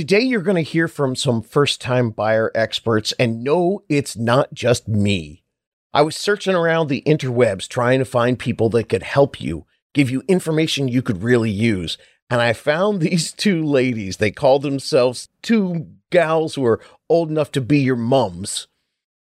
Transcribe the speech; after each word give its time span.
Today, 0.00 0.20
you're 0.20 0.40
going 0.40 0.56
to 0.56 0.62
hear 0.62 0.88
from 0.88 1.14
some 1.14 1.42
first 1.42 1.78
time 1.78 2.08
buyer 2.08 2.50
experts, 2.54 3.12
and 3.18 3.44
no, 3.44 3.82
it's 3.86 4.16
not 4.16 4.54
just 4.54 4.88
me. 4.88 5.44
I 5.92 6.00
was 6.00 6.16
searching 6.16 6.54
around 6.54 6.88
the 6.88 7.02
interwebs 7.06 7.68
trying 7.68 7.98
to 7.98 8.06
find 8.06 8.38
people 8.38 8.70
that 8.70 8.88
could 8.88 9.02
help 9.02 9.42
you, 9.42 9.66
give 9.92 10.08
you 10.10 10.22
information 10.26 10.88
you 10.88 11.02
could 11.02 11.22
really 11.22 11.50
use. 11.50 11.98
And 12.30 12.40
I 12.40 12.54
found 12.54 13.00
these 13.02 13.30
two 13.30 13.62
ladies. 13.62 14.16
They 14.16 14.30
call 14.30 14.58
themselves 14.58 15.28
two 15.42 15.88
gals 16.08 16.54
who 16.54 16.64
are 16.64 16.80
old 17.10 17.28
enough 17.28 17.52
to 17.52 17.60
be 17.60 17.80
your 17.80 17.94
mums. 17.94 18.68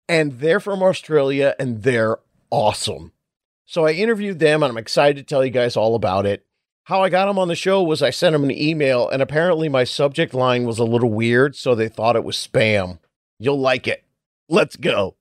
And 0.06 0.32
they're 0.32 0.60
from 0.60 0.82
Australia 0.82 1.54
and 1.58 1.82
they're 1.82 2.18
awesome. 2.50 3.12
So 3.64 3.86
I 3.86 3.92
interviewed 3.92 4.38
them 4.38 4.62
and 4.62 4.70
I'm 4.70 4.76
excited 4.76 5.16
to 5.16 5.22
tell 5.22 5.42
you 5.42 5.50
guys 5.50 5.78
all 5.78 5.94
about 5.94 6.26
it. 6.26 6.44
How 6.88 7.02
I 7.02 7.10
got 7.10 7.26
them 7.26 7.38
on 7.38 7.48
the 7.48 7.54
show 7.54 7.82
was 7.82 8.00
I 8.00 8.08
sent 8.08 8.32
them 8.32 8.44
an 8.44 8.50
email 8.50 9.10
and 9.10 9.20
apparently 9.20 9.68
my 9.68 9.84
subject 9.84 10.32
line 10.32 10.64
was 10.64 10.78
a 10.78 10.84
little 10.84 11.10
weird, 11.10 11.54
so 11.54 11.74
they 11.74 11.86
thought 11.86 12.16
it 12.16 12.24
was 12.24 12.34
spam. 12.38 12.98
You'll 13.38 13.60
like 13.60 13.86
it. 13.86 14.04
Let's 14.48 14.74
go. 14.74 15.14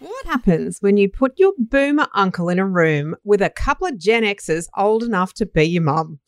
What 0.00 0.26
happens 0.26 0.78
when 0.80 0.96
you 0.96 1.08
put 1.08 1.38
your 1.38 1.52
boomer 1.56 2.08
uncle 2.12 2.48
in 2.48 2.58
a 2.58 2.66
room 2.66 3.14
with 3.22 3.40
a 3.40 3.50
couple 3.50 3.86
of 3.86 3.96
Gen 3.96 4.24
Xers 4.24 4.66
old 4.76 5.04
enough 5.04 5.32
to 5.34 5.46
be 5.46 5.62
your 5.62 5.84
mum? 5.84 6.18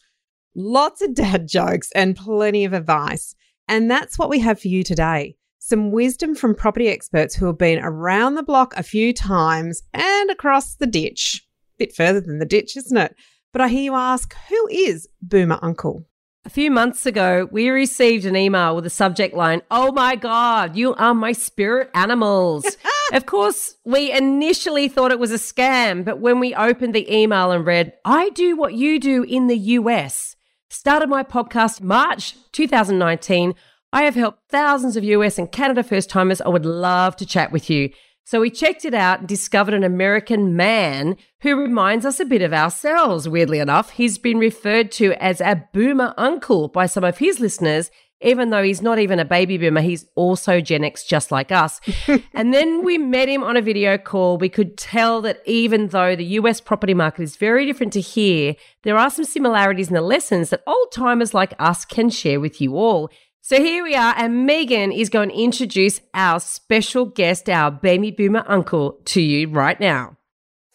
Lots 0.54 1.00
of 1.00 1.14
dad 1.14 1.48
jokes 1.48 1.90
and 1.94 2.14
plenty 2.14 2.64
of 2.64 2.74
advice. 2.74 3.34
And 3.68 3.90
that's 3.90 4.18
what 4.18 4.28
we 4.28 4.40
have 4.40 4.60
for 4.60 4.68
you 4.68 4.82
today. 4.82 5.36
Some 5.58 5.92
wisdom 5.92 6.34
from 6.34 6.54
property 6.54 6.88
experts 6.88 7.34
who 7.34 7.46
have 7.46 7.56
been 7.56 7.82
around 7.82 8.34
the 8.34 8.42
block 8.42 8.74
a 8.76 8.82
few 8.82 9.14
times 9.14 9.82
and 9.94 10.30
across 10.30 10.74
the 10.74 10.86
ditch. 10.86 11.42
A 11.44 11.78
Bit 11.78 11.94
further 11.94 12.20
than 12.20 12.38
the 12.38 12.44
ditch, 12.44 12.76
isn't 12.76 12.96
it? 12.96 13.14
But 13.52 13.62
I 13.62 13.68
hear 13.68 13.82
you 13.82 13.94
ask, 13.94 14.34
who 14.48 14.68
is 14.68 15.08
Boomer 15.22 15.58
Uncle? 15.62 16.06
A 16.44 16.50
few 16.50 16.72
months 16.72 17.06
ago, 17.06 17.48
we 17.52 17.70
received 17.70 18.24
an 18.24 18.34
email 18.34 18.74
with 18.74 18.84
a 18.84 18.90
subject 18.90 19.34
line 19.34 19.62
Oh 19.70 19.92
my 19.92 20.16
God, 20.16 20.74
you 20.74 20.92
are 20.94 21.14
my 21.14 21.32
spirit 21.32 21.88
animals. 21.94 22.66
of 23.12 23.26
course, 23.26 23.76
we 23.84 24.10
initially 24.10 24.88
thought 24.88 25.12
it 25.12 25.20
was 25.20 25.30
a 25.30 25.36
scam, 25.36 26.04
but 26.04 26.18
when 26.18 26.40
we 26.40 26.54
opened 26.54 26.94
the 26.94 27.14
email 27.14 27.52
and 27.52 27.64
read, 27.64 27.92
I 28.04 28.30
do 28.30 28.56
what 28.56 28.74
you 28.74 28.98
do 28.98 29.22
in 29.22 29.46
the 29.46 29.56
US, 29.56 30.34
started 30.72 31.06
my 31.06 31.22
podcast 31.22 31.82
March 31.82 32.34
2019. 32.52 33.54
I 33.92 34.04
have 34.04 34.14
helped 34.14 34.48
thousands 34.48 34.96
of 34.96 35.04
US 35.04 35.38
and 35.38 35.52
Canada 35.52 35.82
first 35.82 36.08
timers. 36.08 36.40
I 36.40 36.48
would 36.48 36.64
love 36.64 37.14
to 37.16 37.26
chat 37.26 37.52
with 37.52 37.68
you. 37.68 37.90
So 38.24 38.40
we 38.40 38.50
checked 38.50 38.84
it 38.84 38.94
out 38.94 39.20
and 39.20 39.28
discovered 39.28 39.74
an 39.74 39.84
American 39.84 40.56
man 40.56 41.16
who 41.40 41.56
reminds 41.56 42.06
us 42.06 42.20
a 42.20 42.24
bit 42.24 42.42
of 42.42 42.52
ourselves, 42.52 43.28
weirdly 43.28 43.58
enough. 43.58 43.90
He's 43.90 44.16
been 44.16 44.38
referred 44.38 44.92
to 44.92 45.12
as 45.14 45.40
a 45.40 45.68
boomer 45.72 46.14
uncle 46.16 46.68
by 46.68 46.86
some 46.86 47.04
of 47.04 47.18
his 47.18 47.40
listeners, 47.40 47.90
even 48.22 48.50
though 48.50 48.62
he's 48.62 48.82
not 48.82 48.98
even 48.98 49.18
a 49.18 49.24
baby 49.24 49.58
boomer, 49.58 49.80
he's 49.80 50.06
also 50.14 50.60
Gen 50.60 50.84
X 50.84 51.04
just 51.04 51.32
like 51.32 51.50
us. 51.50 51.80
and 52.32 52.54
then 52.54 52.84
we 52.84 52.96
met 52.96 53.28
him 53.28 53.42
on 53.42 53.56
a 53.56 53.62
video 53.62 53.98
call. 53.98 54.38
We 54.38 54.48
could 54.48 54.78
tell 54.78 55.20
that 55.22 55.40
even 55.44 55.88
though 55.88 56.14
the 56.14 56.24
US 56.24 56.60
property 56.60 56.94
market 56.94 57.22
is 57.22 57.36
very 57.36 57.66
different 57.66 57.92
to 57.94 58.00
here, 58.00 58.54
there 58.84 58.96
are 58.96 59.10
some 59.10 59.24
similarities 59.24 59.88
in 59.88 59.94
the 59.94 60.00
lessons 60.00 60.50
that 60.50 60.62
old 60.66 60.92
timers 60.92 61.34
like 61.34 61.54
us 61.58 61.84
can 61.84 62.10
share 62.10 62.40
with 62.40 62.60
you 62.60 62.76
all. 62.76 63.10
So 63.44 63.56
here 63.56 63.82
we 63.82 63.96
are, 63.96 64.14
and 64.16 64.46
Megan 64.46 64.92
is 64.92 65.08
going 65.08 65.30
to 65.30 65.34
introduce 65.34 66.00
our 66.14 66.38
special 66.38 67.06
guest, 67.06 67.50
our 67.50 67.72
baby 67.72 68.12
boomer 68.12 68.44
uncle, 68.46 69.00
to 69.06 69.20
you 69.20 69.48
right 69.48 69.80
now. 69.80 70.16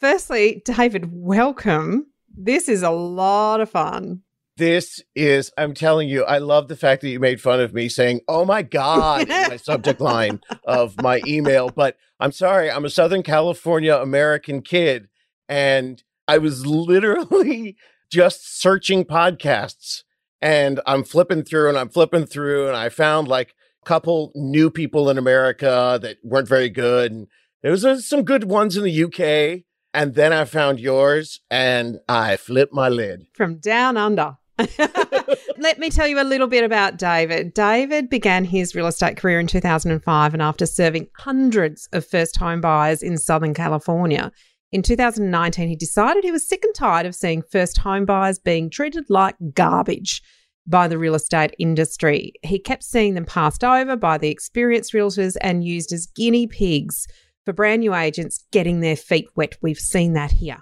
Firstly, 0.02 0.64
David, 0.66 1.10
welcome. 1.14 2.08
This 2.28 2.68
is 2.68 2.84
a 2.84 2.90
lot 2.90 3.62
of 3.62 3.70
fun. 3.70 4.24
This 4.58 5.02
is, 5.16 5.50
I'm 5.58 5.74
telling 5.74 6.10
you, 6.10 6.26
I 6.26 6.40
love 6.40 6.68
the 6.68 6.76
fact 6.76 7.04
that 7.04 7.10
you 7.10 7.22
made 7.22 7.40
fun 7.40 7.62
of 7.62 7.74
me 7.74 7.88
saying, 7.88 8.20
oh 8.28 8.44
my 8.44 8.64
God, 8.64 9.22
in 9.22 9.30
my 9.30 9.56
subject 9.64 10.02
line 10.02 10.42
of 10.66 11.02
my 11.02 11.22
email. 11.26 11.70
But 11.70 11.96
I'm 12.20 12.34
sorry, 12.34 12.70
I'm 12.70 12.84
a 12.84 12.90
Southern 12.90 13.24
California 13.24 13.96
American 13.96 14.62
kid. 14.62 15.08
And 15.48 16.04
I 16.28 16.38
was 16.40 16.66
literally 16.66 17.78
just 18.12 18.60
searching 18.60 19.06
podcasts 19.06 20.04
and 20.42 20.80
I'm 20.86 21.04
flipping 21.04 21.44
through 21.44 21.70
and 21.70 21.78
I'm 21.78 21.90
flipping 21.90 22.26
through 22.26 22.68
and 22.68 22.76
I 22.76 22.90
found 22.90 23.28
like 23.28 23.56
a 23.84 23.86
couple 23.86 24.32
new 24.36 24.70
people 24.70 25.10
in 25.10 25.18
America 25.18 26.00
that 26.02 26.18
weren't 26.24 26.48
very 26.48 26.70
good. 26.70 27.12
And 27.12 27.28
there 27.62 27.72
was 27.72 27.86
uh, 27.86 28.00
some 28.00 28.24
good 28.24 28.46
ones 28.46 28.78
in 28.78 28.84
the 28.84 29.04
UK. 29.04 29.64
And 29.94 30.14
then 30.14 30.32
I 30.32 30.46
found 30.46 30.80
yours 30.80 31.40
and 31.50 32.00
I 32.08 32.38
flipped 32.38 32.74
my 32.74 32.90
lid. 32.90 33.26
From 33.34 33.58
down 33.58 33.98
under. 33.98 34.38
Let 35.58 35.80
me 35.80 35.90
tell 35.90 36.08
you 36.08 36.20
a 36.20 36.24
little 36.24 36.48
bit 36.48 36.64
about 36.64 36.98
David. 36.98 37.54
David 37.54 38.10
began 38.10 38.44
his 38.44 38.76
real 38.76 38.88
estate 38.88 39.18
career 39.18 39.40
in 39.40 39.48
2005 39.48 40.34
and 40.34 40.42
after 40.42 40.66
serving 40.66 41.08
hundreds 41.18 41.88
of 41.94 42.06
first 42.06 42.38
home 42.38 42.62
buyers 42.62 43.04
in 43.04 43.18
Southern 43.18 43.54
California, 43.54 44.32
in 44.72 44.82
2019 44.82 45.68
he 45.68 45.76
decided 45.76 46.24
he 46.24 46.32
was 46.32 46.48
sick 46.48 46.64
and 46.64 46.76
tired 46.76 47.06
of 47.06 47.16
seeing 47.16 47.42
first 47.42 47.78
home 47.78 48.06
buyers 48.06 48.40
being 48.40 48.70
treated 48.70 49.06
like 49.10 49.36
garbage 49.54 50.22
by 50.68 50.88
the 50.88 50.98
real 50.98 51.16
estate 51.16 51.56
industry. 51.58 52.34
He 52.44 52.60
kept 52.60 52.84
seeing 52.84 53.14
them 53.14 53.26
passed 53.26 53.64
over 53.64 53.96
by 53.96 54.18
the 54.18 54.30
experienced 54.30 54.94
realtors 54.94 55.38
and 55.42 55.64
used 55.64 55.94
as 55.94 56.08
guinea 56.08 56.46
pigs 56.46 57.08
for 57.46 57.54
brand 57.54 57.80
new 57.80 57.96
agents 57.96 58.46
getting 58.52 58.82
their 58.82 58.98
feet 58.98 59.30
wet. 59.36 59.58
We've 59.62 59.80
seen 59.80 60.14
that 60.14 60.32
here. 60.32 60.58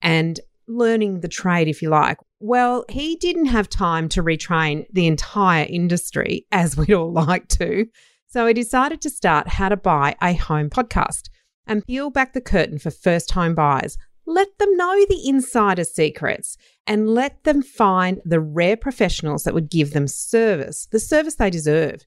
And 0.00 0.40
learning 0.66 1.20
the 1.20 1.28
trade, 1.28 1.68
if 1.68 1.82
you 1.82 1.90
like. 1.90 2.16
Well, 2.38 2.84
he 2.88 3.16
didn't 3.16 3.46
have 3.46 3.68
time 3.68 4.08
to 4.10 4.22
retrain 4.22 4.86
the 4.90 5.06
entire 5.06 5.66
industry 5.68 6.46
as 6.50 6.76
we'd 6.76 6.94
all 6.94 7.12
like 7.12 7.48
to. 7.48 7.86
So 8.28 8.46
he 8.46 8.54
decided 8.54 9.02
to 9.02 9.10
start 9.10 9.48
How 9.48 9.68
to 9.68 9.76
Buy 9.76 10.16
a 10.22 10.32
Home 10.34 10.70
podcast 10.70 11.28
and 11.70 11.86
peel 11.86 12.10
back 12.10 12.34
the 12.34 12.40
curtain 12.40 12.78
for 12.78 12.90
first 12.90 13.30
home 13.30 13.54
buyers. 13.54 13.96
Let 14.26 14.58
them 14.58 14.76
know 14.76 15.06
the 15.08 15.26
insider 15.26 15.84
secrets 15.84 16.58
and 16.86 17.08
let 17.08 17.44
them 17.44 17.62
find 17.62 18.20
the 18.24 18.40
rare 18.40 18.76
professionals 18.76 19.44
that 19.44 19.54
would 19.54 19.70
give 19.70 19.92
them 19.92 20.06
service, 20.08 20.86
the 20.90 21.00
service 21.00 21.36
they 21.36 21.48
deserve. 21.48 22.04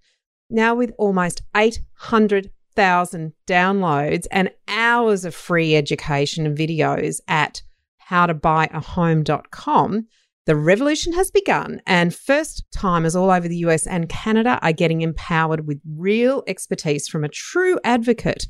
Now, 0.50 0.76
with 0.76 0.92
almost 0.98 1.42
800,000 1.56 3.34
downloads 3.48 4.28
and 4.30 4.52
hours 4.68 5.26
of 5.26 5.34
free 5.34 5.76
education 5.76 6.46
and 6.46 6.58
videos 6.58 7.22
at 7.28 7.64
howtobuyahome.com, 8.10 10.08
the 10.46 10.58
revolution 10.58 11.14
has 11.14 11.32
begun, 11.32 11.82
and 11.88 12.14
first 12.14 12.66
timers 12.74 13.16
all 13.16 13.32
over 13.32 13.48
the 13.48 13.56
US 13.58 13.88
and 13.88 14.10
Canada 14.10 14.60
are 14.62 14.74
getting 14.74 15.00
empowered 15.00 15.66
with 15.66 15.80
real 15.96 16.44
expertise 16.48 17.08
from 17.08 17.24
a 17.24 17.30
true 17.30 17.80
advocate. 17.86 18.46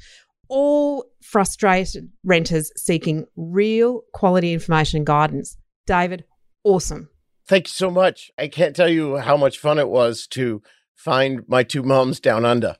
All 0.55 1.05
frustrated 1.23 2.11
renters 2.23 2.71
seeking 2.77 3.25
real 3.35 4.01
quality 4.13 4.53
information 4.53 4.97
and 4.97 5.05
guidance. 5.05 5.57
David, 5.87 6.25
awesome. 6.63 7.09
Thank 7.47 7.67
you 7.67 7.71
so 7.71 7.89
much. 7.89 8.29
I 8.37 8.47
can't 8.49 8.75
tell 8.75 8.87
you 8.87 9.17
how 9.17 9.35
much 9.35 9.57
fun 9.57 9.79
it 9.79 9.89
was 9.89 10.27
to 10.27 10.61
find 10.95 11.43
my 11.47 11.63
two 11.63 11.81
moms 11.81 12.19
down 12.19 12.45
under. 12.45 12.77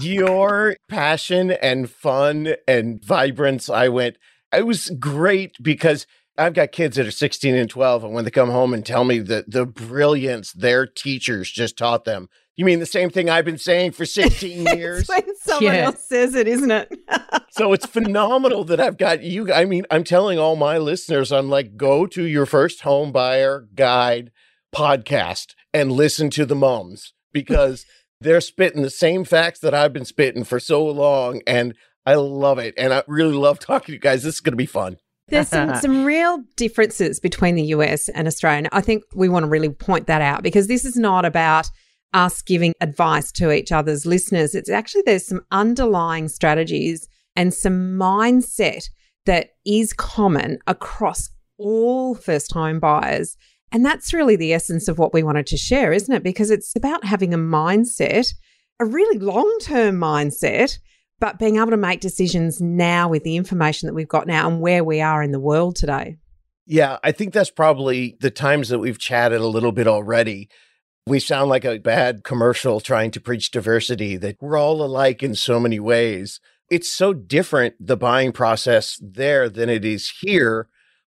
Your 0.00 0.76
passion 0.88 1.50
and 1.50 1.90
fun 1.90 2.54
and 2.68 3.04
vibrance, 3.04 3.68
I 3.68 3.88
went, 3.88 4.18
it 4.52 4.66
was 4.66 4.90
great 5.00 5.56
because 5.60 6.06
I've 6.38 6.54
got 6.54 6.70
kids 6.70 6.96
that 6.96 7.06
are 7.08 7.10
16 7.10 7.56
and 7.56 7.68
12, 7.68 8.04
and 8.04 8.14
when 8.14 8.24
they 8.24 8.30
come 8.30 8.50
home 8.50 8.72
and 8.72 8.86
tell 8.86 9.02
me 9.02 9.18
the, 9.18 9.44
the 9.48 9.66
brilliance 9.66 10.52
their 10.52 10.86
teachers 10.86 11.50
just 11.50 11.76
taught 11.76 12.04
them, 12.04 12.28
you 12.58 12.64
mean 12.66 12.80
the 12.80 12.86
same 12.86 13.08
thing 13.08 13.30
I've 13.30 13.44
been 13.46 13.56
saying 13.56 13.92
for 13.92 14.04
16 14.04 14.66
years? 14.76 15.08
when 15.08 15.22
someone 15.36 15.72
Yeah. 15.74 15.86
else 15.86 16.02
says 16.06 16.34
it, 16.34 16.46
isn't 16.46 16.70
it? 16.70 16.92
so 17.50 17.72
it's 17.72 17.86
phenomenal 17.86 18.64
that 18.64 18.80
I've 18.80 18.98
got 18.98 19.22
you. 19.22 19.50
I 19.52 19.64
mean, 19.64 19.86
I'm 19.90 20.04
telling 20.04 20.38
all 20.38 20.56
my 20.56 20.76
listeners, 20.76 21.32
I'm 21.32 21.48
like, 21.48 21.76
go 21.76 22.04
to 22.08 22.24
your 22.24 22.44
first 22.46 22.80
home 22.82 23.12
buyer 23.12 23.66
guide 23.74 24.32
podcast 24.74 25.54
and 25.72 25.92
listen 25.92 26.30
to 26.30 26.44
the 26.44 26.54
moms 26.54 27.12
because 27.32 27.86
they're 28.20 28.40
spitting 28.40 28.82
the 28.82 28.90
same 28.90 29.24
facts 29.24 29.60
that 29.60 29.72
I've 29.74 29.92
been 29.92 30.04
spitting 30.04 30.44
for 30.44 30.58
so 30.60 30.84
long. 30.84 31.40
And 31.46 31.74
I 32.04 32.14
love 32.16 32.58
it. 32.58 32.74
And 32.76 32.92
I 32.92 33.02
really 33.06 33.34
love 33.34 33.58
talking 33.58 33.86
to 33.86 33.92
you 33.92 33.98
guys. 33.98 34.22
This 34.24 34.34
is 34.36 34.40
going 34.40 34.52
to 34.52 34.56
be 34.56 34.66
fun. 34.66 34.96
There's 35.28 35.48
some, 35.48 35.74
some 35.76 36.04
real 36.06 36.42
differences 36.56 37.20
between 37.20 37.54
the 37.54 37.64
US 37.64 38.08
and 38.08 38.26
Australia. 38.26 38.58
And 38.58 38.68
I 38.72 38.80
think 38.80 39.02
we 39.14 39.28
want 39.28 39.44
to 39.44 39.48
really 39.48 39.68
point 39.68 40.06
that 40.06 40.22
out 40.22 40.42
because 40.42 40.66
this 40.68 40.86
is 40.86 40.96
not 40.96 41.26
about 41.26 41.68
us 42.14 42.42
giving 42.42 42.72
advice 42.80 43.30
to 43.32 43.52
each 43.52 43.72
other's 43.72 44.06
listeners. 44.06 44.54
It's 44.54 44.70
actually 44.70 45.02
there's 45.04 45.26
some 45.26 45.42
underlying 45.50 46.28
strategies 46.28 47.06
and 47.36 47.52
some 47.52 47.98
mindset 47.98 48.88
that 49.26 49.50
is 49.66 49.92
common 49.92 50.58
across 50.66 51.30
all 51.58 52.14
first 52.14 52.52
home 52.52 52.80
buyers. 52.80 53.36
And 53.70 53.84
that's 53.84 54.14
really 54.14 54.36
the 54.36 54.54
essence 54.54 54.88
of 54.88 54.98
what 54.98 55.12
we 55.12 55.22
wanted 55.22 55.46
to 55.48 55.56
share, 55.56 55.92
isn't 55.92 56.14
it? 56.14 56.22
Because 56.22 56.50
it's 56.50 56.74
about 56.74 57.04
having 57.04 57.34
a 57.34 57.38
mindset, 57.38 58.32
a 58.80 58.86
really 58.86 59.18
long 59.18 59.58
term 59.60 59.98
mindset, 59.98 60.78
but 61.20 61.38
being 61.38 61.56
able 61.56 61.70
to 61.70 61.76
make 61.76 62.00
decisions 62.00 62.60
now 62.60 63.08
with 63.08 63.24
the 63.24 63.36
information 63.36 63.86
that 63.86 63.94
we've 63.94 64.08
got 64.08 64.26
now 64.26 64.48
and 64.48 64.60
where 64.60 64.84
we 64.84 65.00
are 65.00 65.22
in 65.22 65.32
the 65.32 65.40
world 65.40 65.76
today. 65.76 66.16
Yeah, 66.64 66.98
I 67.02 67.12
think 67.12 67.32
that's 67.32 67.50
probably 67.50 68.16
the 68.20 68.30
times 68.30 68.68
that 68.68 68.78
we've 68.78 68.98
chatted 68.98 69.40
a 69.40 69.46
little 69.46 69.72
bit 69.72 69.86
already. 69.86 70.48
We 71.08 71.20
sound 71.20 71.48
like 71.48 71.64
a 71.64 71.78
bad 71.78 72.22
commercial 72.22 72.80
trying 72.80 73.12
to 73.12 73.20
preach 73.20 73.50
diversity, 73.50 74.18
that 74.18 74.36
we're 74.42 74.58
all 74.58 74.82
alike 74.82 75.22
in 75.22 75.34
so 75.34 75.58
many 75.58 75.80
ways. 75.80 76.38
It's 76.70 76.92
so 76.92 77.14
different, 77.14 77.76
the 77.80 77.96
buying 77.96 78.30
process 78.30 79.00
there 79.00 79.48
than 79.48 79.70
it 79.70 79.86
is 79.86 80.12
here. 80.20 80.68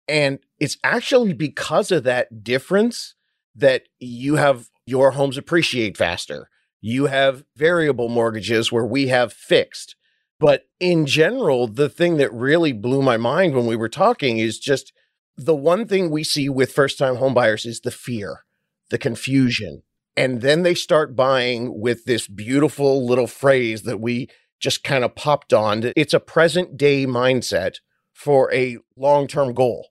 And 0.07 0.39
it's 0.61 0.77
actually 0.81 1.33
because 1.33 1.91
of 1.91 2.03
that 2.05 2.41
difference 2.41 3.15
that 3.53 3.83
you 3.99 4.35
have 4.37 4.69
your 4.85 5.11
homes 5.11 5.37
appreciate 5.37 5.97
faster. 5.97 6.47
You 6.79 7.07
have 7.07 7.43
variable 7.57 8.07
mortgages 8.07 8.71
where 8.71 8.85
we 8.85 9.09
have 9.09 9.33
fixed. 9.33 9.97
But 10.39 10.67
in 10.79 11.05
general, 11.05 11.67
the 11.67 11.89
thing 11.89 12.15
that 12.15 12.33
really 12.33 12.71
blew 12.71 13.01
my 13.01 13.17
mind 13.17 13.55
when 13.55 13.65
we 13.65 13.75
were 13.75 13.89
talking 13.89 14.37
is 14.37 14.57
just 14.57 14.93
the 15.35 15.53
one 15.53 15.85
thing 15.85 16.09
we 16.09 16.23
see 16.23 16.47
with 16.47 16.71
first 16.71 16.97
time 16.97 17.17
homebuyers 17.17 17.65
is 17.65 17.81
the 17.81 17.91
fear, 17.91 18.45
the 18.91 18.97
confusion. 18.97 19.81
And 20.15 20.41
then 20.41 20.63
they 20.63 20.75
start 20.75 21.15
buying 21.15 21.79
with 21.79 22.05
this 22.05 22.27
beautiful 22.27 23.05
little 23.05 23.27
phrase 23.27 23.83
that 23.83 23.99
we 23.99 24.29
just 24.59 24.83
kind 24.83 25.03
of 25.03 25.15
popped 25.15 25.53
on. 25.53 25.91
It's 25.95 26.13
a 26.13 26.19
present 26.19 26.77
day 26.77 27.07
mindset 27.07 27.77
for 28.13 28.53
a 28.53 28.77
long 28.95 29.27
term 29.27 29.53
goal. 29.53 29.87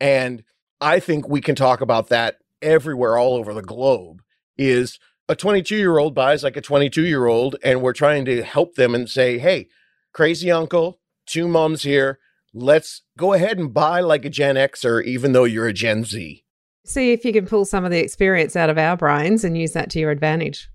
And 0.00 0.42
I 0.80 0.98
think 0.98 1.28
we 1.28 1.40
can 1.40 1.54
talk 1.54 1.80
about 1.80 2.08
that 2.08 2.38
everywhere, 2.60 3.16
all 3.16 3.34
over 3.34 3.54
the 3.54 3.62
globe. 3.62 4.22
Is 4.58 4.98
a 5.28 5.36
22 5.36 5.76
year 5.76 5.98
old 5.98 6.14
buys 6.14 6.42
like 6.42 6.56
a 6.56 6.60
22 6.60 7.06
year 7.06 7.26
old, 7.26 7.56
and 7.62 7.80
we're 7.80 7.92
trying 7.92 8.24
to 8.24 8.42
help 8.42 8.74
them 8.74 8.94
and 8.94 9.08
say, 9.08 9.38
hey, 9.38 9.68
crazy 10.12 10.50
uncle, 10.50 11.00
two 11.26 11.46
moms 11.46 11.82
here 11.82 12.18
let's 12.52 13.02
go 13.16 13.32
ahead 13.32 13.58
and 13.58 13.72
buy 13.72 14.00
like 14.00 14.24
a 14.24 14.30
Gen 14.30 14.56
Xer, 14.56 15.04
even 15.04 15.32
though 15.32 15.44
you're 15.44 15.68
a 15.68 15.72
Gen 15.72 16.04
Z. 16.04 16.44
See 16.84 17.12
if 17.12 17.24
you 17.24 17.32
can 17.32 17.46
pull 17.46 17.64
some 17.64 17.84
of 17.84 17.90
the 17.90 18.00
experience 18.00 18.56
out 18.56 18.70
of 18.70 18.78
our 18.78 18.96
brains 18.96 19.44
and 19.44 19.56
use 19.56 19.72
that 19.72 19.90
to 19.90 19.98
your 20.00 20.10
advantage. 20.10 20.68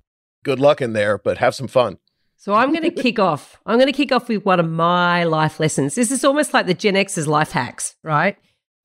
Good 0.43 0.59
luck 0.59 0.81
in 0.81 0.93
there, 0.93 1.17
but 1.17 1.39
have 1.39 1.55
some 1.55 1.67
fun. 1.67 1.97
So 2.37 2.53
I'm 2.53 2.71
going 2.71 2.83
to 2.89 2.91
kick 2.91 3.19
off. 3.19 3.59
I'm 3.65 3.77
going 3.77 3.91
to 3.91 3.97
kick 3.97 4.11
off 4.11 4.29
with 4.29 4.45
one 4.45 4.59
of 4.59 4.69
my 4.69 5.23
life 5.23 5.59
lessons. 5.59 5.95
This 5.95 6.11
is 6.11 6.23
almost 6.23 6.53
like 6.53 6.67
the 6.67 6.73
Gen 6.73 6.95
X's 6.95 7.27
life 7.27 7.51
hacks, 7.51 7.95
right? 8.03 8.37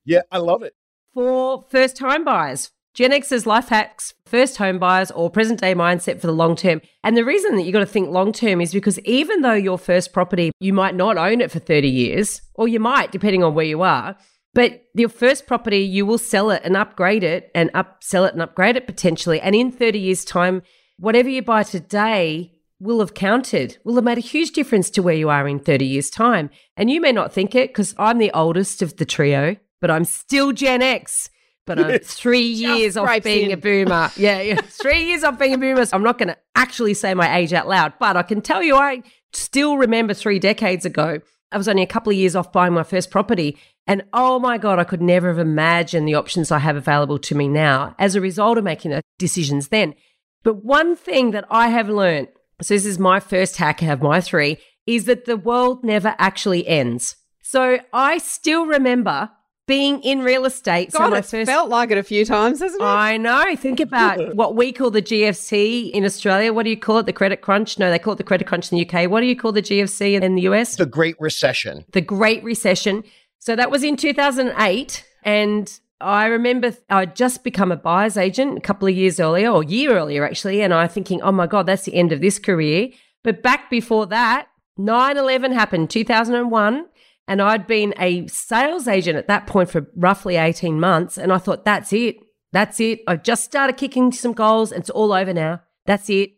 Yeah, 0.04 0.22
I 0.32 0.38
love 0.38 0.62
it. 0.62 0.74
For 1.12 1.66
first 1.68 1.96
time 1.96 2.24
buyers, 2.24 2.70
Gen 2.94 3.12
X's 3.12 3.46
life 3.46 3.68
hacks, 3.68 4.14
first 4.24 4.56
home 4.56 4.78
buyers, 4.78 5.10
or 5.10 5.30
present 5.30 5.60
day 5.60 5.74
mindset 5.74 6.20
for 6.20 6.26
the 6.26 6.32
long 6.32 6.56
term. 6.56 6.80
And 7.04 7.16
the 7.16 7.24
reason 7.24 7.56
that 7.56 7.62
you 7.62 7.72
got 7.72 7.80
to 7.80 7.86
think 7.86 8.10
long 8.10 8.32
term 8.32 8.60
is 8.60 8.72
because 8.72 8.98
even 9.00 9.42
though 9.42 9.52
your 9.52 9.78
first 9.78 10.12
property, 10.12 10.50
you 10.58 10.72
might 10.72 10.94
not 10.94 11.16
own 11.16 11.40
it 11.40 11.50
for 11.50 11.58
30 11.60 11.88
years, 11.88 12.40
or 12.54 12.66
you 12.66 12.80
might, 12.80 13.12
depending 13.12 13.44
on 13.44 13.54
where 13.54 13.66
you 13.66 13.82
are. 13.82 14.16
But 14.52 14.84
your 14.94 15.08
first 15.08 15.46
property, 15.46 15.78
you 15.78 16.04
will 16.04 16.18
sell 16.18 16.50
it 16.50 16.62
and 16.64 16.76
upgrade 16.76 17.22
it 17.22 17.50
and 17.54 17.72
upsell 17.72 18.26
it 18.26 18.32
and 18.32 18.42
upgrade 18.42 18.76
it 18.76 18.86
potentially. 18.86 19.40
And 19.40 19.54
in 19.54 19.70
30 19.70 19.98
years' 19.98 20.24
time, 20.24 20.62
whatever 20.98 21.28
you 21.28 21.42
buy 21.42 21.62
today 21.62 22.54
will 22.80 22.98
have 23.00 23.14
counted, 23.14 23.78
will 23.84 23.94
have 23.94 24.04
made 24.04 24.18
a 24.18 24.22
huge 24.22 24.50
difference 24.50 24.90
to 24.90 25.02
where 25.02 25.14
you 25.14 25.28
are 25.28 25.46
in 25.46 25.60
30 25.60 25.84
years' 25.84 26.10
time. 26.10 26.50
And 26.76 26.90
you 26.90 27.00
may 27.00 27.12
not 27.12 27.32
think 27.32 27.54
it 27.54 27.70
because 27.70 27.94
I'm 27.98 28.18
the 28.18 28.32
oldest 28.32 28.82
of 28.82 28.96
the 28.96 29.04
trio, 29.04 29.56
but 29.80 29.90
I'm 29.90 30.04
still 30.04 30.52
Gen 30.52 30.82
X 30.82 31.30
but 31.70 31.78
I'm 31.78 31.98
three 32.02 32.46
years 32.46 32.96
off 32.96 33.22
being 33.22 33.50
in. 33.50 33.52
a 33.52 33.56
boomer. 33.56 34.10
Yeah, 34.16 34.40
yeah. 34.40 34.60
three 34.64 35.04
years 35.04 35.22
off 35.22 35.38
being 35.38 35.54
a 35.54 35.58
boomer. 35.58 35.86
So 35.86 35.96
I'm 35.96 36.02
not 36.02 36.18
going 36.18 36.28
to 36.28 36.36
actually 36.56 36.94
say 36.94 37.14
my 37.14 37.36
age 37.36 37.52
out 37.52 37.68
loud, 37.68 37.92
but 38.00 38.16
I 38.16 38.22
can 38.22 38.40
tell 38.40 38.62
you 38.62 38.74
I 38.74 39.02
still 39.32 39.76
remember 39.76 40.12
three 40.12 40.40
decades 40.40 40.84
ago. 40.84 41.20
I 41.52 41.56
was 41.56 41.68
only 41.68 41.82
a 41.82 41.86
couple 41.86 42.10
of 42.10 42.16
years 42.16 42.34
off 42.34 42.52
buying 42.52 42.72
my 42.72 42.82
first 42.82 43.10
property. 43.10 43.56
And 43.90 44.04
oh 44.12 44.38
my 44.38 44.56
God, 44.56 44.78
I 44.78 44.84
could 44.84 45.02
never 45.02 45.26
have 45.26 45.40
imagined 45.40 46.06
the 46.06 46.14
options 46.14 46.52
I 46.52 46.60
have 46.60 46.76
available 46.76 47.18
to 47.18 47.34
me 47.34 47.48
now 47.48 47.96
as 47.98 48.14
a 48.14 48.20
result 48.20 48.56
of 48.56 48.62
making 48.62 48.92
the 48.92 49.02
decisions 49.18 49.66
then. 49.66 49.96
But 50.44 50.64
one 50.64 50.94
thing 50.94 51.32
that 51.32 51.44
I 51.50 51.70
have 51.70 51.88
learned, 51.88 52.28
so 52.62 52.72
this 52.72 52.86
is 52.86 53.00
my 53.00 53.18
first 53.18 53.56
hack, 53.56 53.82
I 53.82 53.86
have 53.86 54.00
my 54.00 54.20
three, 54.20 54.58
is 54.86 55.06
that 55.06 55.24
the 55.24 55.36
world 55.36 55.82
never 55.82 56.14
actually 56.18 56.68
ends. 56.68 57.16
So 57.42 57.80
I 57.92 58.18
still 58.18 58.64
remember 58.64 59.28
being 59.70 60.00
in 60.02 60.22
real 60.22 60.46
estate. 60.46 60.90
God, 60.90 61.06
so 61.06 61.10
my 61.10 61.22
first 61.22 61.48
felt 61.48 61.68
like 61.68 61.92
it 61.92 61.98
a 61.98 62.02
few 62.02 62.24
times, 62.24 62.58
hasn't 62.58 62.82
it? 62.82 62.84
I 62.84 63.16
know. 63.16 63.54
Think 63.56 63.78
about 63.78 64.34
what 64.36 64.56
we 64.56 64.72
call 64.72 64.90
the 64.90 65.02
GFC 65.02 65.90
in 65.92 66.04
Australia. 66.04 66.52
What 66.52 66.64
do 66.64 66.70
you 66.70 66.76
call 66.76 66.98
it? 66.98 67.06
The 67.06 67.12
credit 67.12 67.40
crunch? 67.40 67.78
No, 67.78 67.88
they 67.88 67.98
call 67.98 68.14
it 68.14 68.16
the 68.16 68.24
credit 68.24 68.46
crunch 68.46 68.72
in 68.72 68.78
the 68.78 68.88
UK. 68.88 69.08
What 69.08 69.20
do 69.20 69.26
you 69.26 69.36
call 69.36 69.52
the 69.52 69.62
GFC 69.62 70.20
in 70.20 70.34
the 70.34 70.42
US? 70.42 70.74
The 70.74 70.86
Great 70.86 71.14
Recession. 71.20 71.84
The 71.92 72.00
Great 72.00 72.42
Recession. 72.42 73.04
So 73.40 73.56
that 73.56 73.70
was 73.70 73.82
in 73.82 73.96
2008. 73.96 75.04
And 75.24 75.80
I 76.00 76.26
remember 76.26 76.74
I'd 76.88 77.16
just 77.16 77.42
become 77.42 77.72
a 77.72 77.76
buyer's 77.76 78.16
agent 78.16 78.58
a 78.58 78.60
couple 78.60 78.86
of 78.86 78.94
years 78.94 79.18
earlier, 79.18 79.50
or 79.50 79.64
year 79.64 79.98
earlier 79.98 80.24
actually. 80.24 80.62
And 80.62 80.72
I 80.72 80.86
thinking, 80.86 81.20
oh 81.22 81.32
my 81.32 81.46
God, 81.46 81.66
that's 81.66 81.84
the 81.84 81.94
end 81.94 82.12
of 82.12 82.20
this 82.20 82.38
career. 82.38 82.90
But 83.24 83.42
back 83.42 83.68
before 83.68 84.06
that, 84.06 84.46
9 84.78 85.16
11 85.16 85.52
happened, 85.52 85.90
2001. 85.90 86.86
And 87.28 87.42
I'd 87.42 87.66
been 87.66 87.94
a 87.98 88.26
sales 88.26 88.88
agent 88.88 89.16
at 89.16 89.28
that 89.28 89.46
point 89.46 89.70
for 89.70 89.86
roughly 89.94 90.36
18 90.36 90.80
months. 90.80 91.16
And 91.16 91.32
I 91.32 91.38
thought, 91.38 91.64
that's 91.64 91.92
it. 91.92 92.16
That's 92.52 92.80
it. 92.80 93.00
I've 93.06 93.22
just 93.22 93.44
started 93.44 93.76
kicking 93.76 94.10
some 94.10 94.32
goals 94.32 94.72
and 94.72 94.80
it's 94.80 94.90
all 94.90 95.12
over 95.12 95.32
now. 95.32 95.60
That's 95.86 96.10
it. 96.10 96.32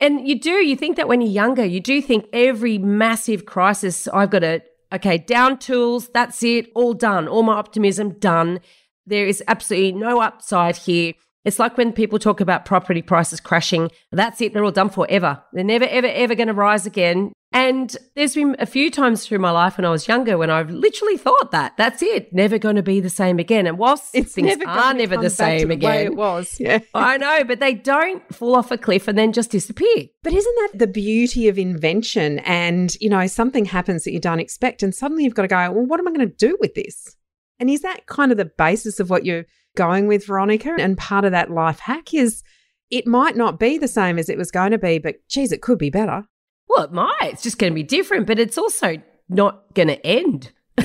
And 0.00 0.26
you 0.26 0.38
do, 0.38 0.50
you 0.50 0.76
think 0.76 0.96
that 0.96 1.08
when 1.08 1.20
you're 1.20 1.30
younger, 1.30 1.64
you 1.64 1.80
do 1.80 2.00
think 2.02 2.26
every 2.32 2.78
massive 2.78 3.46
crisis, 3.46 4.08
I've 4.08 4.30
got 4.30 4.40
to, 4.40 4.62
okay, 4.92 5.18
down 5.18 5.58
tools, 5.58 6.08
that's 6.12 6.42
it, 6.42 6.70
all 6.74 6.94
done, 6.94 7.28
all 7.28 7.42
my 7.42 7.54
optimism 7.54 8.18
done. 8.18 8.60
There 9.06 9.26
is 9.26 9.42
absolutely 9.48 9.92
no 9.92 10.20
upside 10.20 10.76
here. 10.76 11.14
It's 11.44 11.58
like 11.58 11.76
when 11.76 11.92
people 11.92 12.18
talk 12.18 12.40
about 12.40 12.64
property 12.64 13.02
prices 13.02 13.40
crashing, 13.40 13.90
that's 14.12 14.40
it, 14.40 14.52
they're 14.52 14.64
all 14.64 14.70
done 14.70 14.90
forever. 14.90 15.42
They're 15.52 15.64
never, 15.64 15.86
ever, 15.86 16.06
ever 16.06 16.34
going 16.34 16.48
to 16.48 16.54
rise 16.54 16.86
again. 16.86 17.32
And 17.54 17.94
there's 18.14 18.34
been 18.34 18.56
a 18.58 18.64
few 18.64 18.90
times 18.90 19.26
through 19.26 19.40
my 19.40 19.50
life 19.50 19.76
when 19.76 19.84
I 19.84 19.90
was 19.90 20.08
younger 20.08 20.38
when 20.38 20.48
I've 20.48 20.70
literally 20.70 21.18
thought 21.18 21.50
that 21.50 21.76
that's 21.76 22.02
it, 22.02 22.32
never 22.32 22.56
going 22.56 22.76
to 22.76 22.82
be 22.82 22.98
the 22.98 23.10
same 23.10 23.38
again. 23.38 23.66
And 23.66 23.76
whilst 23.76 24.14
it's 24.14 24.32
things 24.32 24.46
never 24.46 24.66
are 24.66 24.94
never 24.94 25.18
the 25.18 25.28
same 25.28 25.68
the 25.68 25.74
again, 25.74 26.06
it 26.06 26.16
was. 26.16 26.56
Yeah, 26.58 26.78
I 26.94 27.18
know, 27.18 27.44
but 27.44 27.60
they 27.60 27.74
don't 27.74 28.22
fall 28.34 28.56
off 28.56 28.70
a 28.70 28.78
cliff 28.78 29.06
and 29.06 29.18
then 29.18 29.32
just 29.32 29.50
disappear. 29.50 30.06
But 30.22 30.32
isn't 30.32 30.54
that 30.60 30.78
the 30.78 30.86
beauty 30.86 31.48
of 31.48 31.58
invention? 31.58 32.38
And 32.40 32.96
you 33.02 33.10
know, 33.10 33.26
something 33.26 33.66
happens 33.66 34.04
that 34.04 34.12
you 34.12 34.20
don't 34.20 34.40
expect, 34.40 34.82
and 34.82 34.94
suddenly 34.94 35.24
you've 35.24 35.34
got 35.34 35.42
to 35.42 35.48
go, 35.48 35.72
well, 35.72 35.84
what 35.84 36.00
am 36.00 36.08
I 36.08 36.12
going 36.12 36.30
to 36.30 36.34
do 36.34 36.56
with 36.58 36.74
this? 36.74 37.16
And 37.60 37.68
is 37.68 37.82
that 37.82 38.06
kind 38.06 38.32
of 38.32 38.38
the 38.38 38.46
basis 38.46 38.98
of 38.98 39.10
what 39.10 39.26
you're 39.26 39.44
going 39.76 40.06
with, 40.06 40.26
Veronica? 40.26 40.76
And 40.78 40.98
part 40.98 41.24
of 41.24 41.32
that 41.32 41.50
life 41.50 41.80
hack 41.80 42.12
is 42.14 42.42
it 42.90 43.06
might 43.06 43.36
not 43.36 43.58
be 43.58 43.78
the 43.78 43.88
same 43.88 44.18
as 44.18 44.28
it 44.28 44.38
was 44.38 44.50
going 44.50 44.72
to 44.72 44.78
be, 44.78 44.98
but 44.98 45.16
geez, 45.28 45.52
it 45.52 45.62
could 45.62 45.78
be 45.78 45.90
better. 45.90 46.24
Well, 46.68 46.84
it 46.84 46.92
might. 46.92 47.16
It's 47.22 47.42
just 47.42 47.58
going 47.58 47.72
to 47.72 47.74
be 47.74 47.82
different, 47.82 48.26
but 48.26 48.38
it's 48.38 48.58
also 48.58 48.98
not 49.28 49.74
going 49.74 49.88
to 49.88 50.06
end. 50.06 50.52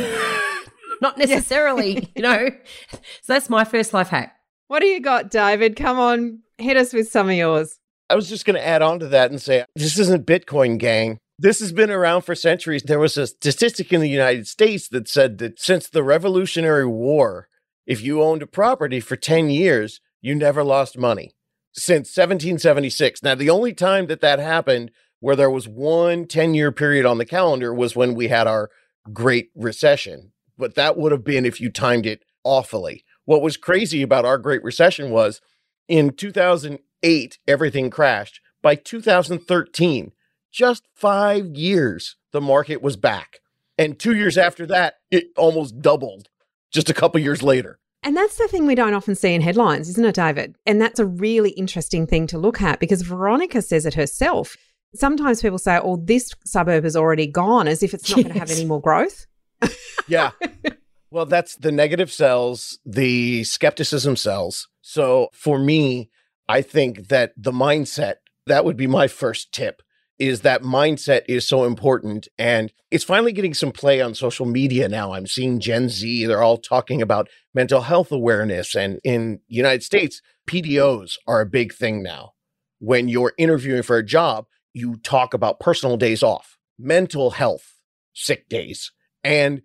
not 1.02 1.18
necessarily, 1.18 2.12
you 2.16 2.22
know. 2.22 2.50
So 2.92 3.34
that's 3.34 3.50
my 3.50 3.64
first 3.64 3.94
life 3.94 4.10
hack. 4.10 4.36
What 4.68 4.80
do 4.80 4.88
you 4.88 5.00
got, 5.00 5.32
David? 5.32 5.76
Come 5.76 6.00
on, 6.00 6.40
hit 6.58 6.78
us 6.78 6.94
with 6.94 7.10
some 7.10 7.30
of 7.30 7.36
yours. 7.36 7.78
I 8.10 8.16
was 8.16 8.30
just 8.30 8.46
going 8.46 8.56
to 8.56 8.66
add 8.66 8.82
on 8.82 9.00
to 9.00 9.08
that 9.08 9.32
and 9.32 9.42
say 9.42 9.66
this 9.76 9.98
isn't 10.00 10.26
Bitcoin, 10.26 10.78
gang. 10.78 11.20
This 11.40 11.60
has 11.60 11.72
been 11.72 11.92
around 11.92 12.22
for 12.22 12.36
centuries. 12.36 12.84
There 12.84 13.00
was 13.00 13.18
a 13.18 13.28
statistic 13.28 13.94
in 13.94 14.02
the 14.02 14.10
United 14.10 14.48
States 14.48 14.88
that 14.90 15.08
said 15.08 15.38
that 15.38 15.60
since 15.60 15.88
the 15.88 16.04
Revolutionary 16.04 16.86
War, 16.88 17.48
if 17.88 18.02
you 18.02 18.22
owned 18.22 18.44
a 18.44 18.48
property 18.48 19.00
for 19.00 19.16
10 19.16 19.50
years, 19.50 20.02
you 20.22 20.36
never 20.36 20.64
lost 20.64 20.98
money. 20.98 21.34
Since 21.72 22.16
1776. 22.16 23.24
Now, 23.24 23.34
the 23.34 23.50
only 23.50 23.74
time 23.74 24.08
that 24.08 24.22
that 24.22 24.40
happened 24.40 24.92
where 25.20 25.36
there 25.36 25.50
was 25.50 25.68
one 25.68 26.28
10 26.28 26.54
year 26.54 26.72
period 26.72 27.06
on 27.06 27.18
the 27.18 27.26
calendar 27.26 27.74
was 27.74 27.96
when 27.96 28.14
we 28.14 28.28
had 28.28 28.46
our 28.46 28.70
Great 29.14 29.50
Recession. 29.56 30.34
But 30.58 30.76
that 30.76 30.98
would 30.98 31.12
have 31.12 31.24
been 31.24 31.46
if 31.46 31.62
you 31.62 31.72
timed 31.72 32.06
it 32.06 32.24
awfully. 32.44 33.06
What 33.26 33.42
was 33.42 33.58
crazy 33.58 34.02
about 34.02 34.26
our 34.26 34.38
Great 34.38 34.64
Recession 34.64 35.10
was 35.10 35.40
in 35.88 36.12
2008, 36.12 37.40
everything 37.48 37.90
crashed. 37.90 38.42
By 38.62 38.76
2013, 38.76 40.12
just 40.52 40.88
five 40.94 41.46
years, 41.56 42.18
the 42.34 42.42
market 42.42 42.82
was 42.82 42.98
back. 42.98 43.40
And 43.78 43.98
two 43.98 44.16
years 44.16 44.38
after 44.38 44.66
that, 44.68 44.96
it 45.10 45.28
almost 45.38 45.82
doubled 45.82 46.28
just 46.72 46.90
a 46.90 46.94
couple 46.94 47.20
years 47.20 47.44
later. 47.44 47.80
And 48.04 48.16
that's 48.16 48.38
the 48.38 48.48
thing 48.48 48.68
we 48.68 48.76
don't 48.76 48.94
often 48.94 49.16
see 49.16 49.34
in 49.34 49.42
headlines, 49.42 49.90
isn't 49.90 50.06
it, 50.06 50.16
David? 50.16 50.56
And 50.66 50.80
that's 50.80 51.00
a 51.00 51.06
really 51.06 51.50
interesting 51.52 52.08
thing 52.08 52.28
to 52.28 52.38
look 52.38 52.62
at 52.62 52.80
because 52.80 53.02
Veronica 53.02 53.62
says 53.62 53.86
it 53.86 53.96
herself 53.96 54.56
sometimes 54.96 55.42
people 55.42 55.58
say, 55.58 55.80
oh, 55.82 55.98
this 55.98 56.32
suburb 56.46 56.86
is 56.86 56.96
already 56.96 57.28
gone, 57.28 57.68
as 57.68 57.84
if 57.84 57.94
it's 57.94 58.10
not 58.10 58.18
yes. 58.18 58.24
going 58.26 58.34
to 58.34 58.40
have 58.40 58.52
any 58.52 58.66
more 58.66 58.82
growth. 58.82 59.26
yeah. 60.08 60.32
Well, 61.10 61.26
that's 61.26 61.56
the 61.56 61.72
negative 61.72 62.12
cells, 62.12 62.80
the 62.86 63.44
skepticism 63.44 64.16
cells. 64.16 64.68
So 64.82 65.30
for 65.34 65.60
me, 65.60 66.10
I 66.50 66.62
think 66.62 67.08
that 67.08 67.34
the 67.38 67.52
mindset, 67.52 68.16
that 68.46 68.66
would 68.66 68.78
be 68.78 68.88
my 68.88 69.08
first 69.08 69.52
tip, 69.52 69.82
is 70.20 70.42
that 70.42 70.64
mindset 70.64 71.22
is 71.28 71.48
so 71.48 71.64
important. 71.66 72.28
And 72.38 72.74
it's 72.90 73.04
finally 73.04 73.32
getting 73.32 73.54
some 73.54 73.72
play 73.72 74.02
on 74.02 74.16
social 74.16 74.46
media 74.46 74.90
now. 74.90 75.14
I'm 75.14 75.28
seeing 75.28 75.60
Gen 75.60 75.90
Z, 75.90 76.26
they're 76.26 76.44
all 76.44 76.58
talking 76.58 77.02
about 77.02 77.30
mental 77.54 77.82
health 77.82 78.12
awareness. 78.12 78.76
And 78.76 79.00
in 79.04 79.40
United 79.48 79.84
States, 79.84 80.22
PDOs 80.50 81.18
are 81.28 81.42
a 81.42 81.46
big 81.46 81.74
thing 81.74 82.02
now. 82.02 82.34
When 82.80 83.08
you're 83.08 83.34
interviewing 83.38 83.84
for 83.84 83.98
a 83.98 84.06
job, 84.06 84.46
you 84.74 84.98
talk 84.98 85.34
about 85.34 85.60
personal 85.60 85.98
days 85.98 86.24
off, 86.24 86.58
mental 86.78 87.32
health, 87.32 87.76
sick 88.14 88.48
days. 88.50 88.92
And 89.24 89.62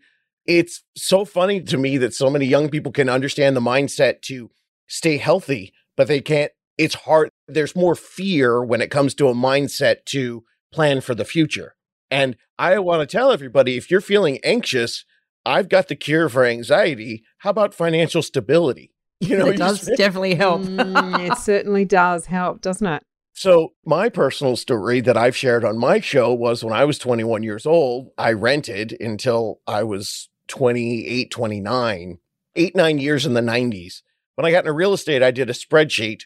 it's 0.47 0.83
so 0.97 1.25
funny 1.25 1.61
to 1.63 1.79
me 1.79 1.99
that 1.99 2.15
so 2.15 2.31
many 2.31 2.47
young 2.47 2.69
people 2.69 2.93
can 2.93 3.09
understand 3.09 3.57
the 3.57 3.61
mindset 3.61 4.23
to 4.23 4.51
stay 4.87 5.19
healthy, 5.19 5.73
but 5.97 6.09
they 6.09 6.21
can't. 6.21 6.53
It's 6.79 6.95
hard. 6.95 7.31
There's 7.49 7.77
more 7.77 7.95
fear 7.95 8.63
when 8.65 8.81
it 8.81 8.91
comes 8.91 9.15
to 9.15 9.29
a 9.29 9.35
mindset 9.35 10.05
to 10.07 10.45
plan 10.73 11.01
for 11.01 11.15
the 11.15 11.25
future. 11.25 11.75
And 12.11 12.37
I 12.59 12.79
want 12.79 13.01
to 13.01 13.17
tell 13.17 13.33
everybody 13.33 13.77
if 13.77 13.91
you're 13.91 14.01
feeling 14.01 14.39
anxious, 14.45 15.05
I've 15.45 15.69
got 15.69 15.89
the 15.89 15.97
cure 15.97 16.29
for 16.29 16.45
anxiety. 16.45 17.25
How 17.39 17.51
about 17.51 17.75
financial 17.75 18.23
stability? 18.23 18.91
You 19.23 19.39
know, 19.39 19.47
it 19.51 19.57
does 19.57 19.89
definitely 19.97 20.35
help. 20.35 20.63
mm, 20.63 21.31
it 21.31 21.39
certainly 21.39 21.85
does 21.85 22.27
help, 22.27 22.61
doesn't 22.61 22.87
it? 22.89 23.05
So, 23.35 23.75
my 23.87 24.09
personal 24.09 24.57
story 24.57 25.01
that 25.01 25.17
I've 25.17 25.37
shared 25.37 25.65
on 25.65 25.79
my 25.79 26.01
show 26.01 26.35
was 26.35 26.65
when 26.65 26.75
I 26.75 26.85
was 26.85 26.99
21 26.99 27.45
years 27.45 27.65
old, 27.65 28.09
I 28.19 28.33
rented 28.33 28.97
until 29.01 29.61
I 29.65 29.85
was 29.85 30.29
28, 30.49 31.31
29, 31.31 32.19
eight, 32.57 32.77
nine 32.77 32.99
years 32.99 33.25
in 33.25 33.35
the 33.35 33.41
90s. 33.41 34.03
When 34.35 34.45
I 34.45 34.51
got 34.51 34.65
into 34.65 34.73
real 34.73 34.93
estate, 34.93 35.23
I 35.23 35.31
did 35.31 35.49
a 35.49 35.55
spreadsheet. 35.55 36.23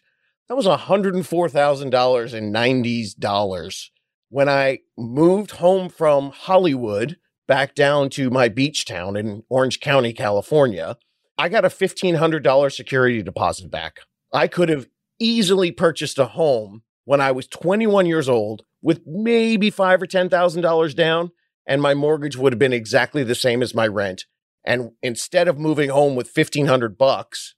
That 0.49 0.57
was 0.57 0.67
$104,000 0.67 2.35
in 2.35 2.53
90s 2.53 3.17
dollars. 3.17 3.91
When 4.29 4.49
I 4.49 4.81
moved 4.97 5.53
home 5.53 5.89
from 5.89 6.31
Hollywood 6.31 7.17
back 7.49 7.75
down 7.75 8.11
to 8.11 8.31
my 8.31 8.49
beach 8.49 8.85
town 8.85 9.17
in 9.17 9.43
Orange 9.49 9.81
County, 9.81 10.13
California, 10.13 10.97
I 11.39 11.49
got 11.49 11.65
a 11.65 11.69
$1,500 11.69 12.73
security 12.75 13.23
deposit 13.23 13.71
back. 13.71 14.01
I 14.33 14.49
could 14.49 14.69
have 14.69 14.89
easily 15.19 15.71
purchased 15.71 16.19
a 16.19 16.27
home 16.27 16.83
when 17.05 17.21
I 17.21 17.31
was 17.31 17.47
21 17.47 18.07
years 18.07 18.29
old 18.29 18.63
with 18.83 19.03
maybe 19.07 19.71
five 19.71 20.03
or 20.03 20.07
$10,000 20.07 20.95
down 20.95 21.31
and 21.67 21.83
my 21.83 21.95
mortgage 21.95 22.37
would 22.37 22.53
have 22.53 22.59
been 22.59 22.73
exactly 22.73 23.25
the 23.25 23.35
same 23.35 23.63
as 23.63 23.75
my 23.75 23.87
rent. 23.87 24.25
And 24.65 24.93
instead 25.03 25.49
of 25.49 25.59
moving 25.59 25.91
home 25.91 26.15
with 26.15 26.31
1500 26.35 26.97
bucks, 26.97 27.55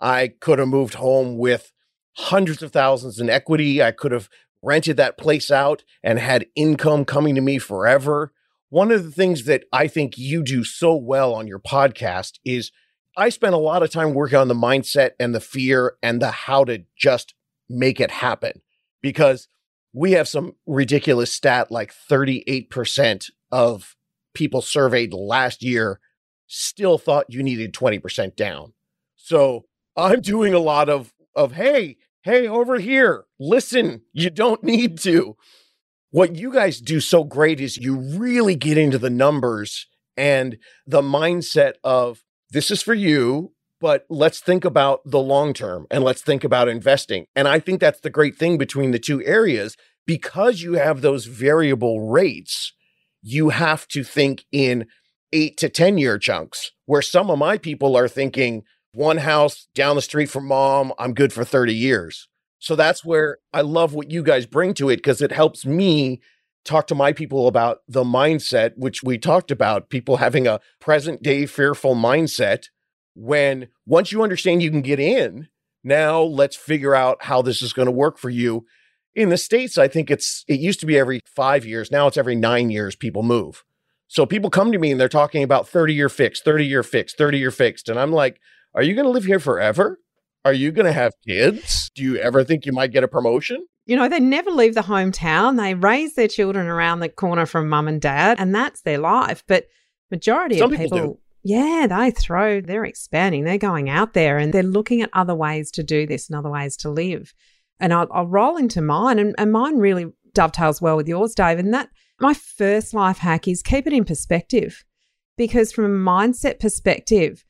I 0.00 0.32
could 0.40 0.58
have 0.58 0.68
moved 0.68 0.94
home 0.94 1.36
with 1.36 1.72
hundreds 2.20 2.62
of 2.62 2.72
thousands 2.72 3.18
in 3.18 3.30
equity. 3.30 3.82
I 3.82 3.92
could 3.92 4.12
have 4.12 4.28
rented 4.62 4.96
that 4.98 5.16
place 5.16 5.50
out 5.50 5.84
and 6.02 6.18
had 6.18 6.46
income 6.54 7.04
coming 7.04 7.34
to 7.34 7.40
me 7.40 7.58
forever. 7.58 8.32
One 8.68 8.92
of 8.92 9.04
the 9.04 9.10
things 9.10 9.44
that 9.46 9.64
I 9.72 9.88
think 9.88 10.18
you 10.18 10.42
do 10.42 10.62
so 10.62 10.94
well 10.94 11.34
on 11.34 11.46
your 11.46 11.58
podcast 11.58 12.38
is 12.44 12.70
I 13.16 13.30
spend 13.30 13.54
a 13.54 13.58
lot 13.58 13.82
of 13.82 13.90
time 13.90 14.14
working 14.14 14.38
on 14.38 14.48
the 14.48 14.54
mindset 14.54 15.12
and 15.18 15.34
the 15.34 15.40
fear 15.40 15.94
and 16.02 16.20
the 16.20 16.30
how 16.30 16.64
to 16.64 16.84
just 16.96 17.34
make 17.68 18.00
it 18.00 18.10
happen 18.10 18.60
because 19.02 19.48
we 19.92 20.12
have 20.12 20.28
some 20.28 20.54
ridiculous 20.66 21.32
stat 21.32 21.70
like 21.72 21.92
38% 22.10 23.30
of 23.50 23.96
people 24.34 24.62
surveyed 24.62 25.12
last 25.12 25.62
year 25.62 26.00
still 26.46 26.98
thought 26.98 27.32
you 27.32 27.42
needed 27.42 27.72
20% 27.72 28.36
down. 28.36 28.74
So 29.16 29.64
I'm 29.96 30.20
doing 30.20 30.54
a 30.54 30.58
lot 30.58 30.88
of 30.88 31.12
of 31.34 31.52
hey, 31.52 31.96
hey 32.22 32.46
over 32.46 32.78
here, 32.78 33.24
listen, 33.38 34.02
you 34.12 34.30
don't 34.30 34.62
need 34.62 34.98
to. 35.00 35.36
What 36.10 36.36
you 36.36 36.52
guys 36.52 36.80
do 36.80 37.00
so 37.00 37.24
great 37.24 37.60
is 37.60 37.76
you 37.76 37.96
really 37.96 38.56
get 38.56 38.76
into 38.76 38.98
the 38.98 39.10
numbers 39.10 39.86
and 40.16 40.58
the 40.86 41.02
mindset 41.02 41.74
of 41.84 42.22
this 42.50 42.70
is 42.70 42.82
for 42.82 42.94
you, 42.94 43.52
but 43.80 44.06
let's 44.10 44.40
think 44.40 44.64
about 44.64 45.00
the 45.04 45.20
long 45.20 45.54
term 45.54 45.86
and 45.90 46.02
let's 46.02 46.20
think 46.20 46.42
about 46.42 46.68
investing. 46.68 47.26
And 47.36 47.46
I 47.46 47.60
think 47.60 47.80
that's 47.80 48.00
the 48.00 48.10
great 48.10 48.36
thing 48.36 48.58
between 48.58 48.90
the 48.90 48.98
two 48.98 49.24
areas 49.24 49.76
because 50.06 50.62
you 50.62 50.74
have 50.74 51.00
those 51.00 51.26
variable 51.26 52.10
rates 52.10 52.72
you 53.22 53.50
have 53.50 53.86
to 53.88 54.02
think 54.04 54.44
in 54.52 54.86
eight 55.32 55.56
to 55.58 55.68
10 55.68 55.98
year 55.98 56.18
chunks, 56.18 56.72
where 56.86 57.02
some 57.02 57.30
of 57.30 57.38
my 57.38 57.58
people 57.58 57.96
are 57.96 58.08
thinking 58.08 58.62
one 58.92 59.18
house 59.18 59.68
down 59.74 59.96
the 59.96 60.02
street 60.02 60.30
from 60.30 60.46
mom, 60.46 60.92
I'm 60.98 61.14
good 61.14 61.32
for 61.32 61.44
30 61.44 61.74
years. 61.74 62.28
So 62.58 62.76
that's 62.76 63.04
where 63.04 63.38
I 63.52 63.62
love 63.62 63.94
what 63.94 64.10
you 64.10 64.22
guys 64.22 64.46
bring 64.46 64.74
to 64.74 64.90
it 64.90 64.96
because 64.96 65.22
it 65.22 65.32
helps 65.32 65.64
me 65.64 66.20
talk 66.64 66.86
to 66.88 66.94
my 66.94 67.12
people 67.12 67.46
about 67.48 67.78
the 67.88 68.04
mindset, 68.04 68.72
which 68.76 69.02
we 69.02 69.16
talked 69.16 69.50
about 69.50 69.88
people 69.88 70.18
having 70.18 70.46
a 70.46 70.60
present 70.78 71.22
day 71.22 71.46
fearful 71.46 71.94
mindset. 71.94 72.66
When 73.14 73.68
once 73.86 74.12
you 74.12 74.22
understand 74.22 74.62
you 74.62 74.70
can 74.70 74.82
get 74.82 75.00
in, 75.00 75.48
now 75.82 76.20
let's 76.20 76.56
figure 76.56 76.94
out 76.94 77.24
how 77.24 77.40
this 77.42 77.62
is 77.62 77.72
going 77.72 77.86
to 77.86 77.92
work 77.92 78.18
for 78.18 78.30
you 78.30 78.66
in 79.14 79.28
the 79.28 79.36
States, 79.36 79.76
I 79.76 79.88
think 79.88 80.10
it's, 80.10 80.44
it 80.46 80.60
used 80.60 80.80
to 80.80 80.86
be 80.86 80.98
every 80.98 81.20
five 81.26 81.64
years. 81.64 81.90
Now 81.90 82.06
it's 82.06 82.16
every 82.16 82.36
nine 82.36 82.70
years 82.70 82.94
people 82.94 83.22
move. 83.22 83.64
So 84.08 84.26
people 84.26 84.50
come 84.50 84.72
to 84.72 84.78
me 84.78 84.90
and 84.90 85.00
they're 85.00 85.08
talking 85.08 85.42
about 85.42 85.68
30 85.68 85.94
year 85.94 86.08
fix, 86.08 86.40
30 86.40 86.66
year 86.66 86.82
fix, 86.82 87.14
30 87.14 87.38
year 87.38 87.50
fixed. 87.50 87.88
And 87.88 87.98
I'm 87.98 88.12
like, 88.12 88.40
are 88.74 88.82
you 88.82 88.94
going 88.94 89.04
to 89.04 89.10
live 89.10 89.24
here 89.24 89.40
forever? 89.40 89.98
Are 90.44 90.52
you 90.52 90.72
going 90.72 90.86
to 90.86 90.92
have 90.92 91.12
kids? 91.26 91.90
Do 91.94 92.02
you 92.02 92.16
ever 92.16 92.44
think 92.44 92.64
you 92.64 92.72
might 92.72 92.92
get 92.92 93.04
a 93.04 93.08
promotion? 93.08 93.66
You 93.86 93.96
know, 93.96 94.08
they 94.08 94.20
never 94.20 94.50
leave 94.50 94.74
the 94.74 94.82
hometown. 94.82 95.56
They 95.56 95.74
raise 95.74 96.14
their 96.14 96.28
children 96.28 96.66
around 96.66 97.00
the 97.00 97.08
corner 97.08 97.44
from 97.44 97.68
mum 97.68 97.88
and 97.88 98.00
dad, 98.00 98.38
and 98.40 98.54
that's 98.54 98.82
their 98.82 98.98
life. 98.98 99.42
But 99.46 99.66
majority 100.10 100.58
Some 100.58 100.72
of 100.72 100.78
people 100.78 100.98
people, 100.98 101.20
yeah, 101.42 101.86
they 101.88 102.10
throw, 102.10 102.60
they're 102.60 102.84
expanding, 102.84 103.44
they're 103.44 103.58
going 103.58 103.88
out 103.88 104.12
there 104.12 104.38
and 104.38 104.52
they're 104.52 104.62
looking 104.62 105.00
at 105.02 105.10
other 105.12 105.34
ways 105.34 105.70
to 105.72 105.82
do 105.82 106.06
this 106.06 106.28
and 106.28 106.38
other 106.38 106.50
ways 106.50 106.76
to 106.78 106.90
live. 106.90 107.34
And 107.78 107.92
I'll, 107.94 108.08
I'll 108.12 108.26
roll 108.26 108.56
into 108.56 108.82
mine, 108.82 109.18
and, 109.18 109.34
and 109.38 109.52
mine 109.52 109.78
really 109.78 110.12
dovetails 110.34 110.82
well 110.82 110.96
with 110.96 111.08
yours, 111.08 111.34
Dave. 111.34 111.58
And 111.58 111.72
that 111.72 111.88
my 112.20 112.34
first 112.34 112.92
life 112.92 113.18
hack 113.18 113.48
is 113.48 113.62
keep 113.62 113.86
it 113.86 113.92
in 113.92 114.04
perspective. 114.04 114.84
Because 115.36 115.72
from 115.72 115.86
a 115.86 116.10
mindset 116.10 116.60
perspective, 116.60 117.44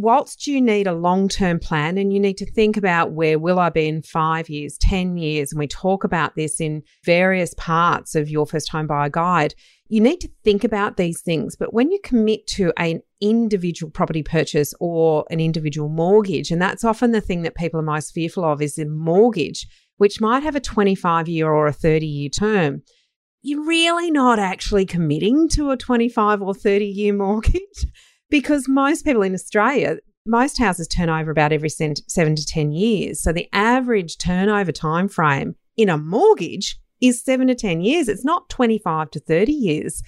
whilst 0.00 0.46
you 0.46 0.60
need 0.60 0.86
a 0.86 0.94
long 0.94 1.28
term 1.28 1.58
plan 1.58 1.98
and 1.98 2.12
you 2.12 2.20
need 2.20 2.36
to 2.38 2.50
think 2.50 2.76
about 2.76 3.12
where 3.12 3.38
will 3.38 3.58
I 3.58 3.70
be 3.70 3.86
in 3.86 4.02
five 4.02 4.48
years, 4.48 4.78
10 4.78 5.16
years, 5.16 5.52
and 5.52 5.58
we 5.58 5.66
talk 5.66 6.04
about 6.04 6.34
this 6.36 6.60
in 6.60 6.82
various 7.04 7.54
parts 7.54 8.14
of 8.14 8.30
your 8.30 8.46
first 8.46 8.70
home 8.70 8.86
buyer 8.86 9.08
guide, 9.08 9.54
you 9.88 10.00
need 10.00 10.20
to 10.20 10.30
think 10.44 10.64
about 10.64 10.96
these 10.96 11.20
things. 11.20 11.56
But 11.56 11.74
when 11.74 11.90
you 11.90 11.98
commit 12.02 12.46
to 12.48 12.72
an 12.76 13.02
individual 13.20 13.90
property 13.90 14.22
purchase 14.22 14.72
or 14.80 15.24
an 15.30 15.40
individual 15.40 15.88
mortgage, 15.88 16.50
and 16.50 16.62
that's 16.62 16.84
often 16.84 17.12
the 17.12 17.20
thing 17.20 17.42
that 17.42 17.56
people 17.56 17.80
are 17.80 17.84
most 17.84 18.12
fearful 18.12 18.44
of 18.44 18.62
is 18.62 18.76
the 18.76 18.86
mortgage, 18.86 19.66
which 19.96 20.20
might 20.20 20.42
have 20.42 20.56
a 20.56 20.60
25 20.60 21.28
year 21.28 21.50
or 21.50 21.66
a 21.66 21.72
30 21.72 22.06
year 22.06 22.28
term. 22.28 22.82
You're 23.42 23.66
really 23.66 24.10
not 24.10 24.38
actually 24.38 24.86
committing 24.86 25.48
to 25.50 25.70
a 25.70 25.76
25 25.76 26.42
or 26.42 26.54
30 26.54 26.84
year 26.84 27.12
mortgage 27.14 27.86
because 28.30 28.68
most 28.68 29.04
people 29.04 29.22
in 29.22 29.34
Australia, 29.34 29.98
most 30.26 30.58
houses 30.58 30.86
turn 30.86 31.08
over 31.08 31.30
about 31.30 31.52
every 31.52 31.68
seven 31.68 32.36
to 32.36 32.46
10 32.46 32.72
years. 32.72 33.22
So 33.22 33.32
the 33.32 33.48
average 33.52 34.18
turnover 34.18 34.72
time 34.72 35.08
frame 35.08 35.56
in 35.76 35.88
a 35.88 35.98
mortgage 35.98 36.78
is 37.00 37.24
seven 37.24 37.46
to 37.48 37.54
10 37.54 37.80
years. 37.80 38.08
It's 38.08 38.24
not 38.24 38.48
25 38.48 39.10
to 39.12 39.20
30 39.20 39.52
years. 39.52 40.02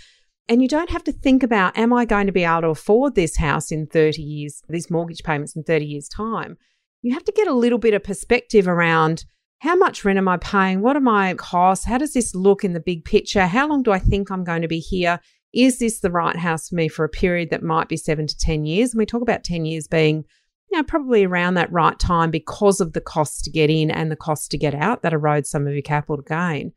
And 0.48 0.60
you 0.60 0.68
don't 0.68 0.90
have 0.90 1.04
to 1.04 1.12
think 1.12 1.42
about, 1.42 1.78
am 1.78 1.92
I 1.92 2.04
going 2.04 2.26
to 2.26 2.32
be 2.32 2.44
able 2.44 2.62
to 2.62 2.68
afford 2.68 3.14
this 3.14 3.36
house 3.36 3.72
in 3.72 3.86
30 3.86 4.22
years, 4.22 4.62
these 4.68 4.90
mortgage 4.90 5.22
payments 5.22 5.56
in 5.56 5.62
30 5.62 5.86
years' 5.86 6.08
time? 6.08 6.58
You 7.00 7.14
have 7.14 7.24
to 7.24 7.32
get 7.32 7.48
a 7.48 7.54
little 7.54 7.78
bit 7.78 7.94
of 7.94 8.04
perspective 8.04 8.68
around 8.68 9.24
how 9.60 9.76
much 9.76 10.04
rent 10.04 10.18
am 10.18 10.28
I 10.28 10.36
paying? 10.38 10.80
What 10.80 10.96
are 10.96 11.00
my 11.00 11.34
costs? 11.34 11.86
How 11.86 11.96
does 11.96 12.12
this 12.12 12.34
look 12.34 12.64
in 12.64 12.72
the 12.72 12.80
big 12.80 13.04
picture? 13.04 13.46
How 13.46 13.68
long 13.68 13.82
do 13.82 13.92
I 13.92 13.98
think 13.98 14.30
I'm 14.30 14.44
going 14.44 14.62
to 14.62 14.68
be 14.68 14.80
here? 14.80 15.20
Is 15.54 15.78
this 15.78 16.00
the 16.00 16.10
right 16.10 16.36
house 16.36 16.68
for 16.68 16.76
me 16.76 16.88
for 16.88 17.04
a 17.04 17.10
period 17.10 17.50
that 17.50 17.62
might 17.62 17.88
be 17.88 17.96
seven 17.96 18.26
to 18.26 18.38
10 18.38 18.64
years? 18.64 18.92
And 18.92 18.98
we 18.98 19.06
talk 19.06 19.22
about 19.22 19.44
10 19.44 19.64
years 19.64 19.86
being 19.86 20.24
you 20.72 20.78
know, 20.78 20.84
probably 20.84 21.24
around 21.24 21.54
that 21.54 21.70
right 21.70 21.98
time 21.98 22.30
because 22.30 22.80
of 22.80 22.94
the 22.94 23.00
cost 23.00 23.44
to 23.44 23.50
get 23.50 23.68
in 23.68 23.90
and 23.90 24.10
the 24.10 24.16
cost 24.16 24.50
to 24.50 24.58
get 24.58 24.74
out 24.74 25.02
that 25.02 25.12
erodes 25.12 25.46
some 25.46 25.66
of 25.66 25.74
your 25.74 25.82
capital 25.82 26.22
gain. 26.22 26.72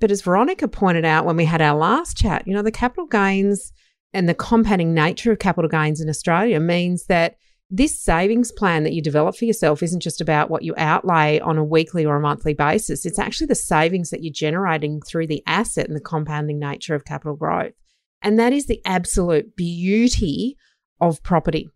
But 0.00 0.10
as 0.10 0.22
Veronica 0.22 0.66
pointed 0.66 1.04
out 1.04 1.24
when 1.24 1.36
we 1.36 1.44
had 1.44 1.62
our 1.62 1.76
last 1.78 2.16
chat, 2.16 2.46
you 2.46 2.54
know, 2.54 2.62
the 2.62 2.72
capital 2.72 3.06
gains 3.06 3.72
and 4.12 4.28
the 4.28 4.34
compounding 4.34 4.94
nature 4.94 5.30
of 5.30 5.38
capital 5.38 5.70
gains 5.70 6.00
in 6.00 6.08
Australia 6.08 6.58
means 6.58 7.06
that 7.06 7.36
this 7.70 8.00
savings 8.00 8.50
plan 8.50 8.82
that 8.82 8.92
you 8.92 9.02
develop 9.02 9.36
for 9.36 9.44
yourself 9.44 9.80
isn't 9.80 10.02
just 10.02 10.20
about 10.20 10.50
what 10.50 10.62
you 10.62 10.74
outlay 10.76 11.38
on 11.38 11.56
a 11.56 11.64
weekly 11.64 12.04
or 12.04 12.16
a 12.16 12.20
monthly 12.20 12.54
basis. 12.54 13.06
It's 13.06 13.18
actually 13.18 13.46
the 13.46 13.54
savings 13.54 14.10
that 14.10 14.24
you're 14.24 14.32
generating 14.32 15.00
through 15.02 15.28
the 15.28 15.42
asset 15.46 15.86
and 15.86 15.96
the 15.96 16.00
compounding 16.00 16.58
nature 16.58 16.96
of 16.96 17.04
capital 17.04 17.36
growth. 17.36 17.72
And 18.26 18.40
that 18.40 18.52
is 18.52 18.66
the 18.66 18.82
absolute 18.84 19.54
beauty 19.54 20.56
of 21.00 21.22
property. 21.22 21.70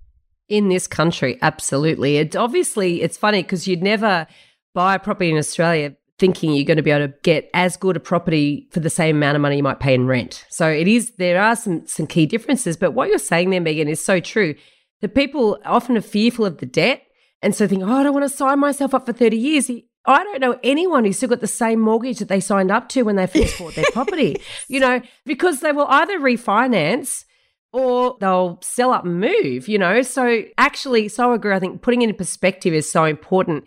In 0.49 0.69
this 0.69 0.89
country, 0.89 1.39
absolutely. 1.43 2.17
It 2.17 2.35
obviously 2.35 3.03
it's 3.03 3.17
funny 3.17 3.45
because 3.45 3.69
you'd 3.69 3.85
never 3.85 4.27
buy 4.75 4.97
a 4.97 4.99
property 4.99 5.31
in 5.31 5.39
Australia 5.39 5.95
thinking 6.19 6.53
you're 6.53 6.65
going 6.65 6.77
to 6.77 6.83
be 6.83 6.91
able 6.91 7.07
to 7.07 7.15
get 7.23 7.49
as 7.55 7.77
good 7.77 7.97
a 7.97 8.01
property 8.01 8.67
for 8.73 8.81
the 8.81 8.91
same 8.91 9.19
amount 9.19 9.37
of 9.37 9.43
money 9.43 9.59
you 9.59 9.63
might 9.63 9.79
pay 9.79 9.95
in 9.95 10.09
rent. 10.09 10.45
So 10.51 10.69
it 10.69 10.89
is 10.89 11.13
there 11.19 11.41
are 11.41 11.55
some 11.55 11.87
some 11.87 12.09
key 12.09 12.27
differences, 12.27 12.77
but 12.77 12.95
what 12.95 13.09
you're 13.11 13.19
saying 13.19 13.51
there 13.51 13.61
Megan 13.61 13.87
is 13.87 14.05
so 14.05 14.19
true. 14.19 14.57
That 15.03 15.15
people 15.15 15.57
often 15.65 15.97
are 15.97 16.03
fearful 16.03 16.47
of 16.47 16.59
the 16.59 16.67
debt 16.67 17.03
and 17.43 17.55
so 17.55 17.69
think, 17.69 17.85
"Oh, 17.85 17.93
I 17.93 18.03
don't 18.03 18.13
want 18.13 18.29
to 18.29 18.37
sign 18.37 18.59
myself 18.59 18.93
up 18.93 19.07
for 19.07 19.13
30 19.13 19.37
years." 19.37 19.71
I 20.07 20.25
don't 20.25 20.41
know 20.41 20.59
anyone 20.63 21.05
who's 21.05 21.19
still 21.19 21.29
got 21.29 21.41
the 21.41 21.47
same 21.47 21.81
mortgage 21.81 22.19
that 22.19 22.29
they 22.29 22.41
signed 22.41 22.71
up 22.71 22.89
to 22.91 23.03
when 23.03 23.17
they 23.17 23.27
first 23.27 23.59
bought 23.59 23.75
their 23.75 23.85
property. 23.93 24.37
You 24.69 24.81
know, 24.81 25.03
because 25.27 25.61
they 25.61 25.73
will 25.73 25.87
either 25.89 26.19
refinance 26.19 27.25
or 27.73 28.17
they'll 28.21 28.59
sell 28.63 28.93
up 28.93 29.05
and 29.05 29.21
move, 29.21 29.69
you 29.69 29.79
know. 29.79 30.03
So 30.03 30.43
actually, 30.59 31.09
so 31.09 31.33
I 31.33 31.35
agree. 31.35 31.55
I 31.55 31.61
think 31.61 31.83
putting 31.83 32.03
it 32.03 32.09
in 32.09 32.15
perspective 32.17 32.75
is 32.75 32.91
so 32.91 33.05
important. 33.05 33.65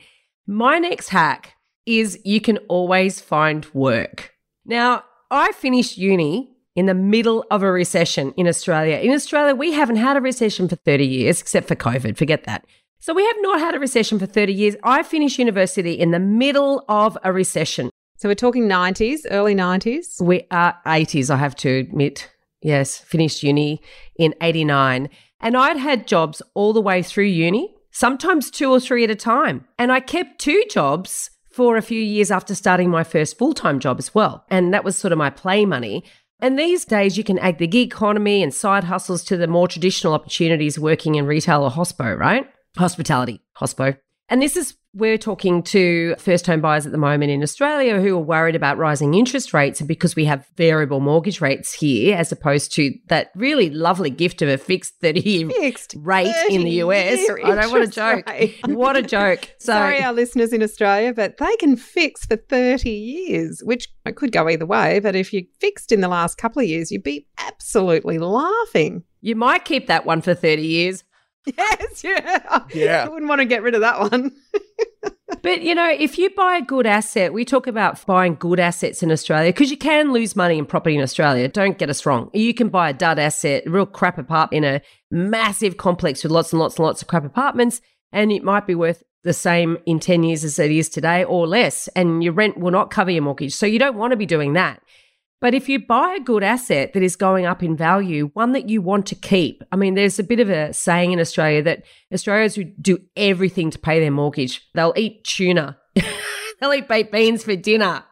My 0.47 0.79
next 0.79 1.09
hack 1.09 1.53
is 1.85 2.19
you 2.23 2.41
can 2.41 2.57
always 2.69 3.21
find 3.21 3.65
work. 3.73 4.33
Now, 4.65 5.03
I 5.31 5.51
finished 5.53 5.97
uni 5.97 6.49
in 6.75 6.85
the 6.85 6.93
middle 6.93 7.45
of 7.51 7.63
a 7.63 7.71
recession 7.71 8.33
in 8.35 8.47
Australia. 8.47 8.97
In 8.97 9.11
Australia, 9.11 9.53
we 9.55 9.73
haven't 9.73 9.97
had 9.97 10.17
a 10.17 10.21
recession 10.21 10.67
for 10.67 10.75
30 10.75 11.05
years, 11.05 11.39
except 11.39 11.67
for 11.67 11.75
COVID, 11.75 12.17
forget 12.17 12.45
that. 12.45 12.65
So 13.03 13.13
we 13.13 13.25
have 13.25 13.36
not 13.39 13.60
had 13.60 13.75
a 13.75 13.81
recession 13.81 14.17
for 14.17 14.25
30 14.25 14.53
years. 14.53 14.75
I 14.81 15.03
finished 15.03 15.38
university 15.38 15.91
in 15.91 16.12
the 16.12 16.22
middle 16.22 16.86
of 16.88 17.17
a 17.22 17.33
recession. 17.33 17.89
So 18.15 18.29
we're 18.29 18.36
talking 18.36 18.63
90s, 18.69 19.25
early 19.29 19.53
90s. 19.53 20.22
We 20.22 20.48
are 20.51 20.77
80s, 20.86 21.29
I 21.29 21.36
have 21.36 21.53
to 21.57 21.69
admit. 21.69 22.31
Yes, 22.62 23.00
finished 23.00 23.43
uni 23.43 23.81
in 24.15 24.33
89. 24.41 25.10
And 25.41 25.57
I'd 25.57 25.75
had 25.75 26.07
jobs 26.07 26.41
all 26.53 26.72
the 26.72 26.79
way 26.79 27.03
through 27.03 27.25
uni, 27.25 27.75
sometimes 27.91 28.50
two 28.50 28.72
or 28.72 28.79
three 28.79 29.03
at 29.03 29.12
a 29.12 29.15
time. 29.15 29.65
And 29.77 29.91
I 29.91 30.00
kept 30.00 30.39
two 30.39 30.63
jobs 30.69 31.29
for 31.51 31.75
a 31.75 31.81
few 31.81 32.00
years 32.00 32.31
after 32.31 32.55
starting 32.55 32.89
my 32.89 33.03
first 33.03 33.38
full 33.38 33.51
time 33.51 33.81
job 33.81 34.00
as 34.00 34.15
well. 34.15 34.45
And 34.50 34.74
that 34.74 34.86
was 34.86 34.98
sort 34.98 35.12
of 35.12 35.17
my 35.17 35.29
play 35.29 35.65
money. 35.65 36.05
And 36.39 36.57
these 36.57 36.86
days, 36.86 37.17
you 37.17 37.25
can 37.25 37.39
add 37.39 37.57
the 37.57 37.67
gig 37.67 37.88
economy 37.88 38.41
and 38.41 38.53
side 38.53 38.86
hustles 38.86 39.25
to 39.25 39.36
the 39.36 39.48
more 39.48 39.67
traditional 39.67 40.13
opportunities 40.13 40.79
working 40.79 41.15
in 41.15 41.25
retail 41.25 41.63
or 41.63 41.69
hospo, 41.69 42.17
right? 42.17 42.48
Hospitality, 42.77 43.41
hospo. 43.57 43.97
And 44.29 44.41
this 44.41 44.57
is 44.57 44.75
we're 44.95 45.17
talking 45.17 45.63
to 45.63 46.15
first 46.19 46.45
home 46.45 46.61
buyers 46.61 46.85
at 46.85 46.91
the 46.91 46.99
moment 46.99 47.31
in 47.31 47.41
Australia 47.41 47.99
who 47.99 48.15
are 48.15 48.21
worried 48.21 48.55
about 48.55 48.77
rising 48.77 49.15
interest 49.15 49.51
rates. 49.53 49.79
And 49.79 49.87
because 49.87 50.15
we 50.15 50.25
have 50.25 50.47
variable 50.55 50.99
mortgage 50.99 51.41
rates 51.41 51.73
here, 51.73 52.15
as 52.15 52.31
opposed 52.31 52.71
to 52.73 52.93
that 53.07 53.31
really 53.35 53.71
lovely 53.71 54.11
gift 54.11 54.43
of 54.43 54.49
a 54.49 54.57
fixed 54.57 54.93
30 55.01 55.19
year 55.21 55.49
Fixed 55.49 55.95
rate 55.97 56.33
in 56.49 56.63
the 56.63 56.81
US. 56.83 57.19
I 57.43 57.55
don't 57.55 57.71
want 57.71 57.85
to 57.85 57.91
joke. 57.91 58.29
rate. 58.29 58.59
What 58.67 58.95
a 58.95 59.01
joke. 59.01 59.49
So, 59.59 59.73
Sorry, 59.73 60.01
our 60.01 60.13
listeners 60.13 60.51
in 60.51 60.61
Australia, 60.61 61.13
but 61.13 61.37
they 61.37 61.55
can 61.55 61.75
fix 61.75 62.25
for 62.25 62.35
30 62.35 62.89
years, 62.89 63.61
which 63.63 63.87
could 64.15 64.31
go 64.31 64.49
either 64.49 64.65
way. 64.65 64.99
But 64.99 65.15
if 65.15 65.31
you 65.31 65.45
fixed 65.59 65.91
in 65.91 66.01
the 66.01 66.07
last 66.07 66.37
couple 66.37 66.61
of 66.61 66.67
years, 66.67 66.91
you'd 66.91 67.01
be 67.03 67.27
absolutely 67.37 68.19
laughing. 68.19 69.03
you 69.21 69.35
might 69.35 69.63
keep 69.65 69.87
that 69.87 70.05
one 70.05 70.21
for 70.21 70.33
30 70.35 70.61
years. 70.61 71.03
Yes, 71.57 72.03
yeah. 72.03 72.63
Yeah. 72.73 73.05
I 73.05 73.09
wouldn't 73.09 73.27
want 73.27 73.39
to 73.39 73.45
get 73.45 73.63
rid 73.63 73.75
of 73.75 73.81
that 73.81 74.00
one. 74.00 74.31
But 75.41 75.62
you 75.62 75.75
know, 75.75 75.89
if 75.89 76.17
you 76.17 76.29
buy 76.29 76.57
a 76.57 76.62
good 76.62 76.85
asset, 76.85 77.33
we 77.33 77.43
talk 77.43 77.67
about 77.67 78.03
buying 78.05 78.35
good 78.35 78.59
assets 78.59 79.03
in 79.03 79.12
Australia 79.12 79.51
because 79.51 79.71
you 79.71 79.77
can 79.77 80.13
lose 80.13 80.35
money 80.35 80.57
in 80.57 80.65
property 80.65 80.95
in 80.95 81.01
Australia. 81.01 81.50
Don't 81.50 81.77
get 81.77 81.89
us 81.89 82.05
wrong. 82.05 82.29
You 82.33 82.53
can 82.53 82.69
buy 82.69 82.89
a 82.89 82.93
dud 82.93 83.19
asset, 83.19 83.63
real 83.65 83.85
crap 83.85 84.17
apartment 84.17 84.63
in 84.63 84.75
a 84.75 84.81
massive 85.12 85.75
complex 85.75 86.23
with 86.23 86.31
lots 86.31 86.53
and 86.53 86.62
lots 86.62 86.77
and 86.77 86.85
lots 86.85 87.01
of 87.01 87.09
crap 87.09 87.25
apartments, 87.25 87.81
and 88.13 88.31
it 88.31 88.43
might 88.43 88.65
be 88.65 88.75
worth 88.75 89.03
the 89.23 89.33
same 89.33 89.77
in 89.85 90.00
10 90.00 90.23
years 90.23 90.43
as 90.43 90.59
it 90.59 90.71
is 90.71 90.88
today 90.88 91.23
or 91.23 91.47
less, 91.47 91.89
and 91.89 92.23
your 92.23 92.33
rent 92.33 92.57
will 92.57 92.71
not 92.71 92.89
cover 92.89 93.12
your 93.12 93.23
mortgage. 93.23 93.53
So 93.53 93.65
you 93.65 93.79
don't 93.79 93.97
want 93.97 94.12
to 94.12 94.17
be 94.17 94.25
doing 94.25 94.53
that. 94.53 94.81
But 95.43 95.53
if 95.53 95.67
you 95.67 95.85
buy 95.85 96.15
a 96.17 96.23
good 96.23 96.41
asset 96.41 96.93
that 96.93 97.03
is 97.03 97.17
going 97.17 97.45
up 97.45 97.62
in 97.62 97.75
value, 97.75 98.32
one 98.34 98.53
that 98.53 98.69
you 98.69 98.82
want 98.82 99.06
to 99.08 99.15
keep, 99.15 99.62
I 99.73 99.75
mean, 99.75 99.93
there's 99.93 100.17
a 100.17 100.23
bit 100.23 100.39
of 100.39 100.49
a 100.49 100.71
saying 100.71 101.12
in 101.12 101.19
Australia 101.19 101.62
that 101.63 101.84
Australians 102.13 102.56
who 102.56 102.63
do 102.63 102.99
everything 103.17 103.69
to 103.71 103.77
pay 103.77 103.99
their 103.99 104.10
mortgage, 104.10 104.65
they'll 104.73 104.93
eat 104.95 105.25
tuna, 105.25 105.77
they'll 106.62 106.73
eat 106.73 106.88
baked 106.88 107.12
beans 107.12 107.43
for 107.43 107.58
dinner 107.58 108.06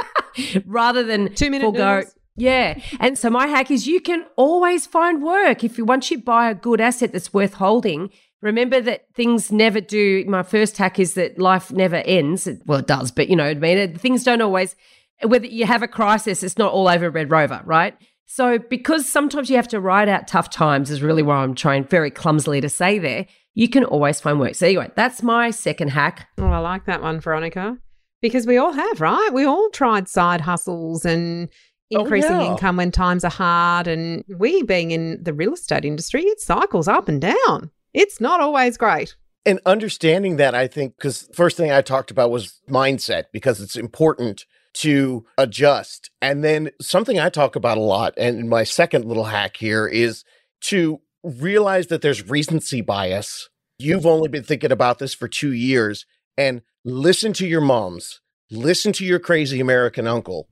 rather 0.66 1.02
than 1.02 1.32
Two 1.34 1.50
minute 1.50 1.64
forego. 1.64 1.94
noodles. 1.94 2.14
Yeah. 2.36 2.78
And 3.00 3.16
so 3.16 3.30
my 3.30 3.46
hack 3.46 3.70
is 3.70 3.86
you 3.86 4.02
can 4.02 4.26
always 4.36 4.84
find 4.84 5.22
work. 5.22 5.64
If 5.64 5.78
you 5.78 5.86
once 5.86 6.10
you 6.10 6.18
buy 6.18 6.50
a 6.50 6.54
good 6.54 6.82
asset 6.82 7.10
that's 7.10 7.32
worth 7.32 7.54
holding, 7.54 8.10
remember 8.42 8.82
that 8.82 9.06
things 9.14 9.50
never 9.50 9.80
do. 9.80 10.26
My 10.28 10.42
first 10.42 10.76
hack 10.76 10.98
is 10.98 11.14
that 11.14 11.38
life 11.38 11.72
never 11.72 11.96
ends. 12.04 12.46
Well, 12.66 12.80
it 12.80 12.86
does, 12.86 13.12
but 13.12 13.30
you 13.30 13.36
know 13.36 13.48
what 13.48 13.56
I 13.56 13.60
mean? 13.60 13.96
Things 13.96 14.24
don't 14.24 14.42
always 14.42 14.76
whether 15.22 15.46
you 15.46 15.66
have 15.66 15.82
a 15.82 15.88
crisis, 15.88 16.42
it's 16.42 16.58
not 16.58 16.72
all 16.72 16.88
over 16.88 17.10
Red 17.10 17.30
Rover, 17.30 17.62
right? 17.64 17.96
So, 18.26 18.58
because 18.58 19.08
sometimes 19.10 19.50
you 19.50 19.56
have 19.56 19.68
to 19.68 19.80
ride 19.80 20.08
out 20.08 20.26
tough 20.26 20.50
times, 20.50 20.90
is 20.90 21.00
really 21.00 21.22
what 21.22 21.36
I'm 21.36 21.54
trying 21.54 21.84
very 21.84 22.10
clumsily 22.10 22.60
to 22.60 22.68
say 22.68 22.98
there. 22.98 23.26
You 23.54 23.68
can 23.68 23.84
always 23.84 24.20
find 24.20 24.40
work. 24.40 24.56
So, 24.56 24.66
anyway, 24.66 24.90
that's 24.96 25.22
my 25.22 25.50
second 25.50 25.88
hack. 25.88 26.28
Oh, 26.38 26.46
I 26.46 26.58
like 26.58 26.86
that 26.86 27.02
one, 27.02 27.20
Veronica. 27.20 27.78
Because 28.20 28.46
we 28.46 28.56
all 28.56 28.72
have, 28.72 29.00
right? 29.00 29.30
We 29.32 29.44
all 29.44 29.70
tried 29.70 30.08
side 30.08 30.40
hustles 30.40 31.04
and 31.04 31.48
Oh, 31.94 32.00
increasing 32.00 32.40
yeah. 32.40 32.50
income 32.50 32.76
when 32.76 32.90
times 32.90 33.24
are 33.24 33.30
hard. 33.30 33.86
And 33.86 34.24
we, 34.28 34.62
being 34.62 34.90
in 34.90 35.22
the 35.22 35.32
real 35.32 35.54
estate 35.54 35.84
industry, 35.84 36.22
it 36.22 36.40
cycles 36.40 36.88
up 36.88 37.08
and 37.08 37.20
down. 37.20 37.70
It's 37.94 38.20
not 38.20 38.40
always 38.40 38.76
great. 38.76 39.14
And 39.44 39.60
understanding 39.64 40.36
that, 40.36 40.54
I 40.54 40.66
think, 40.66 40.96
because 40.96 41.28
first 41.32 41.56
thing 41.56 41.70
I 41.70 41.82
talked 41.82 42.10
about 42.10 42.32
was 42.32 42.60
mindset, 42.68 43.24
because 43.32 43.60
it's 43.60 43.76
important 43.76 44.44
to 44.76 45.24
adjust. 45.38 46.10
And 46.20 46.44
then 46.44 46.70
something 46.80 47.18
I 47.18 47.30
talk 47.30 47.56
about 47.56 47.78
a 47.78 47.82
lot, 47.82 48.14
and 48.18 48.48
my 48.48 48.64
second 48.64 49.06
little 49.06 49.24
hack 49.24 49.56
here 49.56 49.86
is 49.86 50.22
to 50.62 51.00
realize 51.22 51.86
that 51.86 52.02
there's 52.02 52.28
recency 52.28 52.82
bias. 52.82 53.48
You've 53.78 54.06
only 54.06 54.28
been 54.28 54.42
thinking 54.42 54.72
about 54.72 54.98
this 54.98 55.14
for 55.14 55.28
two 55.28 55.52
years, 55.52 56.04
and 56.36 56.60
listen 56.84 57.32
to 57.34 57.46
your 57.46 57.62
moms, 57.62 58.20
listen 58.50 58.92
to 58.94 59.04
your 59.04 59.18
crazy 59.18 59.60
American 59.60 60.06
uncle. 60.06 60.48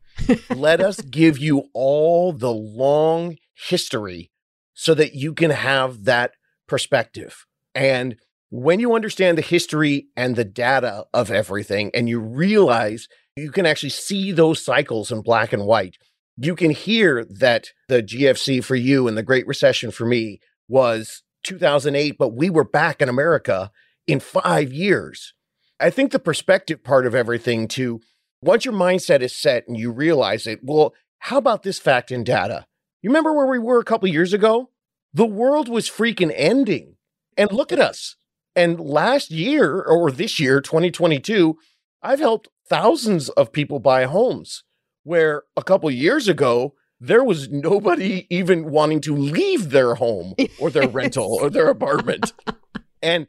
Let 0.51 0.81
us 0.81 1.01
give 1.11 1.39
you 1.39 1.65
all 1.75 2.33
the 2.33 2.53
long 2.53 3.37
history 3.55 4.31
so 4.73 4.95
that 4.95 5.15
you 5.15 5.35
can 5.35 5.51
have 5.51 6.05
that 6.05 6.33
perspective. 6.67 7.45
And 7.75 8.17
when 8.51 8.81
you 8.81 8.95
understand 8.95 9.37
the 9.37 9.43
history 9.43 10.07
and 10.17 10.35
the 10.35 10.45
data 10.45 11.05
of 11.13 11.31
everything, 11.31 11.91
and 11.93 12.09
you 12.09 12.21
realize 12.21 13.09
you 13.37 13.51
can 13.51 13.67
actually 13.67 13.91
see 13.91 14.33
those 14.33 14.65
cycles 14.65 15.11
in 15.11 15.21
black 15.21 15.53
and 15.53 15.67
white, 15.67 15.97
you 16.37 16.55
can 16.55 16.71
hear 16.71 17.25
that 17.25 17.71
the 17.89 18.03
GFC 18.03 18.63
for 18.63 18.77
you 18.77 19.09
and 19.09 19.17
the 19.17 19.23
Great 19.23 19.47
Recession 19.47 19.91
for 19.91 20.05
me 20.05 20.41
was 20.69 21.23
2008, 21.45 22.17
but 22.19 22.35
we 22.35 22.49
were 22.51 22.65
back 22.65 23.03
in 23.03 23.09
America 23.09 23.71
in 24.07 24.21
five 24.21 24.73
years. 24.73 25.35
I 25.81 25.91
think 25.91 26.13
the 26.13 26.19
perspective 26.19 26.85
part 26.85 27.07
of 27.07 27.15
everything, 27.15 27.69
too, 27.69 28.01
once 28.41 28.65
your 28.65 28.75
mindset 28.75 29.21
is 29.21 29.37
set 29.37 29.67
and 29.67 29.77
you 29.77 29.91
realize 29.91 30.47
it, 30.47 30.61
well, 30.63 30.95
how 31.19 31.39
about 31.39 31.63
this 31.63 31.79
fact 31.79 32.11
and 32.11 32.25
data? 32.25 32.67
You 33.03 33.11
remember 33.11 33.33
where 33.33 33.47
we 33.47 33.59
were 33.59 33.81
a 33.81 33.85
couple 33.85 34.09
years 34.09 34.33
ago? 34.33 34.71
The 35.13 35.27
world 35.27 35.69
was 35.69 35.91
freaking 35.91 36.33
ending. 36.35 36.97
And 37.37 37.51
look 37.51 37.73
at 37.73 37.81
us. 37.81 38.17
And 38.55 38.79
last 38.79 39.31
year, 39.31 39.81
or 39.83 40.13
this 40.13 40.39
year, 40.39 40.61
2022, 40.61 41.59
I've 42.01 42.21
helped 42.21 42.49
thousands 42.69 43.29
of 43.31 43.53
people 43.53 43.79
buy 43.79 44.05
homes 44.05 44.65
where 45.03 45.43
a 45.57 45.63
couple 45.63 45.91
years 45.91 46.29
ago, 46.29 46.75
there 47.01 47.23
was 47.23 47.51
nobody 47.51 48.27
even 48.31 48.71
wanting 48.71 49.01
to 49.03 49.15
leave 49.15 49.71
their 49.71 49.95
home 49.95 50.35
or 50.61 50.71
their 50.71 50.89
rental 50.89 51.39
or 51.41 51.51
their 51.51 51.69
apartment. 51.69 52.33
and 53.03 53.27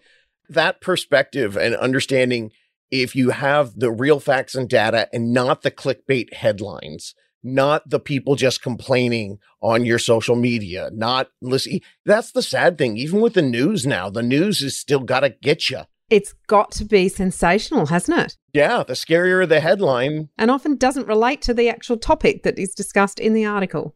that 0.49 0.81
perspective 0.81 1.57
and 1.57 1.75
understanding 1.75 2.51
if 2.91 3.15
you 3.15 3.31
have 3.31 3.79
the 3.79 3.91
real 3.91 4.19
facts 4.19 4.55
and 4.55 4.69
data 4.69 5.09
and 5.11 5.33
not 5.33 5.63
the 5.63 5.71
clickbait 5.71 6.33
headlines, 6.33 7.15
not 7.43 7.89
the 7.89 7.99
people 7.99 8.35
just 8.35 8.61
complaining 8.61 9.39
on 9.61 9.85
your 9.85 9.99
social 9.99 10.35
media, 10.35 10.89
not 10.93 11.29
listen. 11.41 11.79
That's 12.05 12.31
the 12.31 12.41
sad 12.41 12.77
thing. 12.77 12.97
Even 12.97 13.21
with 13.21 13.33
the 13.33 13.41
news 13.41 13.85
now, 13.85 14.09
the 14.09 14.23
news 14.23 14.61
is 14.61 14.79
still 14.79 14.99
got 14.99 15.21
to 15.21 15.29
get 15.29 15.69
you. 15.69 15.81
It's 16.09 16.33
got 16.47 16.71
to 16.71 16.85
be 16.85 17.09
sensational, 17.09 17.87
hasn't 17.87 18.19
it? 18.19 18.37
Yeah, 18.53 18.83
the 18.83 18.93
scarier 18.93 19.47
the 19.47 19.59
headline. 19.59 20.29
And 20.37 20.51
often 20.51 20.75
doesn't 20.75 21.07
relate 21.07 21.41
to 21.43 21.53
the 21.53 21.69
actual 21.69 21.97
topic 21.97 22.43
that 22.43 22.59
is 22.59 22.73
discussed 22.73 23.19
in 23.19 23.33
the 23.33 23.45
article. 23.45 23.95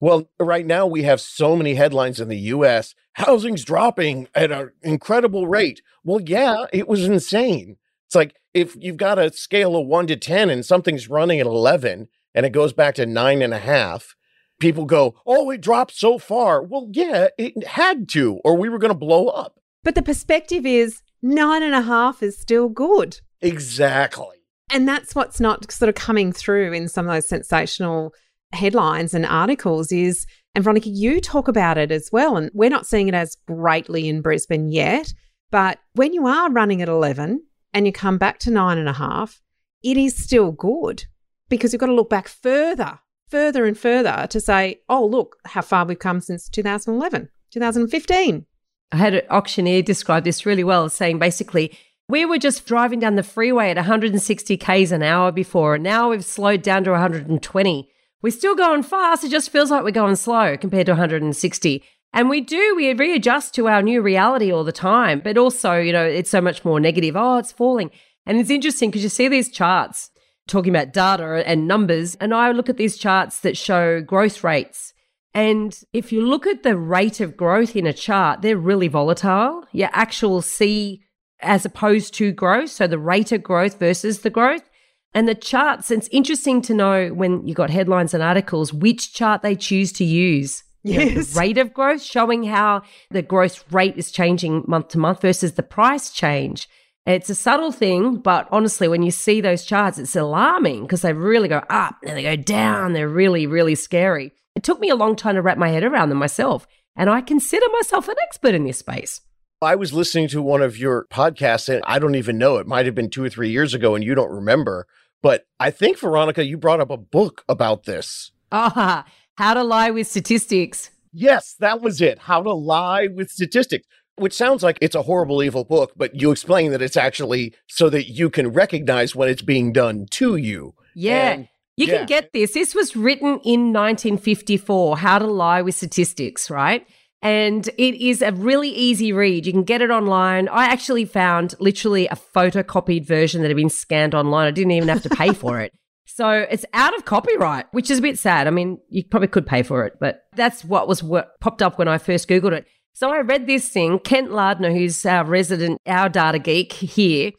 Well, 0.00 0.30
right 0.38 0.64
now 0.64 0.86
we 0.86 1.02
have 1.02 1.20
so 1.20 1.56
many 1.56 1.74
headlines 1.74 2.20
in 2.20 2.28
the 2.28 2.38
US. 2.38 2.94
Housing's 3.14 3.64
dropping 3.64 4.28
at 4.34 4.52
an 4.52 4.70
incredible 4.82 5.48
rate. 5.48 5.82
Well, 6.04 6.20
yeah, 6.20 6.66
it 6.72 6.86
was 6.86 7.04
insane. 7.04 7.76
It's 8.06 8.14
like 8.14 8.36
if 8.54 8.76
you've 8.78 8.96
got 8.96 9.18
a 9.18 9.32
scale 9.32 9.76
of 9.76 9.86
one 9.86 10.06
to 10.06 10.16
10 10.16 10.50
and 10.50 10.64
something's 10.64 11.08
running 11.08 11.40
at 11.40 11.46
11 11.46 12.08
and 12.34 12.46
it 12.46 12.50
goes 12.50 12.72
back 12.72 12.94
to 12.94 13.06
nine 13.06 13.42
and 13.42 13.52
a 13.52 13.58
half, 13.58 14.14
people 14.60 14.84
go, 14.84 15.16
oh, 15.26 15.50
it 15.50 15.60
dropped 15.60 15.94
so 15.94 16.18
far. 16.18 16.62
Well, 16.62 16.88
yeah, 16.92 17.28
it 17.36 17.66
had 17.66 18.08
to, 18.10 18.38
or 18.44 18.56
we 18.56 18.68
were 18.68 18.78
going 18.78 18.92
to 18.92 18.98
blow 18.98 19.26
up. 19.26 19.58
But 19.82 19.96
the 19.96 20.02
perspective 20.02 20.64
is 20.64 21.02
nine 21.22 21.62
and 21.62 21.74
a 21.74 21.82
half 21.82 22.22
is 22.22 22.38
still 22.38 22.68
good. 22.68 23.20
Exactly. 23.40 24.36
And 24.70 24.86
that's 24.86 25.14
what's 25.14 25.40
not 25.40 25.70
sort 25.72 25.88
of 25.88 25.94
coming 25.94 26.32
through 26.32 26.72
in 26.72 26.88
some 26.88 27.06
of 27.06 27.12
those 27.12 27.28
sensational 27.28 28.12
headlines 28.52 29.14
and 29.14 29.24
articles 29.24 29.92
is, 29.92 30.26
and 30.54 30.64
Veronica, 30.64 30.88
you 30.88 31.20
talk 31.20 31.48
about 31.48 31.78
it 31.78 31.90
as 31.90 32.10
well. 32.12 32.36
And 32.36 32.50
we're 32.52 32.70
not 32.70 32.86
seeing 32.86 33.08
it 33.08 33.14
as 33.14 33.36
greatly 33.46 34.08
in 34.08 34.20
Brisbane 34.20 34.70
yet. 34.70 35.12
But 35.50 35.78
when 35.94 36.12
you 36.12 36.26
are 36.26 36.50
running 36.50 36.82
at 36.82 36.88
11 36.88 37.42
and 37.72 37.86
you 37.86 37.92
come 37.92 38.18
back 38.18 38.38
to 38.40 38.50
nine 38.50 38.78
and 38.78 38.88
a 38.88 38.94
half, 38.94 39.40
it 39.82 39.96
is 39.96 40.16
still 40.16 40.52
good 40.52 41.04
because 41.48 41.72
you've 41.72 41.80
got 41.80 41.86
to 41.86 41.94
look 41.94 42.10
back 42.10 42.28
further, 42.28 42.98
further 43.28 43.64
and 43.64 43.78
further 43.78 44.26
to 44.28 44.40
say, 44.40 44.80
oh, 44.88 45.06
look 45.06 45.36
how 45.46 45.62
far 45.62 45.86
we've 45.86 45.98
come 45.98 46.20
since 46.20 46.48
2011, 46.48 47.28
2015. 47.52 48.44
I 48.90 48.96
had 48.96 49.14
an 49.14 49.22
auctioneer 49.30 49.82
describe 49.82 50.24
this 50.24 50.46
really 50.46 50.64
well, 50.64 50.88
saying 50.88 51.18
basically, 51.18 51.76
we 52.08 52.24
were 52.24 52.38
just 52.38 52.64
driving 52.64 53.00
down 53.00 53.16
the 53.16 53.22
freeway 53.22 53.70
at 53.70 53.76
160 53.76 54.56
Ks 54.56 54.90
an 54.90 55.02
hour 55.02 55.30
before, 55.30 55.74
and 55.74 55.84
now 55.84 56.08
we've 56.08 56.24
slowed 56.24 56.62
down 56.62 56.84
to 56.84 56.92
120. 56.92 57.90
We're 58.22 58.30
still 58.30 58.56
going 58.56 58.82
fast, 58.82 59.24
it 59.24 59.30
just 59.30 59.50
feels 59.50 59.70
like 59.70 59.84
we're 59.84 59.90
going 59.90 60.16
slow 60.16 60.56
compared 60.56 60.86
to 60.86 60.92
160. 60.92 61.84
And 62.14 62.30
we 62.30 62.40
do, 62.40 62.74
we 62.74 62.92
readjust 62.94 63.54
to 63.54 63.68
our 63.68 63.82
new 63.82 64.00
reality 64.00 64.50
all 64.50 64.64
the 64.64 64.72
time, 64.72 65.20
but 65.20 65.36
also, 65.36 65.78
you 65.78 65.92
know, 65.92 66.04
it's 66.04 66.30
so 66.30 66.40
much 66.40 66.64
more 66.64 66.80
negative. 66.80 67.16
Oh, 67.16 67.36
it's 67.36 67.52
falling. 67.52 67.90
And 68.24 68.38
it's 68.38 68.50
interesting 68.50 68.90
because 68.90 69.02
you 69.02 69.10
see 69.10 69.28
these 69.28 69.50
charts 69.50 70.10
talking 70.46 70.74
about 70.74 70.94
data 70.94 71.46
and 71.46 71.68
numbers, 71.68 72.14
and 72.16 72.32
I 72.32 72.52
look 72.52 72.70
at 72.70 72.78
these 72.78 72.96
charts 72.96 73.40
that 73.40 73.56
show 73.56 74.00
growth 74.00 74.42
rates. 74.42 74.94
And 75.34 75.78
if 75.92 76.12
you 76.12 76.26
look 76.26 76.46
at 76.46 76.62
the 76.62 76.76
rate 76.76 77.20
of 77.20 77.36
growth 77.36 77.76
in 77.76 77.86
a 77.86 77.92
chart, 77.92 78.42
they're 78.42 78.56
really 78.56 78.88
volatile. 78.88 79.64
Your 79.72 79.90
actual 79.92 80.42
C 80.42 81.02
as 81.40 81.64
opposed 81.64 82.14
to 82.14 82.32
growth. 82.32 82.70
So 82.70 82.86
the 82.86 82.98
rate 82.98 83.32
of 83.32 83.42
growth 83.42 83.78
versus 83.78 84.20
the 84.20 84.30
growth. 84.30 84.68
And 85.14 85.28
the 85.28 85.34
charts, 85.34 85.90
it's 85.90 86.08
interesting 86.08 86.60
to 86.62 86.74
know 86.74 87.08
when 87.08 87.46
you 87.46 87.54
got 87.54 87.70
headlines 87.70 88.12
and 88.12 88.22
articles, 88.22 88.72
which 88.72 89.14
chart 89.14 89.42
they 89.42 89.54
choose 89.54 89.92
to 89.94 90.04
use. 90.04 90.64
Yes. 90.82 90.98
You 90.98 91.14
know, 91.14 91.22
the 91.22 91.34
rate 91.40 91.58
of 91.58 91.72
growth, 91.72 92.02
showing 92.02 92.44
how 92.44 92.82
the 93.10 93.22
growth 93.22 93.64
rate 93.72 93.96
is 93.96 94.10
changing 94.10 94.64
month 94.66 94.88
to 94.88 94.98
month 94.98 95.22
versus 95.22 95.54
the 95.54 95.62
price 95.62 96.10
change. 96.10 96.68
It's 97.06 97.30
a 97.30 97.34
subtle 97.34 97.72
thing, 97.72 98.16
but 98.16 98.48
honestly, 98.52 98.86
when 98.86 99.02
you 99.02 99.10
see 99.10 99.40
those 99.40 99.64
charts, 99.64 99.98
it's 99.98 100.14
alarming 100.14 100.82
because 100.82 101.00
they 101.00 101.14
really 101.14 101.48
go 101.48 101.64
up 101.70 101.96
and 102.06 102.16
they 102.16 102.22
go 102.22 102.36
down. 102.36 102.92
They're 102.92 103.08
really, 103.08 103.46
really 103.46 103.76
scary. 103.76 104.32
It 104.58 104.64
took 104.64 104.80
me 104.80 104.90
a 104.90 104.96
long 104.96 105.14
time 105.14 105.36
to 105.36 105.40
wrap 105.40 105.56
my 105.56 105.68
head 105.68 105.84
around 105.84 106.08
them 106.08 106.18
myself. 106.18 106.66
And 106.96 107.08
I 107.08 107.20
consider 107.20 107.64
myself 107.74 108.08
an 108.08 108.16
expert 108.20 108.56
in 108.56 108.64
this 108.64 108.80
space. 108.80 109.20
I 109.62 109.76
was 109.76 109.92
listening 109.92 110.26
to 110.30 110.42
one 110.42 110.62
of 110.62 110.76
your 110.76 111.06
podcasts, 111.12 111.72
and 111.72 111.80
I 111.86 112.00
don't 112.00 112.16
even 112.16 112.38
know. 112.38 112.56
It 112.56 112.66
might 112.66 112.84
have 112.84 112.94
been 112.96 113.08
two 113.08 113.22
or 113.22 113.30
three 113.30 113.50
years 113.50 113.72
ago, 113.72 113.94
and 113.94 114.02
you 114.02 114.16
don't 114.16 114.32
remember. 114.32 114.88
But 115.22 115.46
I 115.60 115.70
think, 115.70 115.96
Veronica, 116.00 116.44
you 116.44 116.58
brought 116.58 116.80
up 116.80 116.90
a 116.90 116.96
book 116.96 117.44
about 117.48 117.84
this. 117.84 118.32
Ah, 118.50 119.04
How 119.36 119.54
to 119.54 119.62
Lie 119.62 119.90
with 119.92 120.08
Statistics. 120.08 120.90
Yes, 121.12 121.54
that 121.60 121.80
was 121.80 122.00
it. 122.00 122.18
How 122.18 122.42
to 122.42 122.52
Lie 122.52 123.06
with 123.14 123.30
Statistics, 123.30 123.86
which 124.16 124.34
sounds 124.34 124.64
like 124.64 124.78
it's 124.80 124.96
a 124.96 125.02
horrible, 125.02 125.40
evil 125.40 125.62
book, 125.62 125.92
but 125.96 126.20
you 126.20 126.32
explain 126.32 126.72
that 126.72 126.82
it's 126.82 126.96
actually 126.96 127.54
so 127.68 127.88
that 127.90 128.08
you 128.08 128.28
can 128.28 128.48
recognize 128.48 129.14
when 129.14 129.28
it's 129.28 129.42
being 129.42 129.72
done 129.72 130.06
to 130.10 130.34
you. 130.34 130.74
Yeah. 130.96 131.30
And, 131.30 131.48
you 131.78 131.86
yeah. 131.86 131.98
can 131.98 132.06
get 132.06 132.32
this. 132.32 132.54
This 132.54 132.74
was 132.74 132.96
written 132.96 133.38
in 133.44 133.72
1954, 133.72 134.98
How 134.98 135.20
to 135.20 135.26
Lie 135.28 135.62
with 135.62 135.76
Statistics, 135.76 136.50
right? 136.50 136.84
And 137.22 137.68
it 137.78 137.94
is 137.94 138.20
a 138.20 138.32
really 138.32 138.70
easy 138.70 139.12
read. 139.12 139.46
You 139.46 139.52
can 139.52 139.62
get 139.62 139.80
it 139.80 139.90
online. 139.90 140.48
I 140.48 140.64
actually 140.64 141.04
found 141.04 141.54
literally 141.60 142.08
a 142.08 142.16
photocopied 142.16 143.06
version 143.06 143.42
that 143.42 143.48
had 143.48 143.56
been 143.56 143.70
scanned 143.70 144.12
online. 144.12 144.48
I 144.48 144.50
didn't 144.50 144.72
even 144.72 144.88
have 144.88 145.02
to 145.02 145.10
pay 145.10 145.32
for 145.32 145.60
it. 145.60 145.72
So 146.10 146.30
it's 146.50 146.64
out 146.72 146.96
of 146.96 147.04
copyright, 147.04 147.66
which 147.70 147.92
is 147.92 147.98
a 148.00 148.02
bit 148.02 148.18
sad. 148.18 148.48
I 148.48 148.50
mean, 148.50 148.78
you 148.88 149.04
probably 149.04 149.28
could 149.28 149.46
pay 149.46 149.62
for 149.62 149.84
it, 149.84 149.98
but 150.00 150.22
that's 150.34 150.64
what 150.64 150.88
was 150.88 151.00
what 151.00 151.38
popped 151.38 151.62
up 151.62 151.78
when 151.78 151.86
I 151.86 151.98
first 151.98 152.28
Googled 152.28 152.54
it. 152.54 152.66
So 152.92 153.12
I 153.12 153.20
read 153.20 153.46
this 153.46 153.68
thing. 153.68 154.00
Kent 154.00 154.32
Lardner, 154.32 154.72
who's 154.72 155.06
our 155.06 155.24
resident, 155.24 155.80
our 155.86 156.08
data 156.08 156.40
geek 156.40 156.72
here, 156.72 157.30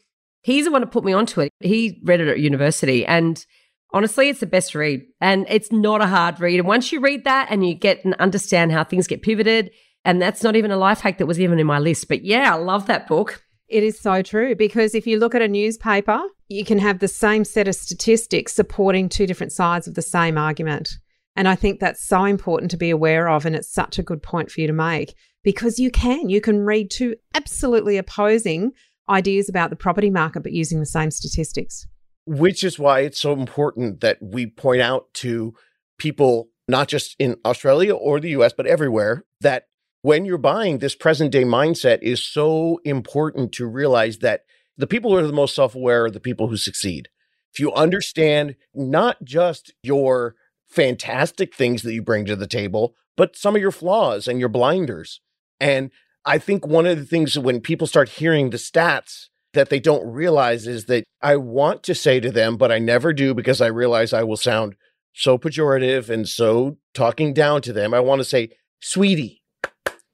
he's 0.42 0.64
the 0.64 0.70
one 0.70 0.82
who 0.82 0.88
put 0.88 1.04
me 1.04 1.12
onto 1.12 1.42
it. 1.42 1.52
He 1.60 2.00
read 2.04 2.20
it 2.20 2.28
at 2.28 2.40
university 2.40 3.04
and 3.04 3.44
Honestly, 3.92 4.28
it's 4.28 4.40
the 4.40 4.46
best 4.46 4.74
read 4.74 5.02
and 5.20 5.46
it's 5.48 5.72
not 5.72 6.00
a 6.00 6.06
hard 6.06 6.40
read. 6.40 6.58
And 6.58 6.68
once 6.68 6.92
you 6.92 7.00
read 7.00 7.24
that 7.24 7.48
and 7.50 7.66
you 7.66 7.74
get 7.74 8.04
and 8.04 8.14
understand 8.14 8.72
how 8.72 8.84
things 8.84 9.06
get 9.06 9.22
pivoted, 9.22 9.70
and 10.04 10.22
that's 10.22 10.42
not 10.42 10.56
even 10.56 10.70
a 10.70 10.76
life 10.76 11.00
hack 11.00 11.18
that 11.18 11.26
was 11.26 11.40
even 11.40 11.58
in 11.58 11.66
my 11.66 11.78
list. 11.78 12.08
But 12.08 12.24
yeah, 12.24 12.54
I 12.54 12.58
love 12.58 12.86
that 12.86 13.06
book. 13.06 13.42
It 13.68 13.82
is 13.82 14.00
so 14.00 14.22
true 14.22 14.54
because 14.54 14.94
if 14.94 15.06
you 15.06 15.18
look 15.18 15.34
at 15.34 15.42
a 15.42 15.48
newspaper, 15.48 16.20
you 16.48 16.64
can 16.64 16.78
have 16.78 16.98
the 16.98 17.08
same 17.08 17.44
set 17.44 17.68
of 17.68 17.74
statistics 17.74 18.52
supporting 18.52 19.08
two 19.08 19.26
different 19.26 19.52
sides 19.52 19.86
of 19.86 19.94
the 19.94 20.02
same 20.02 20.38
argument. 20.38 20.90
And 21.36 21.46
I 21.46 21.54
think 21.54 21.78
that's 21.78 22.04
so 22.04 22.24
important 22.24 22.70
to 22.72 22.76
be 22.76 22.90
aware 22.90 23.28
of. 23.28 23.46
And 23.46 23.54
it's 23.54 23.72
such 23.72 23.98
a 23.98 24.02
good 24.02 24.22
point 24.22 24.50
for 24.50 24.60
you 24.60 24.66
to 24.66 24.72
make 24.72 25.14
because 25.44 25.78
you 25.78 25.90
can. 25.90 26.28
You 26.28 26.40
can 26.40 26.60
read 26.60 26.90
two 26.90 27.16
absolutely 27.34 27.96
opposing 27.96 28.72
ideas 29.08 29.48
about 29.48 29.70
the 29.70 29.76
property 29.76 30.10
market, 30.10 30.42
but 30.42 30.52
using 30.52 30.80
the 30.80 30.86
same 30.86 31.10
statistics 31.10 31.86
which 32.30 32.62
is 32.62 32.78
why 32.78 33.00
it's 33.00 33.18
so 33.18 33.32
important 33.32 34.00
that 34.02 34.16
we 34.22 34.46
point 34.46 34.80
out 34.80 35.12
to 35.12 35.52
people, 35.98 36.48
not 36.68 36.86
just 36.86 37.16
in 37.18 37.36
Australia 37.44 37.92
or 37.92 38.20
the 38.20 38.30
US, 38.40 38.52
but 38.52 38.68
everywhere, 38.68 39.24
that 39.40 39.64
when 40.02 40.24
you're 40.24 40.38
buying, 40.38 40.78
this 40.78 40.94
present 40.94 41.32
day 41.32 41.42
mindset 41.42 41.98
is 42.02 42.22
so 42.22 42.78
important 42.84 43.50
to 43.54 43.66
realize 43.66 44.18
that 44.18 44.42
the 44.78 44.86
people 44.86 45.10
who 45.10 45.16
are 45.16 45.26
the 45.26 45.32
most 45.32 45.56
self 45.56 45.74
aware 45.74 46.04
are 46.04 46.10
the 46.10 46.20
people 46.20 46.46
who 46.46 46.56
succeed. 46.56 47.08
If 47.52 47.58
you 47.58 47.72
understand 47.72 48.54
not 48.72 49.24
just 49.24 49.74
your 49.82 50.36
fantastic 50.68 51.52
things 51.52 51.82
that 51.82 51.94
you 51.94 52.00
bring 52.00 52.26
to 52.26 52.36
the 52.36 52.46
table, 52.46 52.94
but 53.16 53.34
some 53.34 53.56
of 53.56 53.60
your 53.60 53.72
flaws 53.72 54.28
and 54.28 54.38
your 54.38 54.48
blinders. 54.48 55.20
And 55.58 55.90
I 56.24 56.38
think 56.38 56.64
one 56.64 56.86
of 56.86 56.96
the 56.96 57.04
things 57.04 57.36
when 57.36 57.60
people 57.60 57.88
start 57.88 58.08
hearing 58.08 58.50
the 58.50 58.56
stats 58.56 59.30
that 59.52 59.68
they 59.68 59.80
don't 59.80 60.06
realize 60.06 60.66
is 60.66 60.86
that 60.86 61.04
I 61.22 61.36
want 61.36 61.82
to 61.84 61.94
say 61.94 62.20
to 62.20 62.30
them, 62.30 62.56
but 62.56 62.70
I 62.70 62.78
never 62.78 63.12
do 63.12 63.34
because 63.34 63.60
I 63.60 63.66
realize 63.66 64.12
I 64.12 64.22
will 64.22 64.36
sound 64.36 64.76
so 65.12 65.38
pejorative 65.38 66.08
and 66.08 66.28
so 66.28 66.78
talking 66.94 67.34
down 67.34 67.62
to 67.62 67.72
them. 67.72 67.92
I 67.92 68.00
want 68.00 68.20
to 68.20 68.24
say, 68.24 68.50
sweetie, 68.80 69.42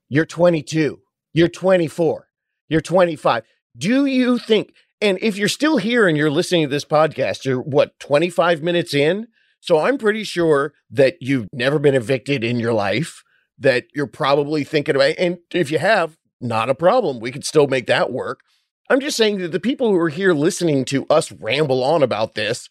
you're 0.09 0.27
22, 0.27 1.01
you're 1.33 1.49
24, 1.49 2.29
you're 2.69 2.81
25. 2.81 3.43
Do 3.77 4.07
you 4.07 4.39
think, 4.39 4.73
and 5.01 5.19
if 5.21 5.37
you're 5.37 5.49
still 5.49 5.77
here 5.77 6.09
and 6.09 6.17
you're 6.17 6.31
listening 6.31 6.63
to 6.63 6.71
this 6.71 6.85
podcast, 6.85 7.45
you're 7.45 7.61
what, 7.61 7.99
25 8.01 8.63
minutes 8.63 8.95
in? 8.95 9.27
So 9.61 9.81
I'm 9.81 9.99
pretty 9.99 10.25
sure 10.25 10.73
that 10.91 11.17
you've 11.21 11.49
never 11.53 11.79
been 11.79 11.95
evicted 11.95 12.43
in 12.43 12.59
your 12.59 12.73
life, 12.73 13.23
that 13.59 13.85
you're 13.95 14.07
probably 14.07 14.65
thinking 14.65 14.97
about, 14.97 15.15
and 15.19 15.39
if 15.53 15.71
you 15.71 15.79
have, 15.79 16.17
not 16.41 16.71
a 16.71 16.75
problem. 16.75 17.19
We 17.19 17.33
could 17.33 17.45
still 17.45 17.67
make 17.67 17.87
that 17.87 18.13
work. 18.13 18.41
I'm 18.89 19.01
just 19.01 19.17
saying 19.17 19.39
that 19.39 19.53
the 19.53 19.61
people 19.61 19.91
who 19.91 19.99
are 19.99 20.09
here 20.09 20.33
listening 20.33 20.85
to 20.87 21.07
us 21.07 21.33
ramble 21.33 21.83
on 21.83 22.03
about 22.03 22.35
this, 22.35 22.69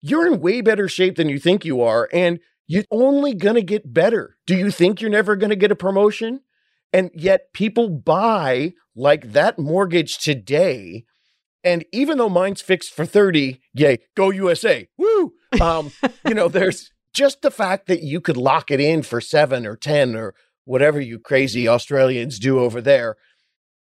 you're 0.00 0.26
in 0.26 0.40
way 0.40 0.60
better 0.60 0.88
shape 0.88 1.16
than 1.16 1.28
you 1.28 1.38
think 1.38 1.64
you 1.64 1.82
are. 1.82 2.08
And 2.12 2.40
you're 2.66 2.84
only 2.90 3.34
going 3.34 3.54
to 3.54 3.62
get 3.62 3.92
better. 3.92 4.36
Do 4.46 4.56
you 4.56 4.70
think 4.70 5.00
you're 5.00 5.10
never 5.10 5.36
going 5.36 5.50
to 5.50 5.56
get 5.56 5.72
a 5.72 5.76
promotion? 5.76 6.40
And 6.92 7.10
yet 7.14 7.52
people 7.52 7.88
buy 7.88 8.74
like 8.94 9.32
that 9.32 9.58
mortgage 9.58 10.18
today. 10.18 11.04
And 11.64 11.84
even 11.92 12.18
though 12.18 12.28
mine's 12.28 12.62
fixed 12.62 12.92
for 12.92 13.04
30, 13.04 13.60
yay, 13.74 13.98
go 14.16 14.30
USA. 14.30 14.88
Woo! 14.96 15.32
Um, 15.60 15.92
you 16.26 16.34
know, 16.34 16.48
there's 16.48 16.90
just 17.12 17.42
the 17.42 17.50
fact 17.50 17.86
that 17.88 18.02
you 18.02 18.20
could 18.20 18.36
lock 18.36 18.70
it 18.70 18.80
in 18.80 19.02
for 19.02 19.20
seven 19.20 19.66
or 19.66 19.76
10 19.76 20.14
or 20.14 20.34
whatever 20.64 21.00
you 21.00 21.18
crazy 21.18 21.66
Australians 21.66 22.38
do 22.38 22.58
over 22.58 22.80
there 22.80 23.16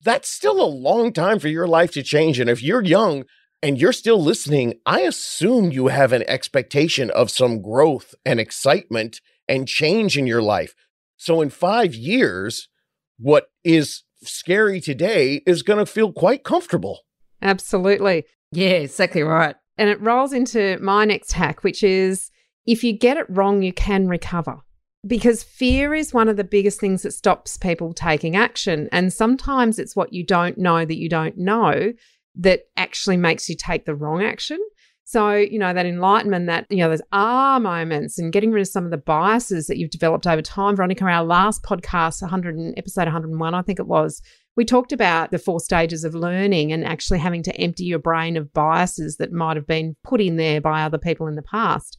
that's 0.01 0.29
still 0.29 0.61
a 0.61 0.65
long 0.65 1.11
time 1.13 1.39
for 1.39 1.47
your 1.47 1.67
life 1.67 1.91
to 1.91 2.03
change. 2.03 2.39
And 2.39 2.49
if 2.49 2.61
you're 2.61 2.83
young 2.83 3.25
and 3.61 3.79
you're 3.79 3.93
still 3.93 4.21
listening, 4.21 4.75
I 4.85 5.01
assume 5.01 5.71
you 5.71 5.87
have 5.87 6.13
an 6.13 6.23
expectation 6.27 7.09
of 7.11 7.31
some 7.31 7.61
growth 7.61 8.13
and 8.25 8.39
excitement 8.39 9.21
and 9.47 9.67
change 9.67 10.17
in 10.17 10.27
your 10.27 10.41
life. 10.41 10.75
So 11.17 11.41
in 11.41 11.49
five 11.49 11.95
years, 11.95 12.69
what 13.17 13.49
is 13.63 14.03
scary 14.23 14.79
today 14.79 15.41
is 15.45 15.63
going 15.63 15.79
to 15.79 15.85
feel 15.85 16.11
quite 16.11 16.43
comfortable. 16.43 16.99
Absolutely. 17.41 18.25
Yeah, 18.51 18.69
exactly 18.69 19.23
right. 19.23 19.55
And 19.77 19.89
it 19.89 20.01
rolls 20.01 20.33
into 20.33 20.77
my 20.79 21.05
next 21.05 21.33
hack, 21.33 21.63
which 21.63 21.83
is 21.83 22.31
if 22.65 22.83
you 22.83 22.93
get 22.93 23.17
it 23.17 23.25
wrong, 23.29 23.61
you 23.61 23.73
can 23.73 24.07
recover 24.07 24.59
because 25.05 25.43
fear 25.43 25.93
is 25.93 26.13
one 26.13 26.27
of 26.27 26.37
the 26.37 26.43
biggest 26.43 26.79
things 26.79 27.03
that 27.03 27.11
stops 27.11 27.57
people 27.57 27.93
taking 27.93 28.35
action. 28.35 28.89
And 28.91 29.13
sometimes 29.13 29.79
it's 29.79 29.95
what 29.95 30.13
you 30.13 30.25
don't 30.25 30.57
know 30.57 30.85
that 30.85 30.97
you 30.97 31.09
don't 31.09 31.37
know 31.37 31.93
that 32.35 32.61
actually 32.75 33.17
makes 33.17 33.49
you 33.49 33.55
take 33.55 33.85
the 33.85 33.95
wrong 33.95 34.23
action. 34.23 34.59
So, 35.05 35.35
you 35.35 35.57
know, 35.57 35.73
that 35.73 35.85
enlightenment, 35.85 36.47
that, 36.47 36.65
you 36.69 36.79
know, 36.79 36.89
those 36.89 37.01
ah 37.13 37.59
moments 37.59 38.19
and 38.19 38.33
getting 38.33 38.51
rid 38.51 38.61
of 38.61 38.67
some 38.67 38.83
of 38.83 38.91
the 38.91 38.97
biases 38.97 39.67
that 39.67 39.77
you've 39.77 39.89
developed 39.89 40.27
over 40.27 40.41
time. 40.41 40.75
Veronica, 40.75 41.05
our 41.05 41.23
last 41.23 41.63
podcast, 41.63 42.21
100 42.21 42.57
and, 42.57 42.77
episode 42.77 43.05
101, 43.05 43.53
I 43.53 43.61
think 43.61 43.79
it 43.79 43.87
was, 43.87 44.21
we 44.57 44.65
talked 44.65 44.91
about 44.91 45.31
the 45.31 45.39
four 45.39 45.61
stages 45.61 46.03
of 46.03 46.13
learning 46.13 46.73
and 46.73 46.83
actually 46.83 47.19
having 47.19 47.41
to 47.43 47.55
empty 47.55 47.85
your 47.85 47.99
brain 47.99 48.35
of 48.35 48.51
biases 48.51 49.15
that 49.15 49.31
might 49.31 49.55
have 49.55 49.65
been 49.65 49.95
put 50.03 50.19
in 50.19 50.35
there 50.35 50.59
by 50.59 50.81
other 50.81 50.97
people 50.97 51.27
in 51.27 51.35
the 51.35 51.41
past. 51.41 51.97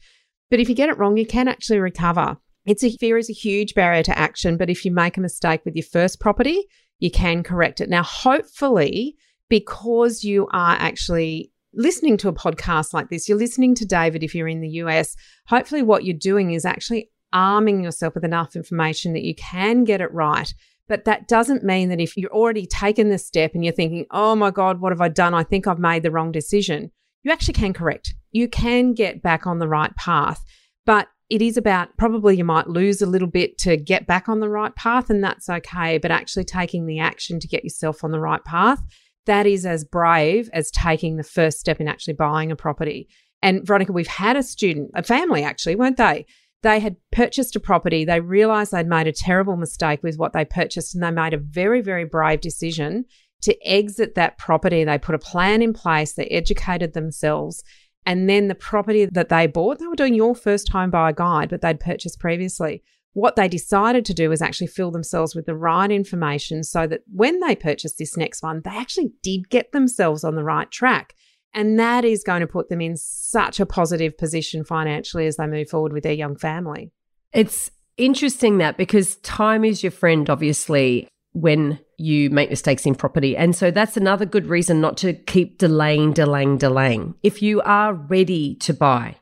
But 0.50 0.60
if 0.60 0.68
you 0.68 0.74
get 0.74 0.90
it 0.90 0.98
wrong, 0.98 1.16
you 1.16 1.26
can 1.26 1.48
actually 1.48 1.78
recover. 1.78 2.36
It's 2.68 2.84
a 2.84 2.90
fear 2.90 3.16
is 3.16 3.30
a 3.30 3.32
huge 3.32 3.72
barrier 3.72 4.02
to 4.02 4.18
action, 4.18 4.58
but 4.58 4.68
if 4.68 4.84
you 4.84 4.92
make 4.92 5.16
a 5.16 5.22
mistake 5.22 5.64
with 5.64 5.74
your 5.74 5.86
first 5.86 6.20
property, 6.20 6.66
you 6.98 7.10
can 7.10 7.42
correct 7.42 7.80
it. 7.80 7.88
Now, 7.88 8.02
hopefully, 8.02 9.16
because 9.48 10.22
you 10.22 10.48
are 10.52 10.76
actually 10.78 11.50
listening 11.72 12.18
to 12.18 12.28
a 12.28 12.34
podcast 12.34 12.92
like 12.92 13.08
this, 13.08 13.26
you're 13.26 13.38
listening 13.38 13.74
to 13.76 13.86
David 13.86 14.22
if 14.22 14.34
you're 14.34 14.48
in 14.48 14.60
the 14.60 14.68
US, 14.82 15.16
hopefully 15.46 15.80
what 15.80 16.04
you're 16.04 16.14
doing 16.14 16.52
is 16.52 16.66
actually 16.66 17.08
arming 17.32 17.82
yourself 17.82 18.14
with 18.14 18.24
enough 18.24 18.54
information 18.54 19.14
that 19.14 19.24
you 19.24 19.34
can 19.34 19.84
get 19.84 20.02
it 20.02 20.12
right. 20.12 20.52
But 20.88 21.06
that 21.06 21.26
doesn't 21.26 21.64
mean 21.64 21.88
that 21.88 22.02
if 22.02 22.18
you're 22.18 22.30
already 22.30 22.66
taken 22.66 23.08
the 23.08 23.16
step 23.16 23.52
and 23.54 23.64
you're 23.64 23.72
thinking, 23.72 24.04
oh 24.10 24.36
my 24.36 24.50
God, 24.50 24.82
what 24.82 24.92
have 24.92 25.00
I 25.00 25.08
done? 25.08 25.32
I 25.32 25.42
think 25.42 25.66
I've 25.66 25.78
made 25.78 26.02
the 26.02 26.10
wrong 26.10 26.32
decision. 26.32 26.90
You 27.22 27.32
actually 27.32 27.54
can 27.54 27.72
correct. 27.72 28.14
You 28.30 28.46
can 28.46 28.92
get 28.92 29.22
back 29.22 29.46
on 29.46 29.58
the 29.58 29.68
right 29.68 29.96
path. 29.96 30.44
But 30.84 31.08
it 31.30 31.42
is 31.42 31.56
about 31.56 31.96
probably 31.96 32.36
you 32.36 32.44
might 32.44 32.68
lose 32.68 33.02
a 33.02 33.06
little 33.06 33.28
bit 33.28 33.58
to 33.58 33.76
get 33.76 34.06
back 34.06 34.28
on 34.28 34.40
the 34.40 34.48
right 34.48 34.74
path, 34.74 35.10
and 35.10 35.22
that's 35.22 35.48
okay. 35.48 35.98
But 35.98 36.10
actually 36.10 36.44
taking 36.44 36.86
the 36.86 37.00
action 37.00 37.40
to 37.40 37.48
get 37.48 37.64
yourself 37.64 38.02
on 38.04 38.12
the 38.12 38.20
right 38.20 38.44
path 38.44 38.82
that 39.28 39.46
is 39.46 39.66
as 39.66 39.84
brave 39.84 40.48
as 40.54 40.70
taking 40.70 41.16
the 41.16 41.22
first 41.22 41.60
step 41.60 41.80
in 41.80 41.86
actually 41.86 42.14
buying 42.14 42.50
a 42.50 42.56
property. 42.56 43.08
And 43.42 43.64
Veronica, 43.64 43.92
we've 43.92 44.06
had 44.06 44.36
a 44.36 44.42
student, 44.42 44.90
a 44.94 45.02
family 45.02 45.44
actually, 45.44 45.76
weren't 45.76 45.98
they? 45.98 46.24
They 46.62 46.80
had 46.80 46.96
purchased 47.12 47.54
a 47.54 47.60
property. 47.60 48.04
They 48.04 48.20
realized 48.20 48.72
they'd 48.72 48.88
made 48.88 49.06
a 49.06 49.12
terrible 49.12 49.56
mistake 49.56 50.02
with 50.02 50.16
what 50.16 50.32
they 50.32 50.46
purchased, 50.46 50.94
and 50.94 51.04
they 51.04 51.10
made 51.10 51.34
a 51.34 51.38
very, 51.38 51.82
very 51.82 52.04
brave 52.04 52.40
decision 52.40 53.04
to 53.42 53.54
exit 53.64 54.14
that 54.14 54.38
property. 54.38 54.82
They 54.82 54.98
put 54.98 55.14
a 55.14 55.20
plan 55.20 55.60
in 55.62 55.74
place, 55.74 56.14
they 56.14 56.26
educated 56.26 56.94
themselves. 56.94 57.62
And 58.08 58.28
then 58.28 58.48
the 58.48 58.56
property 58.56 59.04
that 59.04 59.28
they 59.28 59.46
bought, 59.46 59.78
they 59.78 59.86
were 59.86 59.94
doing 59.94 60.14
your 60.14 60.34
first 60.34 60.70
home 60.70 60.90
buyer 60.90 61.12
guide, 61.12 61.50
but 61.50 61.60
they'd 61.60 61.78
purchased 61.78 62.18
previously 62.18 62.82
what 63.18 63.34
they 63.34 63.48
decided 63.48 64.04
to 64.04 64.14
do 64.14 64.28
was 64.28 64.40
actually 64.40 64.68
fill 64.68 64.92
themselves 64.92 65.34
with 65.34 65.44
the 65.44 65.56
right 65.56 65.90
information 65.90 66.62
so 66.62 66.86
that 66.86 67.00
when 67.12 67.40
they 67.40 67.56
purchased 67.56 67.98
this 67.98 68.16
next 68.16 68.44
one, 68.44 68.62
they 68.64 68.70
actually 68.70 69.10
did 69.22 69.48
get 69.50 69.72
themselves 69.72 70.22
on 70.22 70.36
the 70.36 70.44
right 70.44 70.70
track. 70.70 71.14
And 71.52 71.80
that 71.80 72.04
is 72.04 72.22
going 72.22 72.42
to 72.42 72.46
put 72.46 72.68
them 72.68 72.80
in 72.80 72.96
such 72.96 73.58
a 73.58 73.66
positive 73.66 74.16
position 74.16 74.62
financially 74.62 75.26
as 75.26 75.36
they 75.36 75.46
move 75.46 75.68
forward 75.68 75.92
with 75.92 76.04
their 76.04 76.12
young 76.12 76.36
family. 76.36 76.92
It's 77.32 77.72
interesting 77.96 78.58
that 78.58 78.76
because 78.76 79.16
time 79.16 79.64
is 79.64 79.82
your 79.82 79.90
friend, 79.90 80.30
obviously, 80.30 81.08
when 81.32 81.80
you 81.98 82.30
make 82.30 82.48
mistakes 82.48 82.86
in 82.86 82.94
property. 82.94 83.36
And 83.36 83.54
so 83.54 83.70
that's 83.70 83.96
another 83.96 84.24
good 84.24 84.46
reason 84.46 84.80
not 84.80 84.96
to 84.98 85.12
keep 85.12 85.58
delaying, 85.58 86.12
delaying, 86.12 86.56
delaying. 86.56 87.14
If 87.22 87.42
you 87.42 87.60
are 87.62 87.92
ready 87.92 88.54
to 88.56 88.72
buy, 88.72 89.16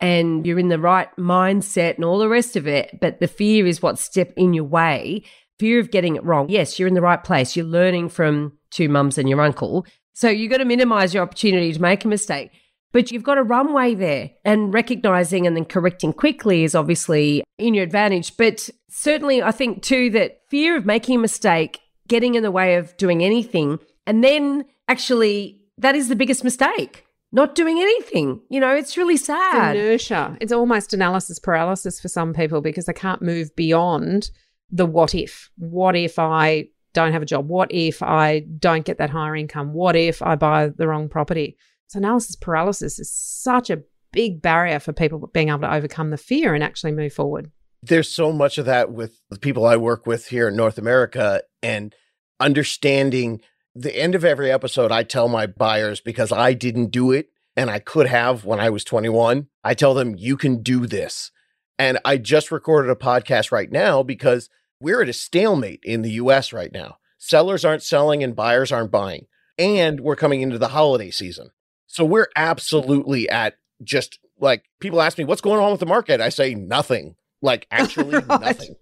and 0.00 0.46
you're 0.46 0.58
in 0.58 0.68
the 0.68 0.78
right 0.78 1.08
mindset 1.16 1.96
and 1.96 2.04
all 2.04 2.18
the 2.18 2.28
rest 2.28 2.56
of 2.56 2.66
it, 2.66 2.98
but 3.00 3.18
the 3.18 3.28
fear 3.28 3.66
is 3.66 3.80
what's 3.80 4.04
step 4.04 4.32
in 4.36 4.52
your 4.52 4.64
way. 4.64 5.24
Fear 5.58 5.80
of 5.80 5.90
getting 5.90 6.16
it 6.16 6.24
wrong. 6.24 6.48
Yes, 6.50 6.78
you're 6.78 6.88
in 6.88 6.94
the 6.94 7.00
right 7.00 7.22
place. 7.22 7.56
You're 7.56 7.64
learning 7.64 8.10
from 8.10 8.58
two 8.70 8.88
mums 8.88 9.16
and 9.16 9.28
your 9.28 9.40
uncle. 9.40 9.86
So 10.12 10.28
you've 10.28 10.50
got 10.50 10.58
to 10.58 10.64
minimize 10.66 11.14
your 11.14 11.22
opportunity 11.22 11.72
to 11.72 11.80
make 11.80 12.04
a 12.04 12.08
mistake. 12.08 12.50
But 12.92 13.10
you've 13.10 13.22
got 13.22 13.38
a 13.38 13.42
runway 13.42 13.94
there, 13.94 14.30
and 14.44 14.72
recognizing 14.72 15.46
and 15.46 15.56
then 15.56 15.64
correcting 15.64 16.12
quickly 16.12 16.64
is 16.64 16.74
obviously 16.74 17.42
in 17.58 17.74
your 17.74 17.84
advantage. 17.84 18.36
But 18.36 18.70
certainly, 18.88 19.42
I 19.42 19.50
think 19.50 19.82
too 19.82 20.08
that 20.10 20.40
fear 20.48 20.76
of 20.76 20.86
making 20.86 21.16
a 21.16 21.20
mistake, 21.20 21.80
getting 22.08 22.34
in 22.34 22.42
the 22.42 22.50
way 22.50 22.76
of 22.76 22.96
doing 22.96 23.22
anything, 23.22 23.78
and 24.06 24.22
then 24.22 24.64
actually, 24.88 25.60
that 25.78 25.94
is 25.94 26.08
the 26.08 26.16
biggest 26.16 26.44
mistake 26.44 27.06
not 27.32 27.54
doing 27.54 27.78
anything. 27.78 28.40
You 28.48 28.60
know, 28.60 28.74
it's 28.74 28.96
really 28.96 29.16
sad. 29.16 29.76
It's 29.76 29.84
inertia. 29.84 30.36
It's 30.40 30.52
almost 30.52 30.94
analysis 30.94 31.38
paralysis 31.38 32.00
for 32.00 32.08
some 32.08 32.32
people 32.32 32.60
because 32.60 32.86
they 32.86 32.92
can't 32.92 33.22
move 33.22 33.54
beyond 33.54 34.30
the 34.70 34.86
what 34.86 35.14
if. 35.14 35.50
What 35.58 35.96
if 35.96 36.18
I 36.18 36.68
don't 36.92 37.12
have 37.12 37.22
a 37.22 37.26
job? 37.26 37.48
What 37.48 37.70
if 37.70 38.02
I 38.02 38.40
don't 38.58 38.84
get 38.84 38.98
that 38.98 39.10
higher 39.10 39.36
income? 39.36 39.74
What 39.74 39.96
if 39.96 40.22
I 40.22 40.34
buy 40.34 40.68
the 40.68 40.88
wrong 40.88 41.08
property? 41.08 41.56
So 41.88 41.98
analysis 41.98 42.36
paralysis 42.36 42.98
is 42.98 43.12
such 43.12 43.70
a 43.70 43.82
big 44.12 44.40
barrier 44.40 44.80
for 44.80 44.92
people 44.92 45.30
being 45.32 45.50
able 45.50 45.60
to 45.60 45.74
overcome 45.74 46.10
the 46.10 46.16
fear 46.16 46.54
and 46.54 46.64
actually 46.64 46.92
move 46.92 47.12
forward. 47.12 47.50
There's 47.82 48.10
so 48.10 48.32
much 48.32 48.58
of 48.58 48.66
that 48.66 48.92
with 48.92 49.20
the 49.30 49.38
people 49.38 49.66
I 49.66 49.76
work 49.76 50.06
with 50.06 50.28
here 50.28 50.48
in 50.48 50.56
North 50.56 50.78
America 50.78 51.42
and 51.62 51.94
understanding 52.40 53.40
the 53.74 53.94
end 53.94 54.14
of 54.14 54.24
every 54.24 54.50
episode, 54.50 54.90
I 54.90 55.02
tell 55.02 55.28
my 55.28 55.46
buyers 55.46 56.00
because 56.00 56.32
I 56.32 56.54
didn't 56.54 56.90
do 56.90 57.12
it 57.12 57.28
and 57.56 57.70
I 57.70 57.78
could 57.78 58.06
have 58.06 58.44
when 58.44 58.58
I 58.58 58.70
was 58.70 58.84
21, 58.84 59.48
I 59.62 59.74
tell 59.74 59.94
them, 59.94 60.14
you 60.16 60.36
can 60.36 60.62
do 60.62 60.86
this. 60.86 61.30
And 61.78 61.98
I 62.04 62.16
just 62.16 62.50
recorded 62.50 62.90
a 62.90 62.94
podcast 62.94 63.52
right 63.52 63.70
now 63.70 64.02
because 64.02 64.48
we're 64.80 65.02
at 65.02 65.08
a 65.08 65.14
stalemate 65.14 65.80
in 65.82 66.02
the 66.02 66.12
US 66.12 66.52
right 66.52 66.72
now. 66.72 66.96
Sellers 67.18 67.64
aren't 67.64 67.82
selling 67.82 68.22
and 68.22 68.34
buyers 68.36 68.72
aren't 68.72 68.90
buying. 68.90 69.26
And 69.58 70.00
we're 70.00 70.16
coming 70.16 70.42
into 70.42 70.58
the 70.58 70.68
holiday 70.68 71.10
season. 71.10 71.50
So 71.86 72.04
we're 72.04 72.28
absolutely 72.36 73.28
at 73.28 73.56
just 73.82 74.18
like 74.38 74.64
people 74.80 75.00
ask 75.00 75.18
me, 75.18 75.24
what's 75.24 75.40
going 75.40 75.60
on 75.60 75.70
with 75.70 75.80
the 75.80 75.86
market? 75.86 76.20
I 76.20 76.28
say, 76.28 76.54
nothing. 76.54 77.16
Like, 77.42 77.66
actually, 77.70 78.22
nothing. 78.28 78.76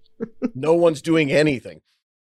no 0.54 0.74
one's 0.74 1.02
doing 1.02 1.32
anything. 1.32 1.80